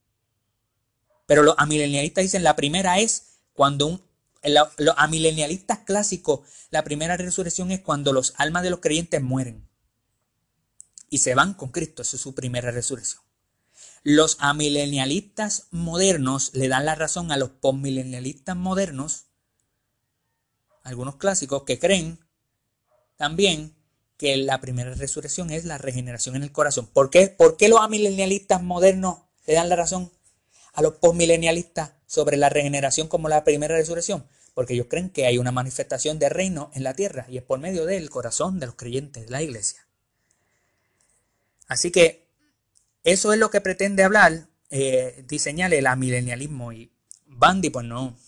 Pero 1.26 1.42
los 1.42 1.54
amilenialistas 1.58 2.22
dicen 2.24 2.42
la 2.42 2.56
primera 2.56 2.98
es 2.98 3.38
cuando 3.52 3.86
un, 3.86 4.02
los 4.42 4.94
amilenialistas 4.96 5.80
clásicos, 5.80 6.40
la 6.70 6.84
primera 6.84 7.16
resurrección 7.16 7.70
es 7.70 7.80
cuando 7.80 8.12
los 8.12 8.34
almas 8.36 8.62
de 8.62 8.70
los 8.70 8.80
creyentes 8.80 9.22
mueren 9.22 9.68
y 11.10 11.18
se 11.18 11.34
van 11.34 11.54
con 11.54 11.70
Cristo. 11.70 12.02
Esa 12.02 12.16
es 12.16 12.22
su 12.22 12.34
primera 12.34 12.70
resurrección. 12.70 13.22
Los 14.02 14.36
amilenialistas 14.40 15.66
modernos 15.70 16.52
le 16.54 16.68
dan 16.68 16.84
la 16.84 16.94
razón 16.94 17.32
a 17.32 17.36
los 17.36 17.50
postmilenialistas 17.50 18.56
modernos 18.56 19.24
algunos 20.88 21.16
clásicos 21.16 21.64
que 21.64 21.78
creen 21.78 22.18
también 23.16 23.74
que 24.16 24.36
la 24.36 24.60
primera 24.60 24.94
resurrección 24.94 25.50
es 25.50 25.64
la 25.64 25.78
regeneración 25.78 26.34
en 26.34 26.42
el 26.42 26.52
corazón. 26.52 26.86
¿Por 26.86 27.10
qué, 27.10 27.28
¿Por 27.28 27.56
qué 27.56 27.68
los 27.68 27.80
amilenialistas 27.80 28.62
modernos 28.62 29.18
le 29.46 29.54
dan 29.54 29.68
la 29.68 29.76
razón 29.76 30.10
a 30.72 30.82
los 30.82 30.94
postmilenialistas 30.94 31.92
sobre 32.08 32.36
la 32.36 32.48
regeneración 32.48 33.06
como 33.06 33.28
la 33.28 33.44
primera 33.44 33.76
resurrección? 33.76 34.26
Porque 34.54 34.74
ellos 34.74 34.88
creen 34.90 35.10
que 35.10 35.26
hay 35.26 35.38
una 35.38 35.52
manifestación 35.52 36.18
de 36.18 36.28
reino 36.28 36.72
en 36.74 36.82
la 36.82 36.94
tierra 36.94 37.26
y 37.28 37.36
es 37.36 37.44
por 37.44 37.60
medio 37.60 37.86
del 37.86 38.10
corazón 38.10 38.58
de 38.58 38.66
los 38.66 38.74
creyentes 38.74 39.26
de 39.26 39.30
la 39.30 39.42
iglesia. 39.42 39.86
Así 41.68 41.92
que 41.92 42.26
eso 43.04 43.32
es 43.32 43.38
lo 43.38 43.50
que 43.50 43.60
pretende 43.60 44.02
hablar, 44.02 44.48
eh, 44.70 45.24
diseñar 45.28 45.72
el 45.72 45.86
amilenialismo 45.86 46.72
y 46.72 46.90
Bandy 47.26 47.70
pues 47.70 47.86
no, 47.86 48.18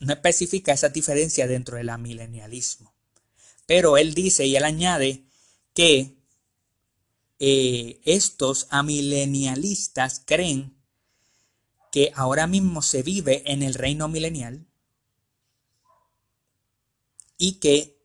no 0.00 0.12
especifica 0.12 0.72
esa 0.72 0.88
diferencia 0.88 1.46
dentro 1.46 1.76
del 1.76 1.90
amilenialismo. 1.90 2.92
Pero 3.66 3.98
él 3.98 4.14
dice 4.14 4.46
y 4.46 4.56
él 4.56 4.64
añade 4.64 5.24
que 5.74 6.16
eh, 7.38 8.00
estos 8.04 8.66
amilenialistas 8.70 10.22
creen 10.24 10.75
que 11.92 12.12
ahora 12.14 12.46
mismo 12.46 12.82
se 12.82 13.02
vive 13.02 13.42
en 13.50 13.62
el 13.62 13.74
reino 13.74 14.08
milenial 14.08 14.66
y 17.38 17.54
que 17.60 17.96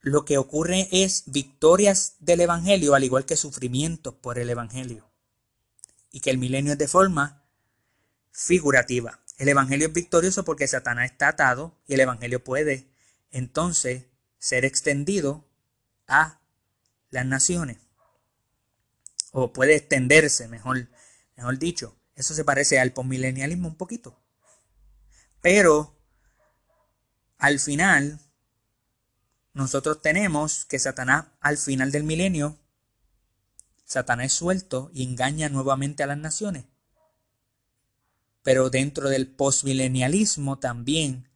lo 0.00 0.24
que 0.24 0.38
ocurre 0.38 0.88
es 0.92 1.24
victorias 1.26 2.14
del 2.20 2.40
Evangelio 2.42 2.94
al 2.94 3.04
igual 3.04 3.24
que 3.24 3.36
sufrimientos 3.36 4.14
por 4.14 4.38
el 4.38 4.48
Evangelio 4.48 5.10
y 6.12 6.20
que 6.20 6.30
el 6.30 6.38
milenio 6.38 6.72
es 6.72 6.78
de 6.78 6.88
forma 6.88 7.42
figurativa. 8.30 9.20
El 9.36 9.48
Evangelio 9.48 9.88
es 9.88 9.92
victorioso 9.92 10.44
porque 10.44 10.68
Satanás 10.68 11.10
está 11.10 11.28
atado 11.28 11.76
y 11.86 11.94
el 11.94 12.00
Evangelio 12.00 12.44
puede 12.44 12.86
entonces 13.32 14.04
ser 14.38 14.64
extendido 14.64 15.44
a 16.06 16.40
las 17.10 17.26
naciones. 17.26 17.78
O 19.32 19.52
puede 19.52 19.74
extenderse, 19.74 20.48
mejor, 20.48 20.88
mejor 21.36 21.58
dicho. 21.58 21.95
Eso 22.16 22.34
se 22.34 22.44
parece 22.44 22.80
al 22.80 22.92
postmilenialismo 22.92 23.68
un 23.68 23.76
poquito. 23.76 24.18
Pero 25.40 25.96
al 27.38 27.60
final, 27.60 28.18
nosotros 29.52 30.02
tenemos 30.02 30.64
que 30.64 30.78
Satanás 30.78 31.26
al 31.40 31.58
final 31.58 31.92
del 31.92 32.04
milenio, 32.04 32.58
Satanás 33.84 34.26
es 34.26 34.32
suelto 34.32 34.90
y 34.92 35.04
engaña 35.04 35.48
nuevamente 35.48 36.02
a 36.02 36.06
las 36.06 36.18
naciones. 36.18 36.64
Pero 38.42 38.70
dentro 38.70 39.08
del 39.08 39.28
postmilenialismo 39.28 40.58
también 40.58 41.28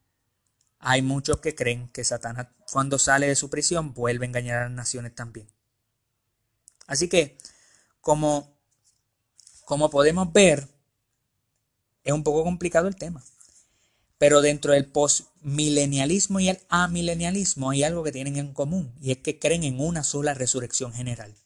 hay 0.79 1.03
muchos 1.03 1.41
que 1.41 1.55
creen 1.55 1.89
que 1.89 2.05
Satanás 2.05 2.49
cuando 2.73 2.99
sale 2.99 3.27
de 3.27 3.37
su 3.37 3.51
prisión 3.51 3.93
vuelve 3.95 4.25
a 4.25 4.29
engañar 4.29 4.59
a 4.59 4.65
las 4.65 4.73
naciones 4.73 5.15
también. 5.15 5.49
Así 6.87 7.09
que, 7.09 7.39
como, 8.01 8.50
como 9.71 9.89
podemos 9.89 10.33
ver, 10.33 10.67
es 12.03 12.13
un 12.13 12.25
poco 12.25 12.43
complicado 12.43 12.89
el 12.89 12.97
tema. 12.97 13.23
Pero 14.19 14.43
dentro 14.43 14.73
del 14.73 14.87
postmilenialismo 14.87 16.41
y 16.41 16.49
el 16.49 16.59
amilenialismo 16.71 17.71
hay 17.71 17.85
algo 17.85 18.03
que 18.03 18.11
tienen 18.11 18.35
en 18.35 18.53
común 18.53 18.93
y 19.01 19.13
es 19.13 19.19
que 19.19 19.39
creen 19.39 19.63
en 19.63 19.79
una 19.79 20.03
sola 20.03 20.35
resurrección 20.35 20.93
general. 20.93 21.37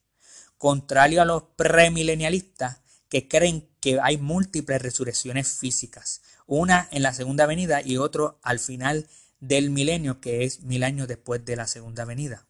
Contrario 0.57 1.20
a 1.20 1.27
los 1.27 1.43
premilenialistas 1.55 2.79
que 3.11 3.29
creen 3.29 3.68
que 3.81 4.01
hay 4.03 4.16
múltiples 4.16 4.81
resurrecciones 4.81 5.59
físicas, 5.59 6.22
una 6.47 6.89
en 6.93 7.03
la 7.03 7.12
segunda 7.12 7.45
venida 7.45 7.83
y 7.83 7.99
otro 7.99 8.39
al 8.41 8.59
final 8.59 9.07
del 9.41 9.68
milenio, 9.68 10.22
que 10.22 10.45
es 10.45 10.62
mil 10.62 10.83
años 10.83 11.09
después 11.09 11.45
de 11.45 11.57
la 11.57 11.66
segunda 11.66 12.07
venida. 12.07 12.47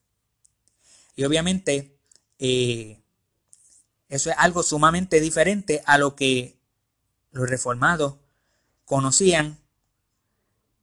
Y 1.16 1.24
obviamente 1.24 1.98
eh, 2.38 3.00
eso 4.14 4.30
es 4.30 4.36
algo 4.38 4.62
sumamente 4.62 5.20
diferente 5.20 5.82
a 5.86 5.98
lo 5.98 6.14
que 6.14 6.56
los 7.32 7.50
reformados 7.50 8.14
conocían 8.84 9.58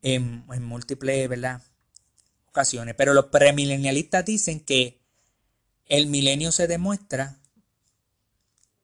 en, 0.02 0.44
múltiples 0.62 1.30
¿verdad? 1.30 1.62
ocasiones. 2.50 2.96
Pero 2.96 3.14
los 3.14 3.28
premilenialistas 3.28 4.26
dicen 4.26 4.60
que 4.60 5.00
el 5.86 6.08
milenio 6.08 6.52
se 6.52 6.68
demuestra 6.68 7.38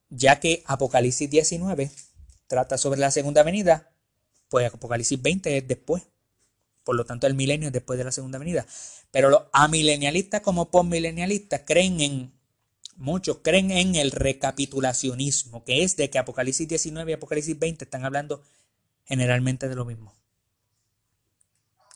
ya 0.09 0.39
que 0.39 0.63
Apocalipsis 0.65 1.29
19 1.29 1.91
trata 2.47 2.77
sobre 2.77 3.01
la 3.01 3.11
segunda 3.11 3.43
venida, 3.43 3.91
pues 4.47 4.73
Apocalipsis 4.73 5.21
20 5.21 5.57
es 5.57 5.67
después. 5.67 6.03
Por 6.85 6.95
lo 6.95 7.05
tanto, 7.05 7.27
el 7.27 7.33
milenio 7.33 7.67
es 7.67 7.73
después 7.73 7.99
de 7.99 8.05
la 8.05 8.13
segunda 8.13 8.39
venida. 8.39 8.65
Pero 9.11 9.29
los 9.29 9.43
amilenialistas 9.51 10.39
como 10.39 10.71
postmilenialistas 10.71 11.63
creen 11.65 11.99
en, 11.99 12.36
muchos 12.97 13.39
creen 13.43 13.71
en 13.71 13.95
el 13.95 14.11
recapitulacionismo, 14.11 15.63
que 15.63 15.83
es 15.83 15.95
de 15.95 16.09
que 16.09 16.19
Apocalipsis 16.19 16.67
19 16.67 17.11
y 17.11 17.13
Apocalipsis 17.13 17.57
20 17.57 17.85
están 17.85 18.05
hablando 18.05 18.43
generalmente 19.05 19.69
de 19.69 19.75
lo 19.75 19.85
mismo. 19.85 20.13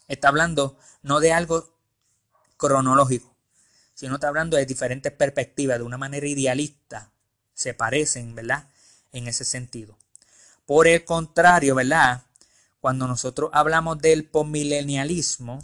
Está 0.08 0.30
hablando 0.30 0.78
no 1.02 1.20
de 1.20 1.34
algo 1.34 1.76
cronológico, 2.58 3.36
sino 3.94 4.16
está 4.16 4.28
hablando 4.28 4.58
de 4.58 4.66
diferentes 4.66 5.12
perspectivas, 5.12 5.80
de 5.80 5.84
una 5.84 5.98
manera 5.98 6.28
idealista, 6.28 7.12
se 7.54 7.74
parecen, 7.74 8.36
¿verdad? 8.36 8.70
En 9.12 9.28
ese 9.28 9.44
sentido. 9.44 9.98
Por 10.66 10.88
el 10.88 11.04
contrario, 11.04 11.76
¿verdad? 11.76 12.24
Cuando 12.80 13.08
nosotros 13.08 13.50
hablamos 13.54 14.00
del 14.00 14.26
postmilenialismo, 14.26 15.64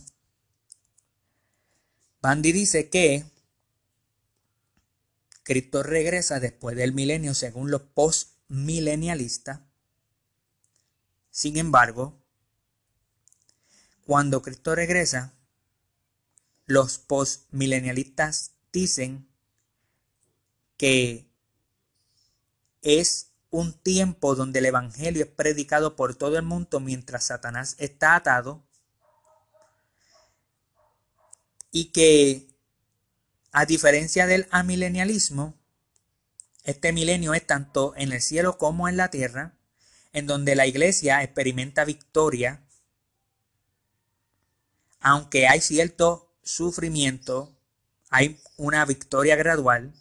Bandy 2.22 2.52
dice 2.52 2.90
que 2.90 3.26
Cristo 5.48 5.82
regresa 5.82 6.42
después 6.42 6.76
del 6.76 6.94
milenio 6.94 7.34
según 7.34 7.72
los 7.72 7.82
postmilenialistas. 7.82 9.62
Sin 11.32 11.56
embargo, 11.56 12.22
cuando 14.06 14.42
Cristo 14.42 14.76
regresa, 14.76 15.34
los 16.66 16.98
postmilenialistas 16.98 18.56
dicen 18.74 19.26
que 20.76 21.32
es 22.82 23.32
un 23.50 23.72
tiempo 23.72 24.36
donde 24.36 24.60
el 24.60 24.66
Evangelio 24.66 25.24
es 25.24 25.30
predicado 25.30 25.96
por 25.96 26.14
todo 26.16 26.38
el 26.38 26.44
mundo 26.44 26.82
mientras 26.82 27.24
Satanás 27.24 27.78
está 27.80 28.18
atado 28.18 28.66
y 31.72 31.94
que 31.94 32.57
a 33.52 33.66
diferencia 33.66 34.28
del 34.28 34.48
amilenialismo, 34.52 35.58
este 36.64 36.92
milenio 36.92 37.34
es 37.34 37.48
tanto 37.48 37.94
en 37.96 38.12
el 38.12 38.22
cielo 38.22 38.58
como 38.58 38.90
en 38.90 38.98
la 38.98 39.10
tierra, 39.10 39.58
en 40.12 40.28
donde 40.28 40.56
la 40.56 40.68
iglesia 40.68 41.24
experimenta 41.24 41.86
victoria, 41.86 42.68
aunque 45.00 45.48
hay 45.48 45.62
cierto 45.62 46.36
sufrimiento, 46.44 47.58
hay 48.10 48.42
una 48.58 48.84
victoria 48.86 49.36
gradual, 49.36 49.94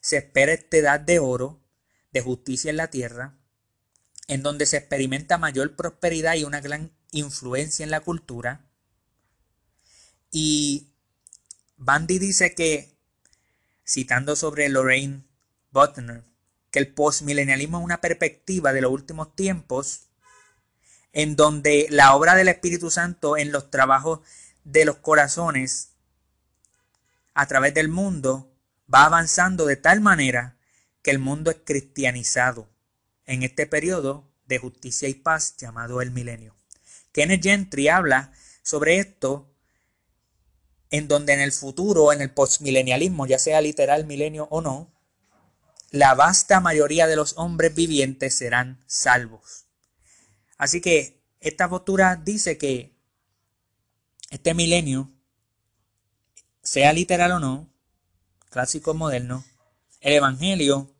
se 0.00 0.16
espera 0.16 0.52
esta 0.52 0.76
edad 0.76 1.00
de 1.00 1.18
oro, 1.18 1.62
de 2.12 2.20
justicia 2.20 2.70
en 2.70 2.76
la 2.76 2.90
tierra, 2.90 3.38
en 4.26 4.42
donde 4.42 4.66
se 4.66 4.78
experimenta 4.78 5.38
mayor 5.38 5.76
prosperidad 5.76 6.34
y 6.34 6.44
una 6.44 6.60
gran 6.60 6.92
influencia 7.10 7.84
en 7.84 7.90
la 7.90 8.00
cultura. 8.00 8.68
Y 10.30 10.91
Bandy 11.84 12.20
dice 12.20 12.54
que, 12.54 12.96
citando 13.84 14.36
sobre 14.36 14.68
Lorraine 14.68 15.24
Butner, 15.72 16.22
que 16.70 16.78
el 16.78 16.94
postmilenialismo 16.94 17.78
es 17.78 17.84
una 17.84 18.00
perspectiva 18.00 18.72
de 18.72 18.80
los 18.80 18.92
últimos 18.92 19.34
tiempos 19.34 20.06
en 21.12 21.34
donde 21.34 21.88
la 21.90 22.14
obra 22.14 22.36
del 22.36 22.46
Espíritu 22.46 22.88
Santo 22.88 23.36
en 23.36 23.50
los 23.50 23.70
trabajos 23.72 24.20
de 24.62 24.84
los 24.84 24.98
corazones 24.98 25.90
a 27.34 27.46
través 27.46 27.74
del 27.74 27.88
mundo 27.88 28.54
va 28.92 29.04
avanzando 29.04 29.66
de 29.66 29.76
tal 29.76 30.00
manera 30.00 30.56
que 31.02 31.10
el 31.10 31.18
mundo 31.18 31.50
es 31.50 31.58
cristianizado 31.64 32.68
en 33.26 33.42
este 33.42 33.66
periodo 33.66 34.30
de 34.46 34.58
justicia 34.58 35.08
y 35.08 35.14
paz 35.14 35.56
llamado 35.56 36.00
el 36.00 36.12
milenio. 36.12 36.54
Kenneth 37.10 37.42
Gentry 37.42 37.88
habla 37.88 38.32
sobre 38.62 38.98
esto 38.98 39.51
en 40.92 41.08
donde 41.08 41.32
en 41.32 41.40
el 41.40 41.52
futuro, 41.52 42.12
en 42.12 42.20
el 42.20 42.30
postmilenialismo, 42.30 43.26
ya 43.26 43.38
sea 43.38 43.62
literal 43.62 44.06
milenio 44.06 44.46
o 44.50 44.60
no, 44.60 44.92
la 45.90 46.14
vasta 46.14 46.60
mayoría 46.60 47.06
de 47.06 47.16
los 47.16 47.36
hombres 47.38 47.74
vivientes 47.74 48.36
serán 48.36 48.84
salvos. 48.86 49.64
Así 50.58 50.82
que 50.82 51.24
esta 51.40 51.68
postura 51.68 52.16
dice 52.16 52.58
que 52.58 52.94
este 54.30 54.52
milenio, 54.52 55.10
sea 56.62 56.92
literal 56.92 57.32
o 57.32 57.40
no, 57.40 57.72
clásico 58.50 58.90
o 58.90 58.94
moderno, 58.94 59.44
el 60.00 60.12
Evangelio 60.12 60.94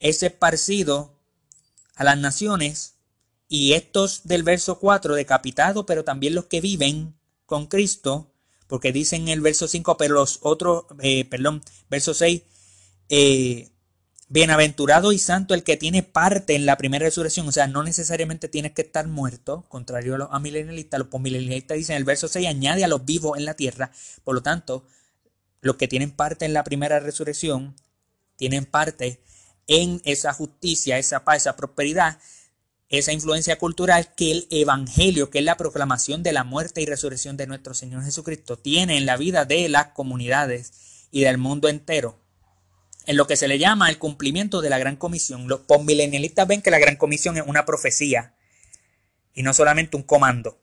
es 0.00 0.22
esparcido 0.22 1.18
a 1.94 2.04
las 2.04 2.18
naciones 2.18 2.96
y 3.48 3.72
estos 3.72 4.24
del 4.24 4.42
verso 4.42 4.78
4 4.78 5.14
decapitados, 5.14 5.86
pero 5.86 6.04
también 6.04 6.34
los 6.34 6.44
que 6.44 6.60
viven 6.60 7.18
con 7.46 7.68
Cristo, 7.68 8.33
porque 8.66 8.92
dice 8.92 9.16
en 9.16 9.28
el 9.28 9.40
verso 9.40 9.68
5, 9.68 9.96
pero 9.96 10.14
los 10.14 10.40
otros, 10.42 10.84
eh, 11.00 11.24
perdón, 11.24 11.62
verso 11.90 12.14
6, 12.14 12.42
eh, 13.08 13.70
bienaventurado 14.28 15.12
y 15.12 15.18
santo 15.18 15.54
el 15.54 15.62
que 15.62 15.76
tiene 15.76 16.02
parte 16.02 16.54
en 16.54 16.66
la 16.66 16.76
primera 16.76 17.04
resurrección, 17.04 17.46
o 17.46 17.52
sea, 17.52 17.66
no 17.66 17.82
necesariamente 17.82 18.48
tienes 18.48 18.72
que 18.72 18.82
estar 18.82 19.06
muerto, 19.06 19.64
contrario 19.68 20.14
a 20.14 20.18
los 20.18 20.28
amilenialistas, 20.32 20.98
los 20.98 21.08
postmilenialistas 21.08 21.76
dicen 21.76 21.94
en 21.94 21.98
el 21.98 22.04
verso 22.04 22.28
6, 22.28 22.46
añade 22.48 22.84
a 22.84 22.88
los 22.88 23.04
vivos 23.04 23.38
en 23.38 23.44
la 23.44 23.54
tierra, 23.54 23.92
por 24.24 24.34
lo 24.34 24.42
tanto, 24.42 24.86
los 25.60 25.76
que 25.76 25.88
tienen 25.88 26.10
parte 26.10 26.44
en 26.44 26.52
la 26.52 26.64
primera 26.64 27.00
resurrección, 27.00 27.76
tienen 28.36 28.64
parte 28.64 29.20
en 29.66 30.00
esa 30.04 30.32
justicia, 30.32 30.98
esa 30.98 31.24
paz, 31.24 31.38
esa 31.38 31.56
prosperidad, 31.56 32.18
esa 32.98 33.12
influencia 33.12 33.56
cultural 33.56 34.14
que 34.14 34.30
el 34.30 34.46
Evangelio, 34.50 35.30
que 35.30 35.38
es 35.38 35.44
la 35.44 35.56
proclamación 35.56 36.22
de 36.22 36.32
la 36.32 36.44
muerte 36.44 36.82
y 36.82 36.86
resurrección 36.86 37.36
de 37.36 37.46
nuestro 37.46 37.74
Señor 37.74 38.04
Jesucristo, 38.04 38.56
tiene 38.58 38.96
en 38.96 39.06
la 39.06 39.16
vida 39.16 39.44
de 39.44 39.68
las 39.68 39.88
comunidades 39.88 41.08
y 41.10 41.22
del 41.22 41.38
mundo 41.38 41.68
entero. 41.68 42.18
En 43.06 43.16
lo 43.16 43.26
que 43.26 43.36
se 43.36 43.48
le 43.48 43.58
llama 43.58 43.90
el 43.90 43.98
cumplimiento 43.98 44.60
de 44.60 44.70
la 44.70 44.78
Gran 44.78 44.96
Comisión. 44.96 45.46
Los 45.46 45.60
postmilenialistas 45.60 46.48
ven 46.48 46.62
que 46.62 46.70
la 46.70 46.78
Gran 46.78 46.96
Comisión 46.96 47.36
es 47.36 47.44
una 47.46 47.66
profecía 47.66 48.34
y 49.34 49.42
no 49.42 49.52
solamente 49.52 49.96
un 49.96 50.02
comando, 50.02 50.58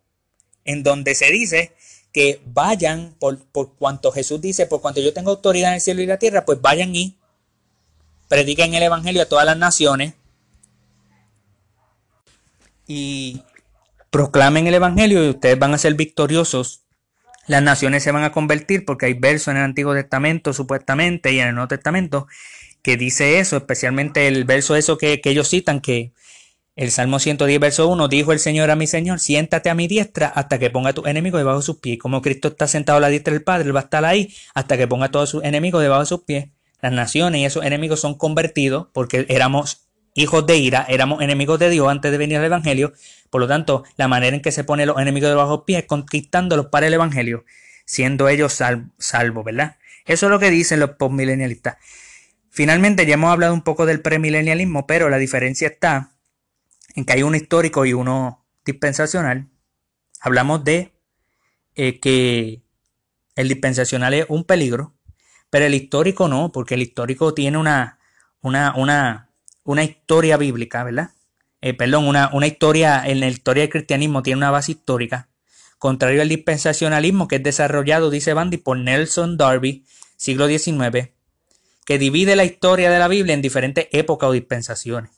en 0.65 0.83
donde 0.83 1.15
se 1.15 1.31
dice 1.31 1.73
que 2.11 2.41
vayan 2.45 3.15
por, 3.19 3.45
por 3.45 3.75
cuanto 3.75 4.11
Jesús 4.11 4.41
dice, 4.41 4.65
por 4.65 4.81
cuanto 4.81 5.01
yo 5.01 5.13
tengo 5.13 5.31
autoridad 5.31 5.69
en 5.69 5.75
el 5.75 5.81
cielo 5.81 6.01
y 6.01 6.07
la 6.07 6.19
tierra, 6.19 6.45
pues 6.45 6.61
vayan 6.61 6.95
y 6.95 7.17
prediquen 8.27 8.73
el 8.73 8.83
Evangelio 8.83 9.21
a 9.21 9.25
todas 9.25 9.45
las 9.45 9.57
naciones 9.57 10.13
y 12.87 13.43
proclamen 14.09 14.67
el 14.67 14.75
Evangelio 14.75 15.23
y 15.25 15.29
ustedes 15.29 15.57
van 15.57 15.73
a 15.73 15.77
ser 15.77 15.95
victoriosos. 15.95 16.83
Las 17.47 17.63
naciones 17.63 18.03
se 18.03 18.11
van 18.11 18.23
a 18.23 18.31
convertir 18.31 18.85
porque 18.85 19.07
hay 19.07 19.13
versos 19.13 19.49
en 19.49 19.57
el 19.57 19.63
Antiguo 19.63 19.93
Testamento 19.93 20.53
supuestamente 20.53 21.31
y 21.31 21.39
en 21.39 21.49
el 21.49 21.55
Nuevo 21.55 21.69
Testamento 21.69 22.27
que 22.81 22.97
dice 22.97 23.39
eso, 23.39 23.57
especialmente 23.57 24.27
el 24.27 24.43
verso 24.43 24.75
eso 24.75 24.97
que, 24.97 25.21
ellos 25.23 25.49
citan, 25.49 25.81
que 25.81 26.13
el 26.75 26.91
Salmo 26.91 27.19
110, 27.19 27.59
verso 27.59 27.87
1, 27.87 28.07
dijo 28.07 28.31
el 28.31 28.39
Señor 28.39 28.71
a 28.71 28.75
mi 28.75 28.87
Señor, 28.87 29.19
siéntate 29.19 29.69
a 29.69 29.75
mi 29.75 29.87
diestra 29.87 30.27
hasta 30.27 30.57
que 30.57 30.69
ponga 30.69 30.89
a 30.89 30.93
tus 30.93 31.07
enemigos 31.07 31.39
debajo 31.39 31.59
de 31.59 31.65
sus 31.65 31.77
pies. 31.77 31.99
Como 31.99 32.21
Cristo 32.21 32.49
está 32.49 32.67
sentado 32.67 32.97
a 32.97 33.01
la 33.01 33.09
diestra 33.09 33.33
del 33.33 33.43
Padre, 33.43 33.67
Él 33.67 33.75
va 33.75 33.81
a 33.81 33.83
estar 33.83 34.05
ahí 34.05 34.33
hasta 34.53 34.77
que 34.77 34.87
ponga 34.87 35.07
a 35.07 35.11
todos 35.11 35.29
sus 35.29 35.43
enemigos 35.43 35.81
debajo 35.81 36.01
de 36.01 36.07
sus 36.07 36.21
pies. 36.23 36.49
Las 36.81 36.91
naciones 36.91 37.41
y 37.41 37.45
esos 37.45 37.63
enemigos 37.63 37.99
son 37.99 38.15
convertidos 38.15 38.87
porque 38.93 39.25
éramos 39.29 39.81
hijos 40.13 40.45
de 40.45 40.57
ira, 40.57 40.85
éramos 40.89 41.21
enemigos 41.21 41.59
de 41.59 41.69
Dios 41.69 41.87
antes 41.89 42.11
de 42.11 42.17
venir 42.17 42.37
al 42.37 42.45
Evangelio. 42.45 42.93
Por 43.29 43.41
lo 43.41 43.47
tanto, 43.47 43.83
la 43.97 44.07
manera 44.07 44.35
en 44.35 44.41
que 44.41 44.51
se 44.51 44.63
ponen 44.63 44.87
los 44.87 44.99
enemigos 44.99 45.29
de 45.29 45.35
los 45.35 45.61
pies 45.63 45.79
es 45.81 45.85
conquistándolos 45.85 46.67
para 46.67 46.87
el 46.87 46.93
Evangelio, 46.93 47.45
siendo 47.85 48.27
ellos 48.27 48.61
salvos, 48.97 49.45
¿verdad? 49.45 49.77
Eso 50.05 50.25
es 50.25 50.29
lo 50.31 50.39
que 50.39 50.49
dicen 50.49 50.79
los 50.79 50.91
postmilenialistas. 50.91 51.77
Finalmente, 52.49 53.05
ya 53.05 53.13
hemos 53.13 53.31
hablado 53.31 53.53
un 53.53 53.61
poco 53.61 53.85
del 53.85 54.01
premilenialismo, 54.01 54.85
pero 54.85 55.09
la 55.09 55.17
diferencia 55.17 55.69
está 55.69 56.11
en 56.95 57.05
que 57.05 57.13
hay 57.13 57.23
uno 57.23 57.37
histórico 57.37 57.85
y 57.85 57.93
uno 57.93 58.45
dispensacional. 58.65 59.47
Hablamos 60.19 60.63
de 60.63 60.93
eh, 61.75 61.99
que 61.99 62.61
el 63.35 63.47
dispensacional 63.47 64.13
es 64.13 64.25
un 64.27 64.43
peligro, 64.43 64.93
pero 65.49 65.65
el 65.65 65.73
histórico 65.73 66.27
no, 66.27 66.51
porque 66.51 66.73
el 66.75 66.81
histórico 66.81 67.33
tiene 67.33 67.57
una, 67.57 67.99
una 68.41 69.30
una 69.71 69.83
historia 69.83 70.37
bíblica, 70.37 70.83
¿verdad? 70.83 71.11
Eh, 71.61 71.73
perdón, 71.73 72.07
una, 72.07 72.29
una, 72.33 72.47
historia, 72.47 73.03
en 73.05 73.19
la 73.19 73.27
historia 73.27 73.61
del 73.61 73.69
cristianismo 73.69 74.23
tiene 74.23 74.37
una 74.37 74.51
base 74.51 74.73
histórica, 74.73 75.29
contrario 75.77 76.21
al 76.21 76.29
dispensacionalismo 76.29 77.27
que 77.27 77.37
es 77.37 77.43
desarrollado, 77.43 78.09
dice 78.09 78.33
Bandy, 78.33 78.57
por 78.57 78.77
Nelson 78.77 79.37
Darby, 79.37 79.85
siglo 80.17 80.47
XIX, 80.47 81.09
que 81.85 81.97
divide 81.97 82.35
la 82.35 82.45
historia 82.45 82.89
de 82.89 82.99
la 82.99 83.07
Biblia 83.07 83.33
en 83.33 83.41
diferentes 83.41 83.87
épocas 83.91 84.29
o 84.29 84.33
dispensaciones. 84.33 85.11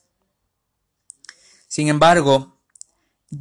Sin 1.67 1.87
embargo, 1.87 2.57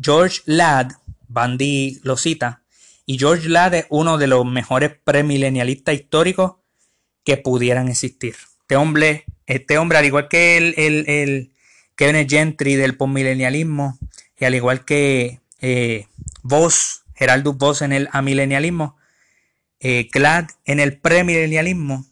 George 0.00 0.40
Ladd, 0.46 0.92
Bandy 1.28 2.00
lo 2.02 2.16
cita, 2.16 2.62
y 3.04 3.18
George 3.18 3.48
Ladd 3.48 3.74
es 3.74 3.86
uno 3.90 4.16
de 4.16 4.26
los 4.26 4.46
mejores 4.46 4.92
premilenialistas 5.04 5.94
históricos 5.94 6.54
que 7.24 7.36
pudieran 7.36 7.88
existir. 7.88 8.36
Este 8.60 8.76
hombre 8.76 9.24
este 9.46 9.78
hombre, 9.78 9.98
al 9.98 10.04
igual 10.04 10.28
que 10.28 10.56
el, 10.56 10.74
el, 10.76 11.52
Kevin 11.96 12.28
Gentry 12.28 12.74
del 12.74 12.96
postmilenialismo, 12.96 13.98
y 14.38 14.44
al 14.44 14.54
igual 14.54 14.84
que 14.84 15.40
eh, 15.60 16.06
Voss, 16.42 17.04
Geraldus 17.14 17.56
Voss 17.56 17.82
en 17.82 17.92
el 17.92 18.08
amilenialismo, 18.12 18.96
eh, 19.80 20.08
Clad 20.10 20.48
en 20.64 20.80
el 20.80 20.98
premilenialismo, 20.98 22.06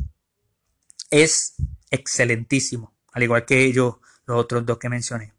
es 1.11 1.55
excelentísimo, 1.91 2.95
al 3.13 3.23
igual 3.23 3.45
que 3.45 3.65
ellos, 3.65 3.97
los 4.27 4.39
otros 4.39 4.65
dos 4.65 4.79
que 4.79 4.89
mencioné. 4.89 5.33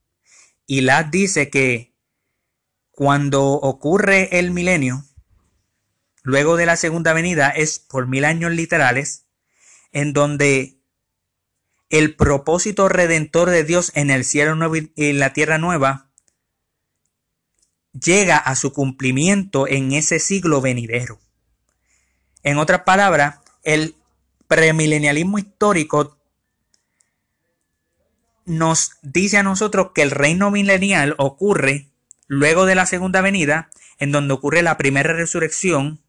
Y 0.65 0.81
Ladd 0.81 1.07
dice 1.07 1.49
que 1.49 1.93
cuando 2.91 3.43
ocurre 3.53 4.37
el 4.39 4.51
milenio, 4.51 5.03
luego 6.23 6.55
de 6.55 6.65
la 6.65 6.75
segunda 6.77 7.13
venida, 7.13 7.49
es 7.49 7.79
por 7.79 8.07
mil 8.07 8.25
años 8.25 8.51
literales, 8.51 9.25
en 9.91 10.13
donde 10.13 10.80
el 11.91 12.15
propósito 12.15 12.89
redentor 12.89 13.49
de 13.49 13.65
Dios 13.65 13.91
en 13.95 14.09
el 14.09 14.23
cielo 14.23 14.55
nuevo 14.55 14.77
y 14.77 14.91
en 14.95 15.19
la 15.19 15.33
tierra 15.33 15.57
nueva 15.57 16.09
llega 17.91 18.37
a 18.37 18.55
su 18.55 18.71
cumplimiento 18.71 19.67
en 19.67 19.91
ese 19.91 20.19
siglo 20.19 20.61
venidero. 20.61 21.19
En 22.43 22.57
otras 22.57 22.83
palabras, 22.83 23.39
el 23.63 23.95
premilenialismo 24.47 25.37
histórico 25.37 26.17
nos 28.45 28.93
dice 29.01 29.37
a 29.37 29.43
nosotros 29.43 29.91
que 29.93 30.01
el 30.01 30.11
reino 30.11 30.49
milenial 30.49 31.15
ocurre 31.17 31.89
luego 32.25 32.65
de 32.65 32.75
la 32.75 32.85
segunda 32.85 33.19
venida, 33.19 33.69
en 33.99 34.13
donde 34.13 34.33
ocurre 34.33 34.61
la 34.61 34.77
primera 34.77 35.13
resurrección, 35.13 36.01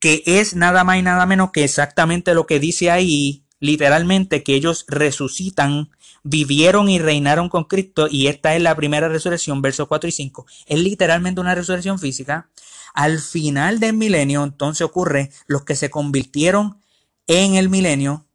que 0.00 0.22
es 0.24 0.56
nada 0.56 0.84
más 0.84 0.96
y 0.96 1.02
nada 1.02 1.26
menos 1.26 1.52
que 1.52 1.64
exactamente 1.64 2.32
lo 2.34 2.46
que 2.46 2.58
dice 2.58 2.90
ahí, 2.90 3.41
literalmente, 3.62 4.42
que 4.42 4.56
ellos 4.56 4.84
resucitan, 4.88 5.88
vivieron 6.24 6.88
y 6.88 6.98
reinaron 6.98 7.48
con 7.48 7.62
Cristo, 7.62 8.08
y 8.10 8.26
esta 8.26 8.56
es 8.56 8.60
la 8.60 8.74
primera 8.74 9.08
resurrección, 9.08 9.62
versos 9.62 9.86
4 9.86 10.08
y 10.08 10.12
5. 10.12 10.46
Es 10.66 10.80
literalmente 10.80 11.40
una 11.40 11.54
resurrección 11.54 12.00
física. 12.00 12.50
Al 12.92 13.20
final 13.20 13.78
del 13.78 13.92
milenio, 13.92 14.42
entonces 14.42 14.82
ocurre 14.82 15.30
los 15.46 15.62
que 15.62 15.76
se 15.76 15.90
convirtieron 15.90 16.80
en 17.28 17.54
el 17.54 17.68
milenio, 17.68 18.26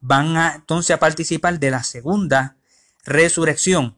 van 0.00 0.38
a, 0.38 0.54
entonces 0.54 0.96
a 0.96 0.98
participar 0.98 1.60
de 1.60 1.70
la 1.70 1.84
segunda 1.84 2.56
resurrección. 3.04 3.96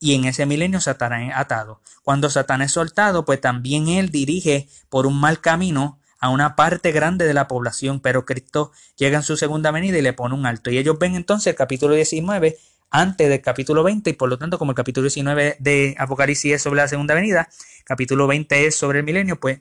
Y 0.00 0.14
en 0.14 0.24
ese 0.24 0.46
milenio 0.46 0.80
Satanás 0.80 1.28
es 1.28 1.36
atado. 1.36 1.82
Cuando 2.02 2.30
Satanás 2.30 2.68
es 2.68 2.72
soltado, 2.72 3.26
pues 3.26 3.38
también 3.38 3.88
él 3.88 4.08
dirige 4.08 4.66
por 4.88 5.06
un 5.06 5.20
mal 5.20 5.42
camino 5.42 5.98
a 6.24 6.30
una 6.30 6.56
parte 6.56 6.90
grande 6.90 7.26
de 7.26 7.34
la 7.34 7.48
población, 7.48 8.00
pero 8.00 8.24
Cristo 8.24 8.72
llega 8.96 9.18
en 9.18 9.22
su 9.22 9.36
segunda 9.36 9.70
venida 9.70 9.98
y 9.98 10.00
le 10.00 10.14
pone 10.14 10.34
un 10.34 10.46
alto. 10.46 10.70
Y 10.70 10.78
ellos 10.78 10.98
ven 10.98 11.16
entonces 11.16 11.48
el 11.48 11.54
capítulo 11.54 11.94
19 11.94 12.56
antes 12.88 13.28
del 13.28 13.42
capítulo 13.42 13.82
20 13.82 14.08
y 14.08 14.12
por 14.14 14.30
lo 14.30 14.38
tanto 14.38 14.58
como 14.58 14.70
el 14.70 14.74
capítulo 14.74 15.02
19 15.04 15.56
de 15.58 15.94
Apocalipsis 15.98 16.54
es 16.54 16.62
sobre 16.62 16.80
la 16.80 16.88
segunda 16.88 17.12
venida, 17.12 17.50
capítulo 17.84 18.26
20 18.26 18.66
es 18.66 18.74
sobre 18.74 19.00
el 19.00 19.04
milenio, 19.04 19.38
pues 19.38 19.60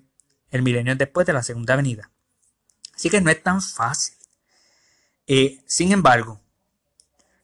el 0.51 0.61
milenio 0.61 0.93
es 0.93 0.99
después 0.99 1.28
de 1.28 1.34
la 1.34 1.43
segunda 1.43 1.76
venida. 1.76 2.11
Así 2.95 3.09
que 3.09 3.20
no 3.20 3.30
es 3.30 3.43
tan 3.43 3.61
fácil. 3.61 4.16
Eh, 5.28 5.59
sin 5.66 5.91
embargo, 5.91 6.39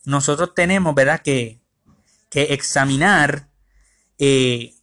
nosotros 0.06 0.54
tenemos, 0.56 0.96
¿verdad?, 0.96 1.22
que, 1.22 1.60
que 2.30 2.54
examinar 2.54 3.50
eh, 4.18 4.76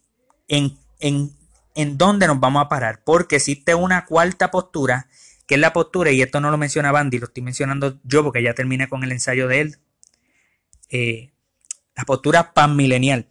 en, 0.47 0.77
en, 0.99 1.35
en, 1.77 1.97
dónde 1.97 2.27
nos 2.27 2.39
vamos 2.39 2.65
a 2.65 2.69
parar, 2.69 3.01
porque 3.05 3.37
existe 3.37 3.75
una 3.75 4.05
cuarta 4.05 4.51
postura, 4.51 5.07
que 5.45 5.55
es 5.55 5.61
la 5.61 5.73
postura, 5.73 6.11
y 6.11 6.21
esto 6.21 6.41
no 6.41 6.51
lo 6.51 6.57
menciona 6.57 6.91
Bandy, 6.91 7.19
lo 7.19 7.27
estoy 7.27 7.43
mencionando 7.43 7.99
yo 8.03 8.23
porque 8.23 8.43
ya 8.43 8.53
terminé 8.53 8.89
con 8.89 9.03
el 9.03 9.11
ensayo 9.11 9.47
de 9.47 9.61
él, 9.61 9.77
eh, 10.89 11.31
la 11.95 12.03
postura 12.05 12.53
panmilenial. 12.53 13.27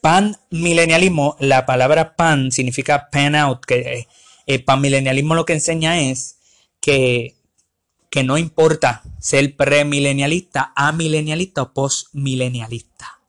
Panmilenialismo, 0.00 1.36
la 1.40 1.66
palabra 1.66 2.14
pan 2.14 2.52
significa 2.52 3.08
pan 3.10 3.34
out, 3.34 3.64
que 3.64 4.06
el 4.46 4.64
panmilenialismo 4.64 5.34
lo 5.34 5.44
que 5.44 5.54
enseña 5.54 6.00
es 6.00 6.36
que 6.80 7.38
que 8.10 8.24
no 8.24 8.38
importa 8.38 9.02
ser 9.20 9.56
premilenialista, 9.56 10.72
amilenialista 10.74 11.62
o 11.62 11.72
postmilenialista. 11.72 13.20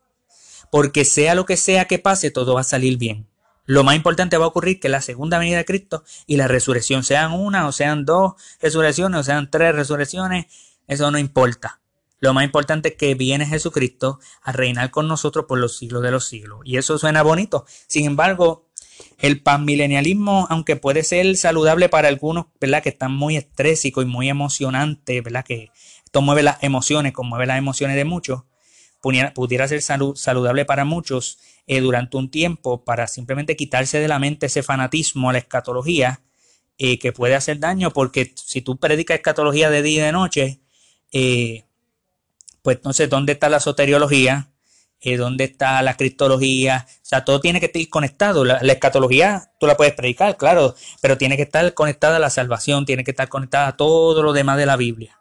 Porque 0.71 1.05
sea 1.05 1.35
lo 1.35 1.45
que 1.45 1.57
sea 1.57 1.85
que 1.85 1.99
pase, 1.99 2.31
todo 2.31 2.55
va 2.55 2.61
a 2.61 2.65
salir 2.65 2.97
bien. 2.97 3.27
Lo 3.69 3.83
más 3.83 3.95
importante 3.95 4.35
va 4.35 4.45
a 4.45 4.47
ocurrir 4.47 4.79
que 4.79 4.89
la 4.89 4.99
segunda 4.99 5.37
venida 5.37 5.57
de 5.57 5.65
Cristo 5.65 6.03
y 6.25 6.37
la 6.37 6.47
resurrección 6.47 7.03
sean 7.03 7.33
una 7.33 7.67
o 7.67 7.71
sean 7.71 8.03
dos 8.03 8.33
resurrecciones 8.59 9.19
o 9.19 9.23
sean 9.23 9.51
tres 9.51 9.75
resurrecciones, 9.75 10.47
eso 10.87 11.11
no 11.11 11.19
importa. 11.19 11.79
Lo 12.19 12.33
más 12.33 12.45
importante 12.45 12.89
es 12.89 12.95
que 12.95 13.13
viene 13.13 13.45
Jesucristo 13.45 14.19
a 14.41 14.53
reinar 14.53 14.89
con 14.89 15.07
nosotros 15.07 15.45
por 15.47 15.59
los 15.59 15.77
siglos 15.77 16.01
de 16.01 16.09
los 16.09 16.25
siglos. 16.25 16.61
Y 16.65 16.77
eso 16.77 16.97
suena 16.97 17.21
bonito. 17.21 17.67
Sin 17.85 18.07
embargo, 18.07 18.65
el 19.19 19.43
panmilenialismo, 19.43 20.47
aunque 20.49 20.75
puede 20.75 21.03
ser 21.03 21.37
saludable 21.37 21.89
para 21.89 22.07
algunos, 22.07 22.47
¿verdad? 22.59 22.81
Que 22.81 22.89
están 22.89 23.11
muy 23.11 23.37
estrésicos 23.37 24.03
y 24.03 24.07
muy 24.07 24.29
emocionantes, 24.29 25.23
¿verdad? 25.23 25.45
Que 25.45 25.69
esto 26.03 26.23
mueve 26.23 26.41
las 26.41 26.63
emociones, 26.63 27.13
como 27.13 27.29
mueve 27.29 27.45
las 27.45 27.59
emociones 27.59 27.97
de 27.97 28.05
muchos, 28.05 28.45
pudiera, 29.01 29.67
ser 29.67 29.81
saludable 29.81 30.65
para 30.65 30.85
muchos 30.85 31.39
eh, 31.69 31.79
durante 31.79 32.17
un 32.17 32.29
tiempo 32.29 32.83
para 32.83 33.07
simplemente 33.07 33.55
quitarse 33.55 33.99
de 33.99 34.09
la 34.09 34.19
mente 34.19 34.47
ese 34.47 34.63
fanatismo 34.63 35.29
a 35.29 35.33
la 35.33 35.39
escatología 35.39 36.21
eh, 36.77 36.99
que 36.99 37.13
puede 37.13 37.35
hacer 37.35 37.59
daño, 37.59 37.91
porque 37.91 38.33
si 38.35 38.61
tú 38.61 38.77
predicas 38.77 39.15
escatología 39.15 39.69
de 39.69 39.81
día 39.81 40.01
y 40.01 40.05
de 40.07 40.11
noche, 40.11 40.59
eh, 41.13 41.63
pues 42.61 42.77
entonces, 42.77 43.09
¿dónde 43.09 43.33
está 43.33 43.47
la 43.49 43.61
soteriología? 43.61 44.49
eh, 45.01 45.17
dónde 45.17 45.45
está 45.45 45.81
la 45.81 45.95
cristología, 45.95 46.85
o 46.87 47.05
sea, 47.05 47.23
todo 47.23 47.39
tiene 47.39 47.59
que 47.59 47.67
estar 47.67 47.87
conectado. 47.89 48.43
La, 48.43 48.57
escatología 48.57 49.51
tú 49.59 49.65
la 49.65 49.77
puedes 49.77 49.93
predicar, 49.93 50.35
claro, 50.37 50.75
pero 51.01 51.17
tiene 51.17 51.37
que 51.37 51.43
estar 51.43 51.73
conectada 51.73 52.17
a 52.17 52.19
la 52.19 52.29
salvación, 52.29 52.85
tiene 52.85 53.03
que 53.03 53.11
estar 53.11 53.29
conectada 53.29 53.67
a 53.67 53.77
todo 53.77 54.21
lo 54.23 54.33
demás 54.33 54.57
de 54.57 54.65
la 54.65 54.75
Biblia. 54.75 55.17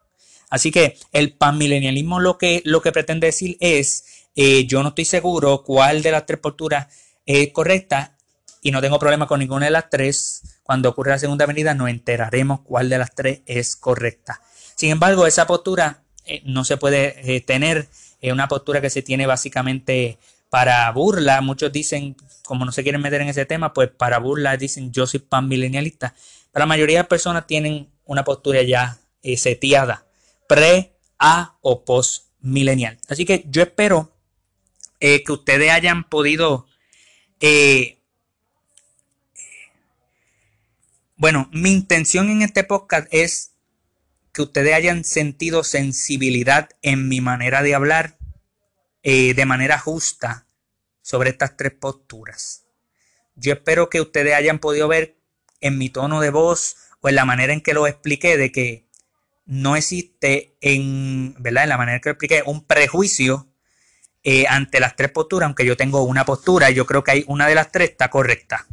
Así 0.51 0.71
que 0.71 0.97
el 1.13 1.33
panmilenialismo 1.35 2.21
lo 2.21 2.39
que, 2.39 2.63
lo 2.65 2.81
que 2.83 2.91
pretende 2.91 3.27
decir 3.27 3.57
es, 3.61 4.18
eh, 4.41 4.69
yo 4.69 4.85
no 4.85 4.91
estoy 4.91 5.05
seguro 5.05 5.65
cuál 5.65 6.01
de 6.01 6.13
las 6.13 6.25
tres 6.25 6.39
posturas 6.39 6.87
es 7.27 7.51
correcta 7.53 8.17
y 8.63 8.71
no 8.71 8.81
tengo 8.81 9.01
problema 9.01 9.27
con 9.27 9.41
ninguna 9.41 9.65
de 9.65 9.73
las 9.73 9.91
tres. 9.91 10.61
Cuando 10.63 10.91
ocurre 10.91 11.11
la 11.11 11.19
segunda 11.19 11.45
venida 11.45 11.75
nos 11.75 11.91
enteraremos 11.91 12.61
cuál 12.61 12.89
de 12.89 12.99
las 12.99 13.13
tres 13.17 13.41
es 13.47 13.75
correcta. 13.75 14.41
Sin 14.77 14.91
embargo, 14.91 15.27
esa 15.27 15.49
postura 15.49 16.05
eh, 16.25 16.41
no 16.45 16.65
se 16.65 16.77
puede 16.77 17.35
eh, 17.35 17.41
tener 17.41 17.89
es 18.21 18.33
una 18.33 18.47
postura 18.47 18.81
que 18.81 18.91
se 18.91 19.03
tiene 19.03 19.27
básicamente 19.27 20.19
para 20.51 20.89
burla. 20.93 21.41
Muchos 21.41 21.73
dicen, 21.73 22.15
como 22.45 22.65
no 22.65 22.71
se 22.71 22.85
quieren 22.85 23.01
meter 23.01 23.21
en 23.21 23.29
ese 23.29 23.45
tema, 23.45 23.73
pues 23.73 23.91
para 23.91 24.19
burla 24.19 24.57
dicen 24.57 24.93
yo 24.93 25.09
soy 25.09 25.19
pan 25.19 25.49
milenialista. 25.49 26.15
Pero 26.53 26.63
la 26.63 26.67
mayoría 26.67 26.99
de 26.99 27.09
personas 27.09 27.45
tienen 27.49 27.91
una 28.05 28.23
postura 28.23 28.63
ya 28.63 29.01
eh, 29.21 29.37
seteada, 29.37 30.07
pre, 30.49 30.93
a 31.19 31.57
o 31.61 31.85
post 31.85 32.27
milenial. 32.41 32.99
Así 33.09 33.25
que 33.25 33.45
yo 33.49 33.63
espero 33.63 34.13
eh, 35.01 35.23
que 35.25 35.33
ustedes 35.33 35.71
hayan 35.71 36.09
podido 36.09 36.67
eh, 37.41 37.99
bueno, 41.19 41.49
mi 41.53 41.73
intención 41.73 42.31
en 42.31 42.43
este 42.43 42.63
podcast 42.63 43.09
es 43.11 43.51
que 44.33 44.43
ustedes 44.43 44.73
hayan 44.73 45.03
sentido 45.03 45.65
sensibilidad 45.65 46.71
en 46.81 47.09
mi 47.09 47.21
manera 47.21 47.63
de 47.63 47.75
hablar 47.75 48.19
eh, 49.03 49.35
de 49.35 49.45
manera 49.45 49.81
justa 49.81 50.47
sobre 51.03 51.31
estas 51.31 51.57
tres 51.57 51.73
posturas. 51.73 52.67
Yo 53.35 53.53
espero 53.53 53.91
que 53.91 54.01
ustedes 54.01 54.35
hayan 54.35 54.61
podido 54.61 54.87
ver 54.87 55.19
en 55.61 55.77
mi 55.77 55.89
tono 55.89 56.21
de 56.21 56.31
voz 56.31 56.77
o 57.01 57.09
en 57.09 57.17
la 57.17 57.25
manera 57.25 57.53
en 57.53 57.63
que 57.63 57.75
lo 57.75 57.89
expliqué 57.89 58.37
de 58.37 58.53
que 58.53 58.87
no 59.45 59.75
existe 59.75 60.57
en, 60.61 61.35
¿verdad? 61.41 61.65
En 61.65 61.71
la 61.71 61.79
manera 61.79 61.97
en 61.97 62.03
que 62.03 62.11
lo 62.11 62.13
expliqué 62.13 62.43
un 62.47 62.65
prejuicio 62.65 63.48
eh, 64.25 64.47
ante 64.49 64.81
las 64.81 64.97
tres 64.97 65.11
posturas, 65.11 65.47
aunque 65.47 65.65
yo 65.65 65.77
tengo 65.77 66.03
una 66.03 66.25
postura 66.25 66.71
yo 66.71 66.87
creo 66.87 67.05
que 67.05 67.13
hay 67.13 67.25
una 67.29 67.47
de 67.47 67.55
las 67.55 67.71
tres 67.71 67.91
está 67.91 68.11
correcta. 68.11 68.67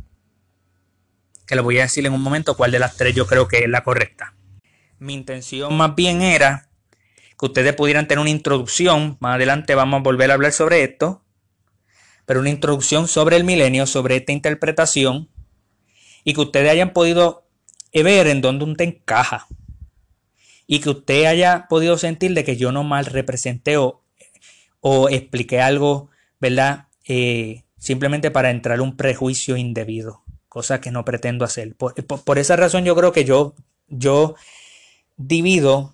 Que 1.46 1.56
lo 1.56 1.64
voy 1.64 1.80
a 1.80 1.84
decir 1.84 2.06
en 2.06 2.14
un 2.14 2.22
momento 2.22 2.58
cuál 2.58 2.72
de 2.72 2.80
las 2.80 2.98
tres 2.98 3.14
yo 3.16 3.28
creo 3.28 3.48
que 3.48 3.60
es 3.60 3.70
la 3.70 3.84
correcta. 3.84 4.34
Mi 4.98 5.14
intención 5.14 5.76
más 5.76 5.96
bien 5.96 6.22
era 6.22 6.70
que 7.38 7.46
ustedes 7.46 7.74
pudieran 7.76 8.08
tener 8.08 8.22
una 8.22 8.30
introducción. 8.30 9.18
Más 9.20 9.36
adelante 9.36 9.76
vamos 9.76 10.00
a 10.00 10.04
volver 10.04 10.32
a 10.32 10.36
hablar 10.36 10.52
sobre 10.52 10.84
esto. 10.84 11.24
Pero 12.26 12.40
una 12.40 12.50
introducción 12.50 13.08
sobre 13.08 13.36
el 13.36 13.44
milenio, 13.44 13.86
sobre 13.86 14.16
esta 14.16 14.32
interpretación. 14.32 15.30
Y 16.24 16.34
que 16.34 16.42
ustedes 16.42 16.72
hayan 16.72 16.94
podido 16.94 17.48
ver 17.94 18.28
en 18.28 18.42
dónde 18.42 18.66
usted 18.66 18.86
encaja. 18.86 19.48
Y 20.66 20.80
que 20.80 20.90
usted 20.90 21.26
haya 21.26 21.68
podido 21.70 21.98
sentir 21.98 22.34
de 22.34 22.44
que 22.44 22.58
yo 22.58 22.72
no 22.72 22.84
mal 22.84 23.06
representé 23.06 23.78
o, 23.78 24.05
o 24.88 25.10
expliqué 25.10 25.62
algo, 25.62 26.12
¿verdad? 26.40 26.90
Eh, 27.08 27.64
simplemente 27.80 28.30
para 28.30 28.52
entrar 28.52 28.82
un 28.82 28.96
prejuicio 28.96 29.58
indebido. 29.58 30.22
Cosa 30.48 30.80
que 30.80 30.92
no 30.92 31.04
pretendo 31.04 31.44
hacer. 31.44 31.76
Por, 31.76 32.38
esa 32.38 32.56
razón 32.56 32.86
yo 32.86 32.96
creo 32.96 33.12
que 33.12 33.26
yo, 33.26 33.56
yo 33.88 34.36
divido 35.18 35.92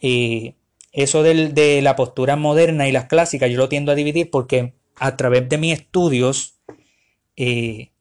eh, 0.00 0.56
eso 0.92 1.22
de 1.22 1.80
la 1.80 1.96
postura 1.96 2.36
moderna 2.36 2.86
y 2.86 2.92
las 2.92 3.06
clásicas, 3.06 3.50
yo 3.50 3.56
lo 3.56 3.70
tiendo 3.70 3.92
a 3.92 3.94
dividir 3.94 4.30
porque 4.30 4.74
a 4.96 5.16
través 5.16 5.48
de 5.48 5.56
mis 5.56 5.72
estudios, 5.72 6.58
eh, 7.34 7.92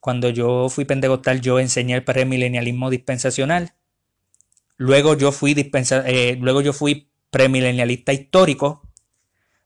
cuando 0.00 0.30
yo 0.30 0.68
fui 0.70 0.86
pentecostal, 0.86 1.40
yo 1.40 1.60
enseñé 1.60 1.94
el 1.94 2.02
premilenialismo 2.02 2.90
dispensacional. 2.90 3.74
Luego 4.76 5.16
yo 5.16 5.30
fui, 5.30 5.54
dispensa, 5.54 6.04
luego 6.40 6.62
yo 6.62 6.72
fui 6.72 7.06
premilenialista 7.30 8.12
histórico. 8.12 8.89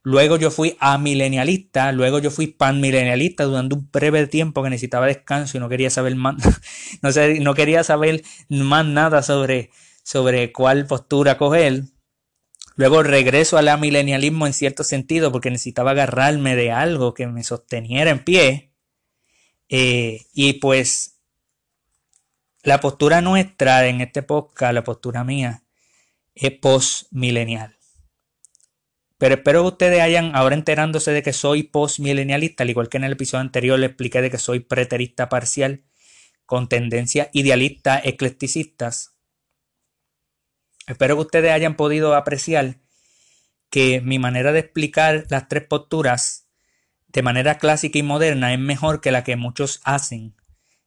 Luego 0.07 0.37
yo 0.37 0.51
fui 0.51 0.77
amilenialista, 0.81 1.91
luego 1.91 2.19
yo 2.19 2.31
fui 2.31 2.47
panmilenialista 2.47 3.45
durante 3.45 3.75
un 3.75 3.89
breve 3.91 4.27
tiempo 4.27 4.63
que 4.63 4.69
necesitaba 4.69 5.07
descanso 5.07 5.57
y 5.57 5.61
no 5.61 5.71
quería 5.71 5.89
saber 5.89 6.15
más, 6.15 6.37
no, 7.03 7.11
sé, 7.11 7.41
no 7.41 7.55
quería 7.55 7.83
saber 7.85 8.23
más 8.51 8.85
nada 8.85 9.23
sobre, 9.23 9.71
sobre 10.03 10.53
cuál 10.53 10.87
postura 10.87 11.39
coger. 11.39 11.85
Luego 12.77 13.03
regreso 13.03 13.57
al 13.57 13.69
amilenialismo 13.69 14.47
en 14.47 14.53
cierto 14.53 14.85
sentido 14.85 15.33
porque 15.33 15.51
necesitaba 15.51 15.93
agarrarme 15.93 16.55
de 16.55 16.71
algo 16.71 17.15
que 17.15 17.27
me 17.27 17.43
sosteniera 17.43 18.11
en 18.11 18.25
pie. 18.25 18.73
Eh, 19.71 20.27
y 20.35 20.55
pues 20.55 21.17
la 22.63 22.81
postura 22.81 23.23
nuestra 23.23 23.87
en 23.87 24.03
este 24.03 24.23
podcast, 24.23 24.75
la 24.75 24.85
postura 24.85 25.25
mía, 25.25 25.63
es 26.35 26.51
postmilenial. 26.51 27.74
Pero 29.25 29.37
espero 29.37 29.63
que 29.63 29.69
ustedes 29.69 30.03
hayan, 30.03 30.37
ahora 30.37 30.55
enterándose 30.55 31.11
de 31.11 31.23
que 31.23 31.33
soy 31.33 31.63
postmilenialista, 31.63 32.63
al 32.63 32.69
igual 32.69 32.91
que 32.91 32.99
en 32.99 33.05
el 33.05 33.13
episodio 33.13 33.41
anterior 33.41 33.79
le 33.79 33.87
expliqué 33.87 34.21
de 34.21 34.31
que 34.31 34.37
soy 34.37 34.61
preterista 34.61 35.31
parcial, 35.31 35.83
con 36.45 36.69
tendencias 36.69 37.31
idealistas 37.33 38.03
eclecticistas. 38.05 39.17
Espero 40.87 41.15
que 41.17 41.23
ustedes 41.23 41.53
hayan 41.53 41.75
podido 41.75 42.15
apreciar 42.15 42.83
que 43.71 44.03
mi 44.03 44.19
manera 44.19 44.53
de 44.53 44.59
explicar 44.59 45.25
las 45.31 45.49
tres 45.49 45.65
posturas 45.67 46.51
de 47.07 47.23
manera 47.23 47.57
clásica 47.57 47.99
y 47.99 48.03
moderna 48.03 48.53
es 48.53 48.59
mejor 48.59 49.01
que 49.01 49.11
la 49.11 49.25
que 49.25 49.37
muchos 49.37 49.81
hacen. 49.85 50.37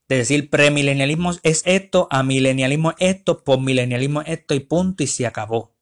De 0.08 0.18
decir, 0.18 0.52
premilenialismo 0.52 1.32
es 1.42 1.64
esto, 1.66 2.08
amilenialismo 2.12 2.92
es 3.00 3.16
esto, 3.16 3.44
postmilenialismo 3.44 4.22
es 4.22 4.28
esto 4.28 4.54
y 4.54 4.60
punto 4.60 5.02
y 5.02 5.08
se 5.08 5.26
acabó. 5.26 5.77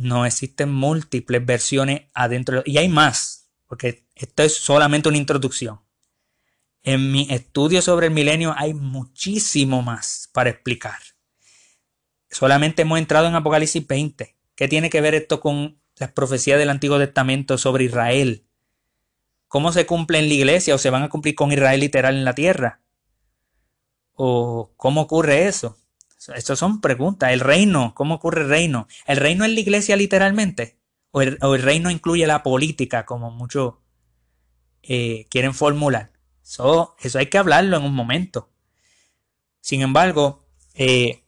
No 0.00 0.24
existen 0.24 0.72
múltiples 0.72 1.44
versiones 1.44 2.04
adentro. 2.14 2.62
Y 2.64 2.78
hay 2.78 2.88
más, 2.88 3.50
porque 3.66 4.06
esto 4.14 4.42
es 4.42 4.54
solamente 4.54 5.10
una 5.10 5.18
introducción. 5.18 5.82
En 6.82 7.12
mi 7.12 7.26
estudio 7.28 7.82
sobre 7.82 8.06
el 8.06 8.14
milenio 8.14 8.54
hay 8.56 8.72
muchísimo 8.72 9.82
más 9.82 10.30
para 10.32 10.48
explicar. 10.48 10.98
Solamente 12.30 12.80
hemos 12.80 12.98
entrado 12.98 13.28
en 13.28 13.34
Apocalipsis 13.34 13.86
20. 13.86 14.38
¿Qué 14.54 14.68
tiene 14.68 14.88
que 14.88 15.02
ver 15.02 15.14
esto 15.14 15.38
con 15.38 15.78
las 15.96 16.10
profecías 16.12 16.58
del 16.58 16.70
Antiguo 16.70 16.96
Testamento 16.96 17.58
sobre 17.58 17.84
Israel? 17.84 18.46
¿Cómo 19.48 19.70
se 19.70 19.84
cumple 19.84 20.18
en 20.18 20.28
la 20.28 20.34
iglesia 20.34 20.74
o 20.74 20.78
se 20.78 20.88
van 20.88 21.02
a 21.02 21.10
cumplir 21.10 21.34
con 21.34 21.52
Israel 21.52 21.78
literal 21.78 22.16
en 22.16 22.24
la 22.24 22.34
tierra? 22.34 22.80
¿O 24.14 24.72
cómo 24.78 25.02
ocurre 25.02 25.46
eso? 25.46 25.76
Estas 26.28 26.58
son 26.58 26.80
preguntas. 26.80 27.32
El 27.32 27.40
reino, 27.40 27.94
¿cómo 27.94 28.16
ocurre 28.16 28.42
el 28.42 28.48
reino? 28.48 28.86
¿El 29.06 29.16
reino 29.16 29.44
es 29.44 29.52
la 29.52 29.60
iglesia 29.60 29.96
literalmente? 29.96 30.78
¿O 31.12 31.22
el, 31.22 31.62
reino 31.62 31.90
incluye 31.90 32.26
la 32.26 32.42
política, 32.42 33.04
como 33.06 33.30
muchos 33.30 33.74
eh, 34.82 35.26
quieren 35.30 35.54
formular? 35.54 36.12
Eso, 36.44 36.94
eso 37.00 37.18
hay 37.18 37.26
que 37.26 37.38
hablarlo 37.38 37.76
en 37.78 37.84
un 37.84 37.94
momento. 37.94 38.50
Sin 39.60 39.80
embargo, 39.80 40.44
eh, 40.74 41.24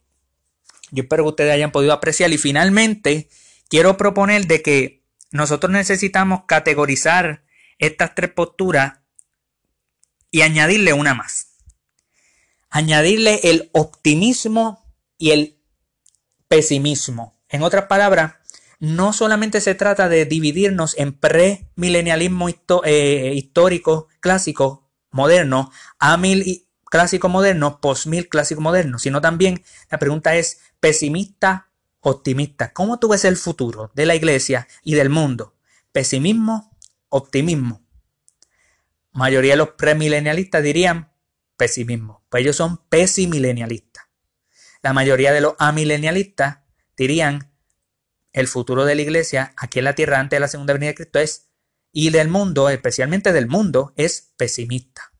yo 0.91 1.03
espero 1.03 1.23
que 1.23 1.29
ustedes 1.29 1.53
hayan 1.53 1.71
podido 1.71 1.91
apreciar. 1.91 2.31
Y 2.31 2.37
finalmente, 2.37 3.29
quiero 3.69 3.97
proponer 3.97 4.45
de 4.45 4.61
que 4.61 5.03
nosotros 5.31 5.71
necesitamos 5.71 6.41
categorizar 6.47 7.43
estas 7.79 8.13
tres 8.13 8.31
posturas 8.31 8.99
y 10.29 10.41
añadirle 10.41 10.93
una 10.93 11.15
más. 11.15 11.57
Añadirle 12.69 13.39
el 13.43 13.69
optimismo 13.73 14.82
y 15.23 15.31
el 15.31 15.57
pesimismo. 16.49 17.39
En 17.47 17.63
otras 17.63 17.85
palabras, 17.85 18.33
no 18.79 19.13
solamente 19.13 19.61
se 19.61 19.73
trata 19.73 20.09
de 20.09 20.25
dividirnos 20.25 20.97
en 20.97 21.13
premilenialismo 21.13 22.49
eh, 22.83 23.31
histórico 23.33 24.09
clásico 24.19 24.91
moderno, 25.11 25.71
a 25.97 26.17
mil 26.17 26.67
clásico 26.83 27.29
moderno, 27.29 27.79
post-mil 27.79 28.27
clásico 28.27 28.59
moderno, 28.59 28.99
sino 28.99 29.21
también 29.21 29.63
la 29.89 29.97
pregunta 29.97 30.35
es 30.35 30.59
pesimista, 30.81 31.69
optimista. 32.01 32.73
¿Cómo 32.73 32.99
tú 32.99 33.07
ves 33.07 33.23
el 33.23 33.37
futuro 33.37 33.91
de 33.95 34.05
la 34.05 34.15
iglesia 34.15 34.67
y 34.83 34.95
del 34.95 35.09
mundo? 35.09 35.55
Pesimismo, 35.93 36.75
optimismo. 37.07 37.81
Mayoría 39.13 39.53
de 39.53 39.57
los 39.57 39.69
premilenialistas 39.69 40.61
dirían 40.61 41.13
pesimismo, 41.55 42.25
pues 42.29 42.41
ellos 42.41 42.57
son 42.57 42.75
pesimilenialistas. 42.89 44.03
La 44.83 44.93
mayoría 44.93 45.31
de 45.31 45.41
los 45.41 45.55
amilenialistas 45.59 46.59
dirían 46.97 47.51
el 48.33 48.47
futuro 48.47 48.83
de 48.83 48.95
la 48.95 49.01
iglesia 49.01 49.53
aquí 49.57 49.79
en 49.79 49.85
la 49.85 49.95
tierra 49.95 50.19
antes 50.19 50.35
de 50.35 50.41
la 50.41 50.47
segunda 50.49 50.73
venida 50.73 50.89
de 50.89 50.95
Cristo 50.95 51.19
es 51.19 51.49
y 51.93 52.09
del 52.09 52.27
mundo, 52.27 52.69
especialmente 52.69 53.31
del 53.31 53.47
mundo, 53.47 53.93
es 53.95 54.33
pesimista. 54.35 55.13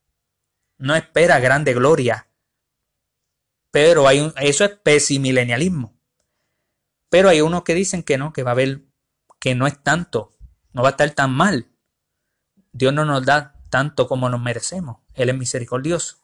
No 0.77 0.95
espera 0.95 1.39
grande 1.39 1.73
gloria. 1.73 2.27
Pero 3.71 4.07
hay 4.07 4.19
un, 4.19 4.33
eso 4.37 4.65
es 4.65 4.71
pesimilenialismo. 4.71 5.97
Pero 7.09 7.29
hay 7.29 7.41
unos 7.41 7.63
que 7.63 7.75
dicen 7.75 8.01
que 8.03 8.17
no, 8.17 8.33
que 8.33 8.43
va 8.43 8.51
a 8.51 8.53
haber, 8.53 8.81
que 9.39 9.53
no 9.53 9.67
es 9.67 9.81
tanto, 9.81 10.35
no 10.73 10.81
va 10.81 10.89
a 10.89 10.91
estar 10.91 11.11
tan 11.11 11.31
mal. 11.31 11.71
Dios 12.71 12.91
no 12.91 13.05
nos 13.05 13.23
da 13.23 13.61
tanto 13.69 14.07
como 14.07 14.29
nos 14.29 14.41
merecemos. 14.41 14.97
Él 15.13 15.29
es 15.29 15.37
misericordioso. 15.37 16.22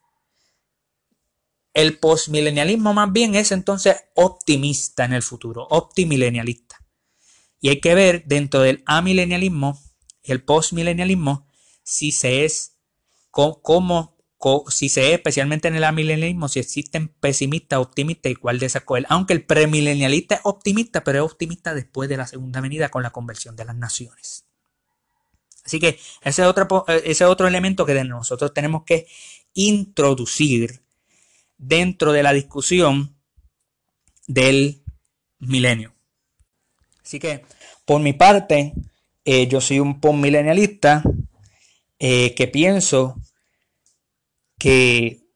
El 1.73 1.99
postmilenialismo 1.99 2.93
más 2.93 3.11
bien 3.11 3.35
es 3.35 3.51
entonces 3.51 3.95
optimista 4.15 5.05
en 5.05 5.13
el 5.13 5.21
futuro, 5.21 5.67
optimilenialista. 5.69 6.83
Y 7.61 7.69
hay 7.69 7.79
que 7.79 7.95
ver 7.95 8.23
dentro 8.25 8.61
del 8.61 8.83
amilenialismo 8.85 9.79
el 10.31 10.43
postmilenialismo, 10.43 11.47
si 11.83 12.11
se 12.11 12.45
es 12.45 12.77
como, 13.31 14.17
si 14.69 14.89
se 14.89 15.07
es 15.07 15.13
especialmente 15.15 15.67
en 15.67 15.75
el 15.75 15.83
amilenialismo, 15.83 16.47
si 16.47 16.59
existen 16.59 17.09
pesimistas, 17.09 17.79
optimistas 17.79 18.31
y 18.31 18.35
cuál 18.35 18.59
de 18.59 18.67
esas 18.67 18.83
Aunque 19.09 19.33
el 19.33 19.45
premilenialista 19.45 20.35
es 20.35 20.41
optimista, 20.43 21.03
pero 21.03 21.25
es 21.25 21.31
optimista 21.31 21.73
después 21.73 22.09
de 22.09 22.17
la 22.17 22.27
segunda 22.27 22.61
venida 22.61 22.89
con 22.89 23.03
la 23.03 23.11
conversión 23.11 23.55
de 23.55 23.65
las 23.65 23.75
naciones. 23.75 24.45
Así 25.65 25.79
que 25.79 25.99
ese 26.21 26.41
es 26.41 26.47
otro, 26.47 26.85
ese 26.87 27.25
otro 27.25 27.47
elemento 27.47 27.85
que 27.85 28.03
nosotros 28.03 28.53
tenemos 28.53 28.83
que 28.85 29.07
introducir 29.53 30.83
dentro 31.59 32.11
de 32.13 32.23
la 32.23 32.33
discusión 32.33 33.15
del 34.27 34.83
milenio. 35.37 35.93
Así 37.03 37.19
que, 37.19 37.45
por 37.85 38.01
mi 38.01 38.13
parte, 38.13 38.73
eh, 39.25 39.47
yo 39.47 39.61
soy 39.61 39.79
un 39.79 39.99
postmilenialista 39.99 41.03
eh, 41.99 42.33
que 42.33 42.47
pienso 42.47 43.19
que 44.57 45.27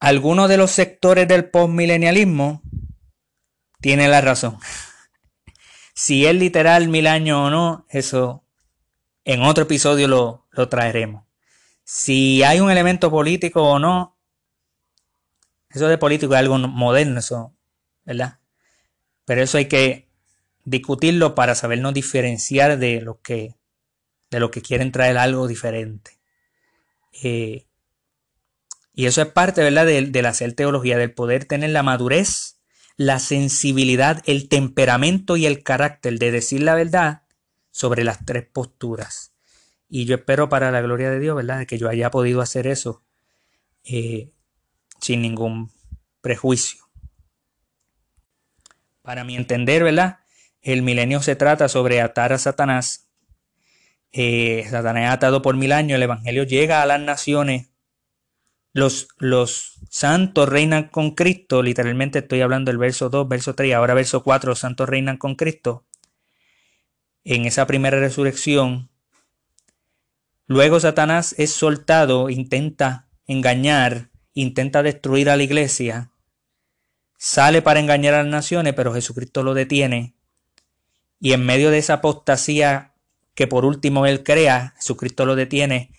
algunos 0.00 0.48
de 0.48 0.56
los 0.56 0.70
sectores 0.70 1.28
del 1.28 1.50
postmilenialismo 1.50 2.62
tienen 3.80 4.10
la 4.10 4.20
razón. 4.20 4.58
si 5.94 6.26
es 6.26 6.34
literal 6.34 6.88
mil 6.88 7.06
años 7.06 7.38
o 7.38 7.50
no, 7.50 7.86
eso 7.90 8.44
en 9.24 9.42
otro 9.42 9.64
episodio 9.64 10.08
lo, 10.08 10.46
lo 10.52 10.68
traeremos. 10.68 11.24
Si 11.84 12.42
hay 12.42 12.60
un 12.60 12.70
elemento 12.70 13.10
político 13.10 13.62
o 13.62 13.78
no, 13.78 14.17
eso 15.70 15.88
de 15.88 15.98
político 15.98 16.34
es 16.34 16.38
algo 16.38 16.58
moderno, 16.58 17.20
eso, 17.20 17.54
¿verdad? 18.04 18.38
Pero 19.24 19.42
eso 19.42 19.58
hay 19.58 19.66
que 19.66 20.08
discutirlo 20.64 21.34
para 21.34 21.54
sabernos 21.54 21.94
diferenciar 21.94 22.78
de 22.78 23.00
lo 23.00 23.20
que, 23.20 23.56
de 24.30 24.40
lo 24.40 24.50
que 24.50 24.62
quieren 24.62 24.92
traer 24.92 25.18
algo 25.18 25.46
diferente. 25.46 26.18
Eh, 27.22 27.66
y 28.94 29.06
eso 29.06 29.22
es 29.22 29.28
parte, 29.28 29.62
¿verdad?, 29.62 29.86
del, 29.86 30.12
del 30.12 30.26
hacer 30.26 30.54
teología, 30.54 30.98
del 30.98 31.12
poder 31.12 31.44
tener 31.44 31.70
la 31.70 31.82
madurez, 31.82 32.58
la 32.96 33.18
sensibilidad, 33.18 34.22
el 34.26 34.48
temperamento 34.48 35.36
y 35.36 35.46
el 35.46 35.62
carácter 35.62 36.18
de 36.18 36.32
decir 36.32 36.62
la 36.62 36.74
verdad 36.74 37.22
sobre 37.70 38.04
las 38.04 38.24
tres 38.24 38.44
posturas. 38.44 39.32
Y 39.88 40.04
yo 40.04 40.16
espero 40.16 40.48
para 40.48 40.70
la 40.70 40.80
gloria 40.80 41.10
de 41.10 41.20
Dios, 41.20 41.36
¿verdad?, 41.36 41.66
que 41.66 41.78
yo 41.78 41.88
haya 41.88 42.10
podido 42.10 42.40
hacer 42.40 42.66
eso 42.66 43.04
eh, 43.84 44.32
sin 45.00 45.22
ningún 45.22 45.70
prejuicio. 46.20 46.84
Para 49.02 49.24
mi 49.24 49.36
entender, 49.36 49.84
¿verdad? 49.84 50.18
El 50.60 50.82
milenio 50.82 51.22
se 51.22 51.36
trata 51.36 51.68
sobre 51.68 52.00
atar 52.00 52.32
a 52.32 52.38
Satanás. 52.38 53.08
Eh, 54.12 54.66
Satanás 54.70 55.04
es 55.04 55.10
atado 55.10 55.42
por 55.42 55.56
mil 55.56 55.72
años, 55.72 55.96
el 55.96 56.02
Evangelio 56.02 56.44
llega 56.44 56.82
a 56.82 56.86
las 56.86 57.00
naciones. 57.00 57.70
Los, 58.72 59.08
los 59.16 59.80
santos 59.90 60.48
reinan 60.48 60.88
con 60.88 61.14
Cristo, 61.14 61.62
literalmente 61.62 62.20
estoy 62.20 62.42
hablando 62.42 62.70
del 62.70 62.78
verso 62.78 63.08
2, 63.08 63.26
verso 63.28 63.54
3, 63.54 63.74
ahora 63.74 63.94
verso 63.94 64.22
4, 64.22 64.50
los 64.50 64.58
santos 64.58 64.88
reinan 64.88 65.16
con 65.16 65.34
Cristo. 65.36 65.86
En 67.24 67.44
esa 67.46 67.66
primera 67.66 67.98
resurrección, 67.98 68.90
luego 70.46 70.80
Satanás 70.80 71.34
es 71.38 71.50
soltado, 71.50 72.30
intenta 72.30 73.08
engañar, 73.26 74.10
intenta 74.42 74.82
destruir 74.82 75.30
a 75.30 75.36
la 75.36 75.42
iglesia, 75.42 76.10
sale 77.16 77.62
para 77.62 77.80
engañar 77.80 78.14
a 78.14 78.22
las 78.22 78.30
naciones, 78.30 78.74
pero 78.74 78.94
Jesucristo 78.94 79.42
lo 79.42 79.54
detiene 79.54 80.14
y 81.20 81.32
en 81.32 81.44
medio 81.44 81.70
de 81.70 81.78
esa 81.78 81.94
apostasía 81.94 82.92
que 83.34 83.46
por 83.46 83.64
último 83.64 84.06
él 84.06 84.22
crea, 84.22 84.74
Jesucristo 84.76 85.26
lo 85.26 85.36
detiene 85.36 85.90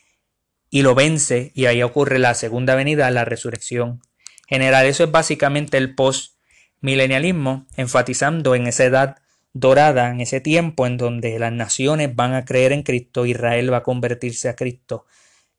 y 0.69 0.81
lo 0.81 0.95
vence 0.95 1.51
y 1.55 1.65
ahí 1.65 1.81
ocurre 1.83 2.19
la 2.19 2.33
segunda 2.33 2.75
venida, 2.75 3.09
la 3.11 3.25
resurrección 3.25 4.01
general. 4.47 4.85
Eso 4.85 5.03
es 5.03 5.11
básicamente 5.11 5.77
el 5.77 5.95
post-milenialismo, 5.95 7.67
enfatizando 7.75 8.55
en 8.55 8.67
esa 8.67 8.85
edad 8.85 9.17
dorada, 9.53 10.11
en 10.11 10.21
ese 10.21 10.41
tiempo 10.41 10.85
en 10.85 10.97
donde 10.97 11.39
las 11.39 11.51
naciones 11.51 12.15
van 12.15 12.33
a 12.33 12.45
creer 12.45 12.71
en 12.71 12.83
Cristo, 12.83 13.25
Israel 13.25 13.73
va 13.73 13.77
a 13.77 13.83
convertirse 13.83 14.47
a 14.47 14.55
Cristo, 14.55 15.05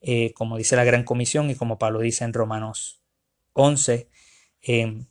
eh, 0.00 0.32
como 0.34 0.56
dice 0.56 0.76
la 0.76 0.84
Gran 0.84 1.04
Comisión 1.04 1.50
y 1.50 1.54
como 1.54 1.78
Pablo 1.78 2.00
dice 2.00 2.24
en 2.24 2.32
Romanos 2.32 3.02
11, 3.52 4.08
en 4.62 5.08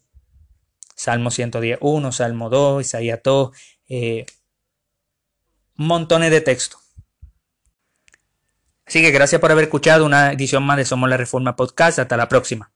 Salmo 0.96 1.30
110.1, 1.30 2.12
Salmo 2.12 2.50
2, 2.50 2.82
Isaías 2.82 3.20
2, 3.24 3.52
eh, 3.90 4.26
montones 5.76 6.32
de 6.32 6.42
texto. 6.42 6.78
Así 8.86 9.02
que 9.02 9.12
gracias 9.12 9.40
por 9.40 9.52
haber 9.52 9.66
escuchado 9.66 10.06
una 10.06 10.32
edición 10.32 10.64
más 10.64 10.78
de 10.78 10.86
Somos 10.86 11.10
la 11.10 11.18
Reforma 11.18 11.56
Podcast. 11.56 12.00
Hasta 12.00 12.18
la 12.18 12.28
próxima. 12.28 12.72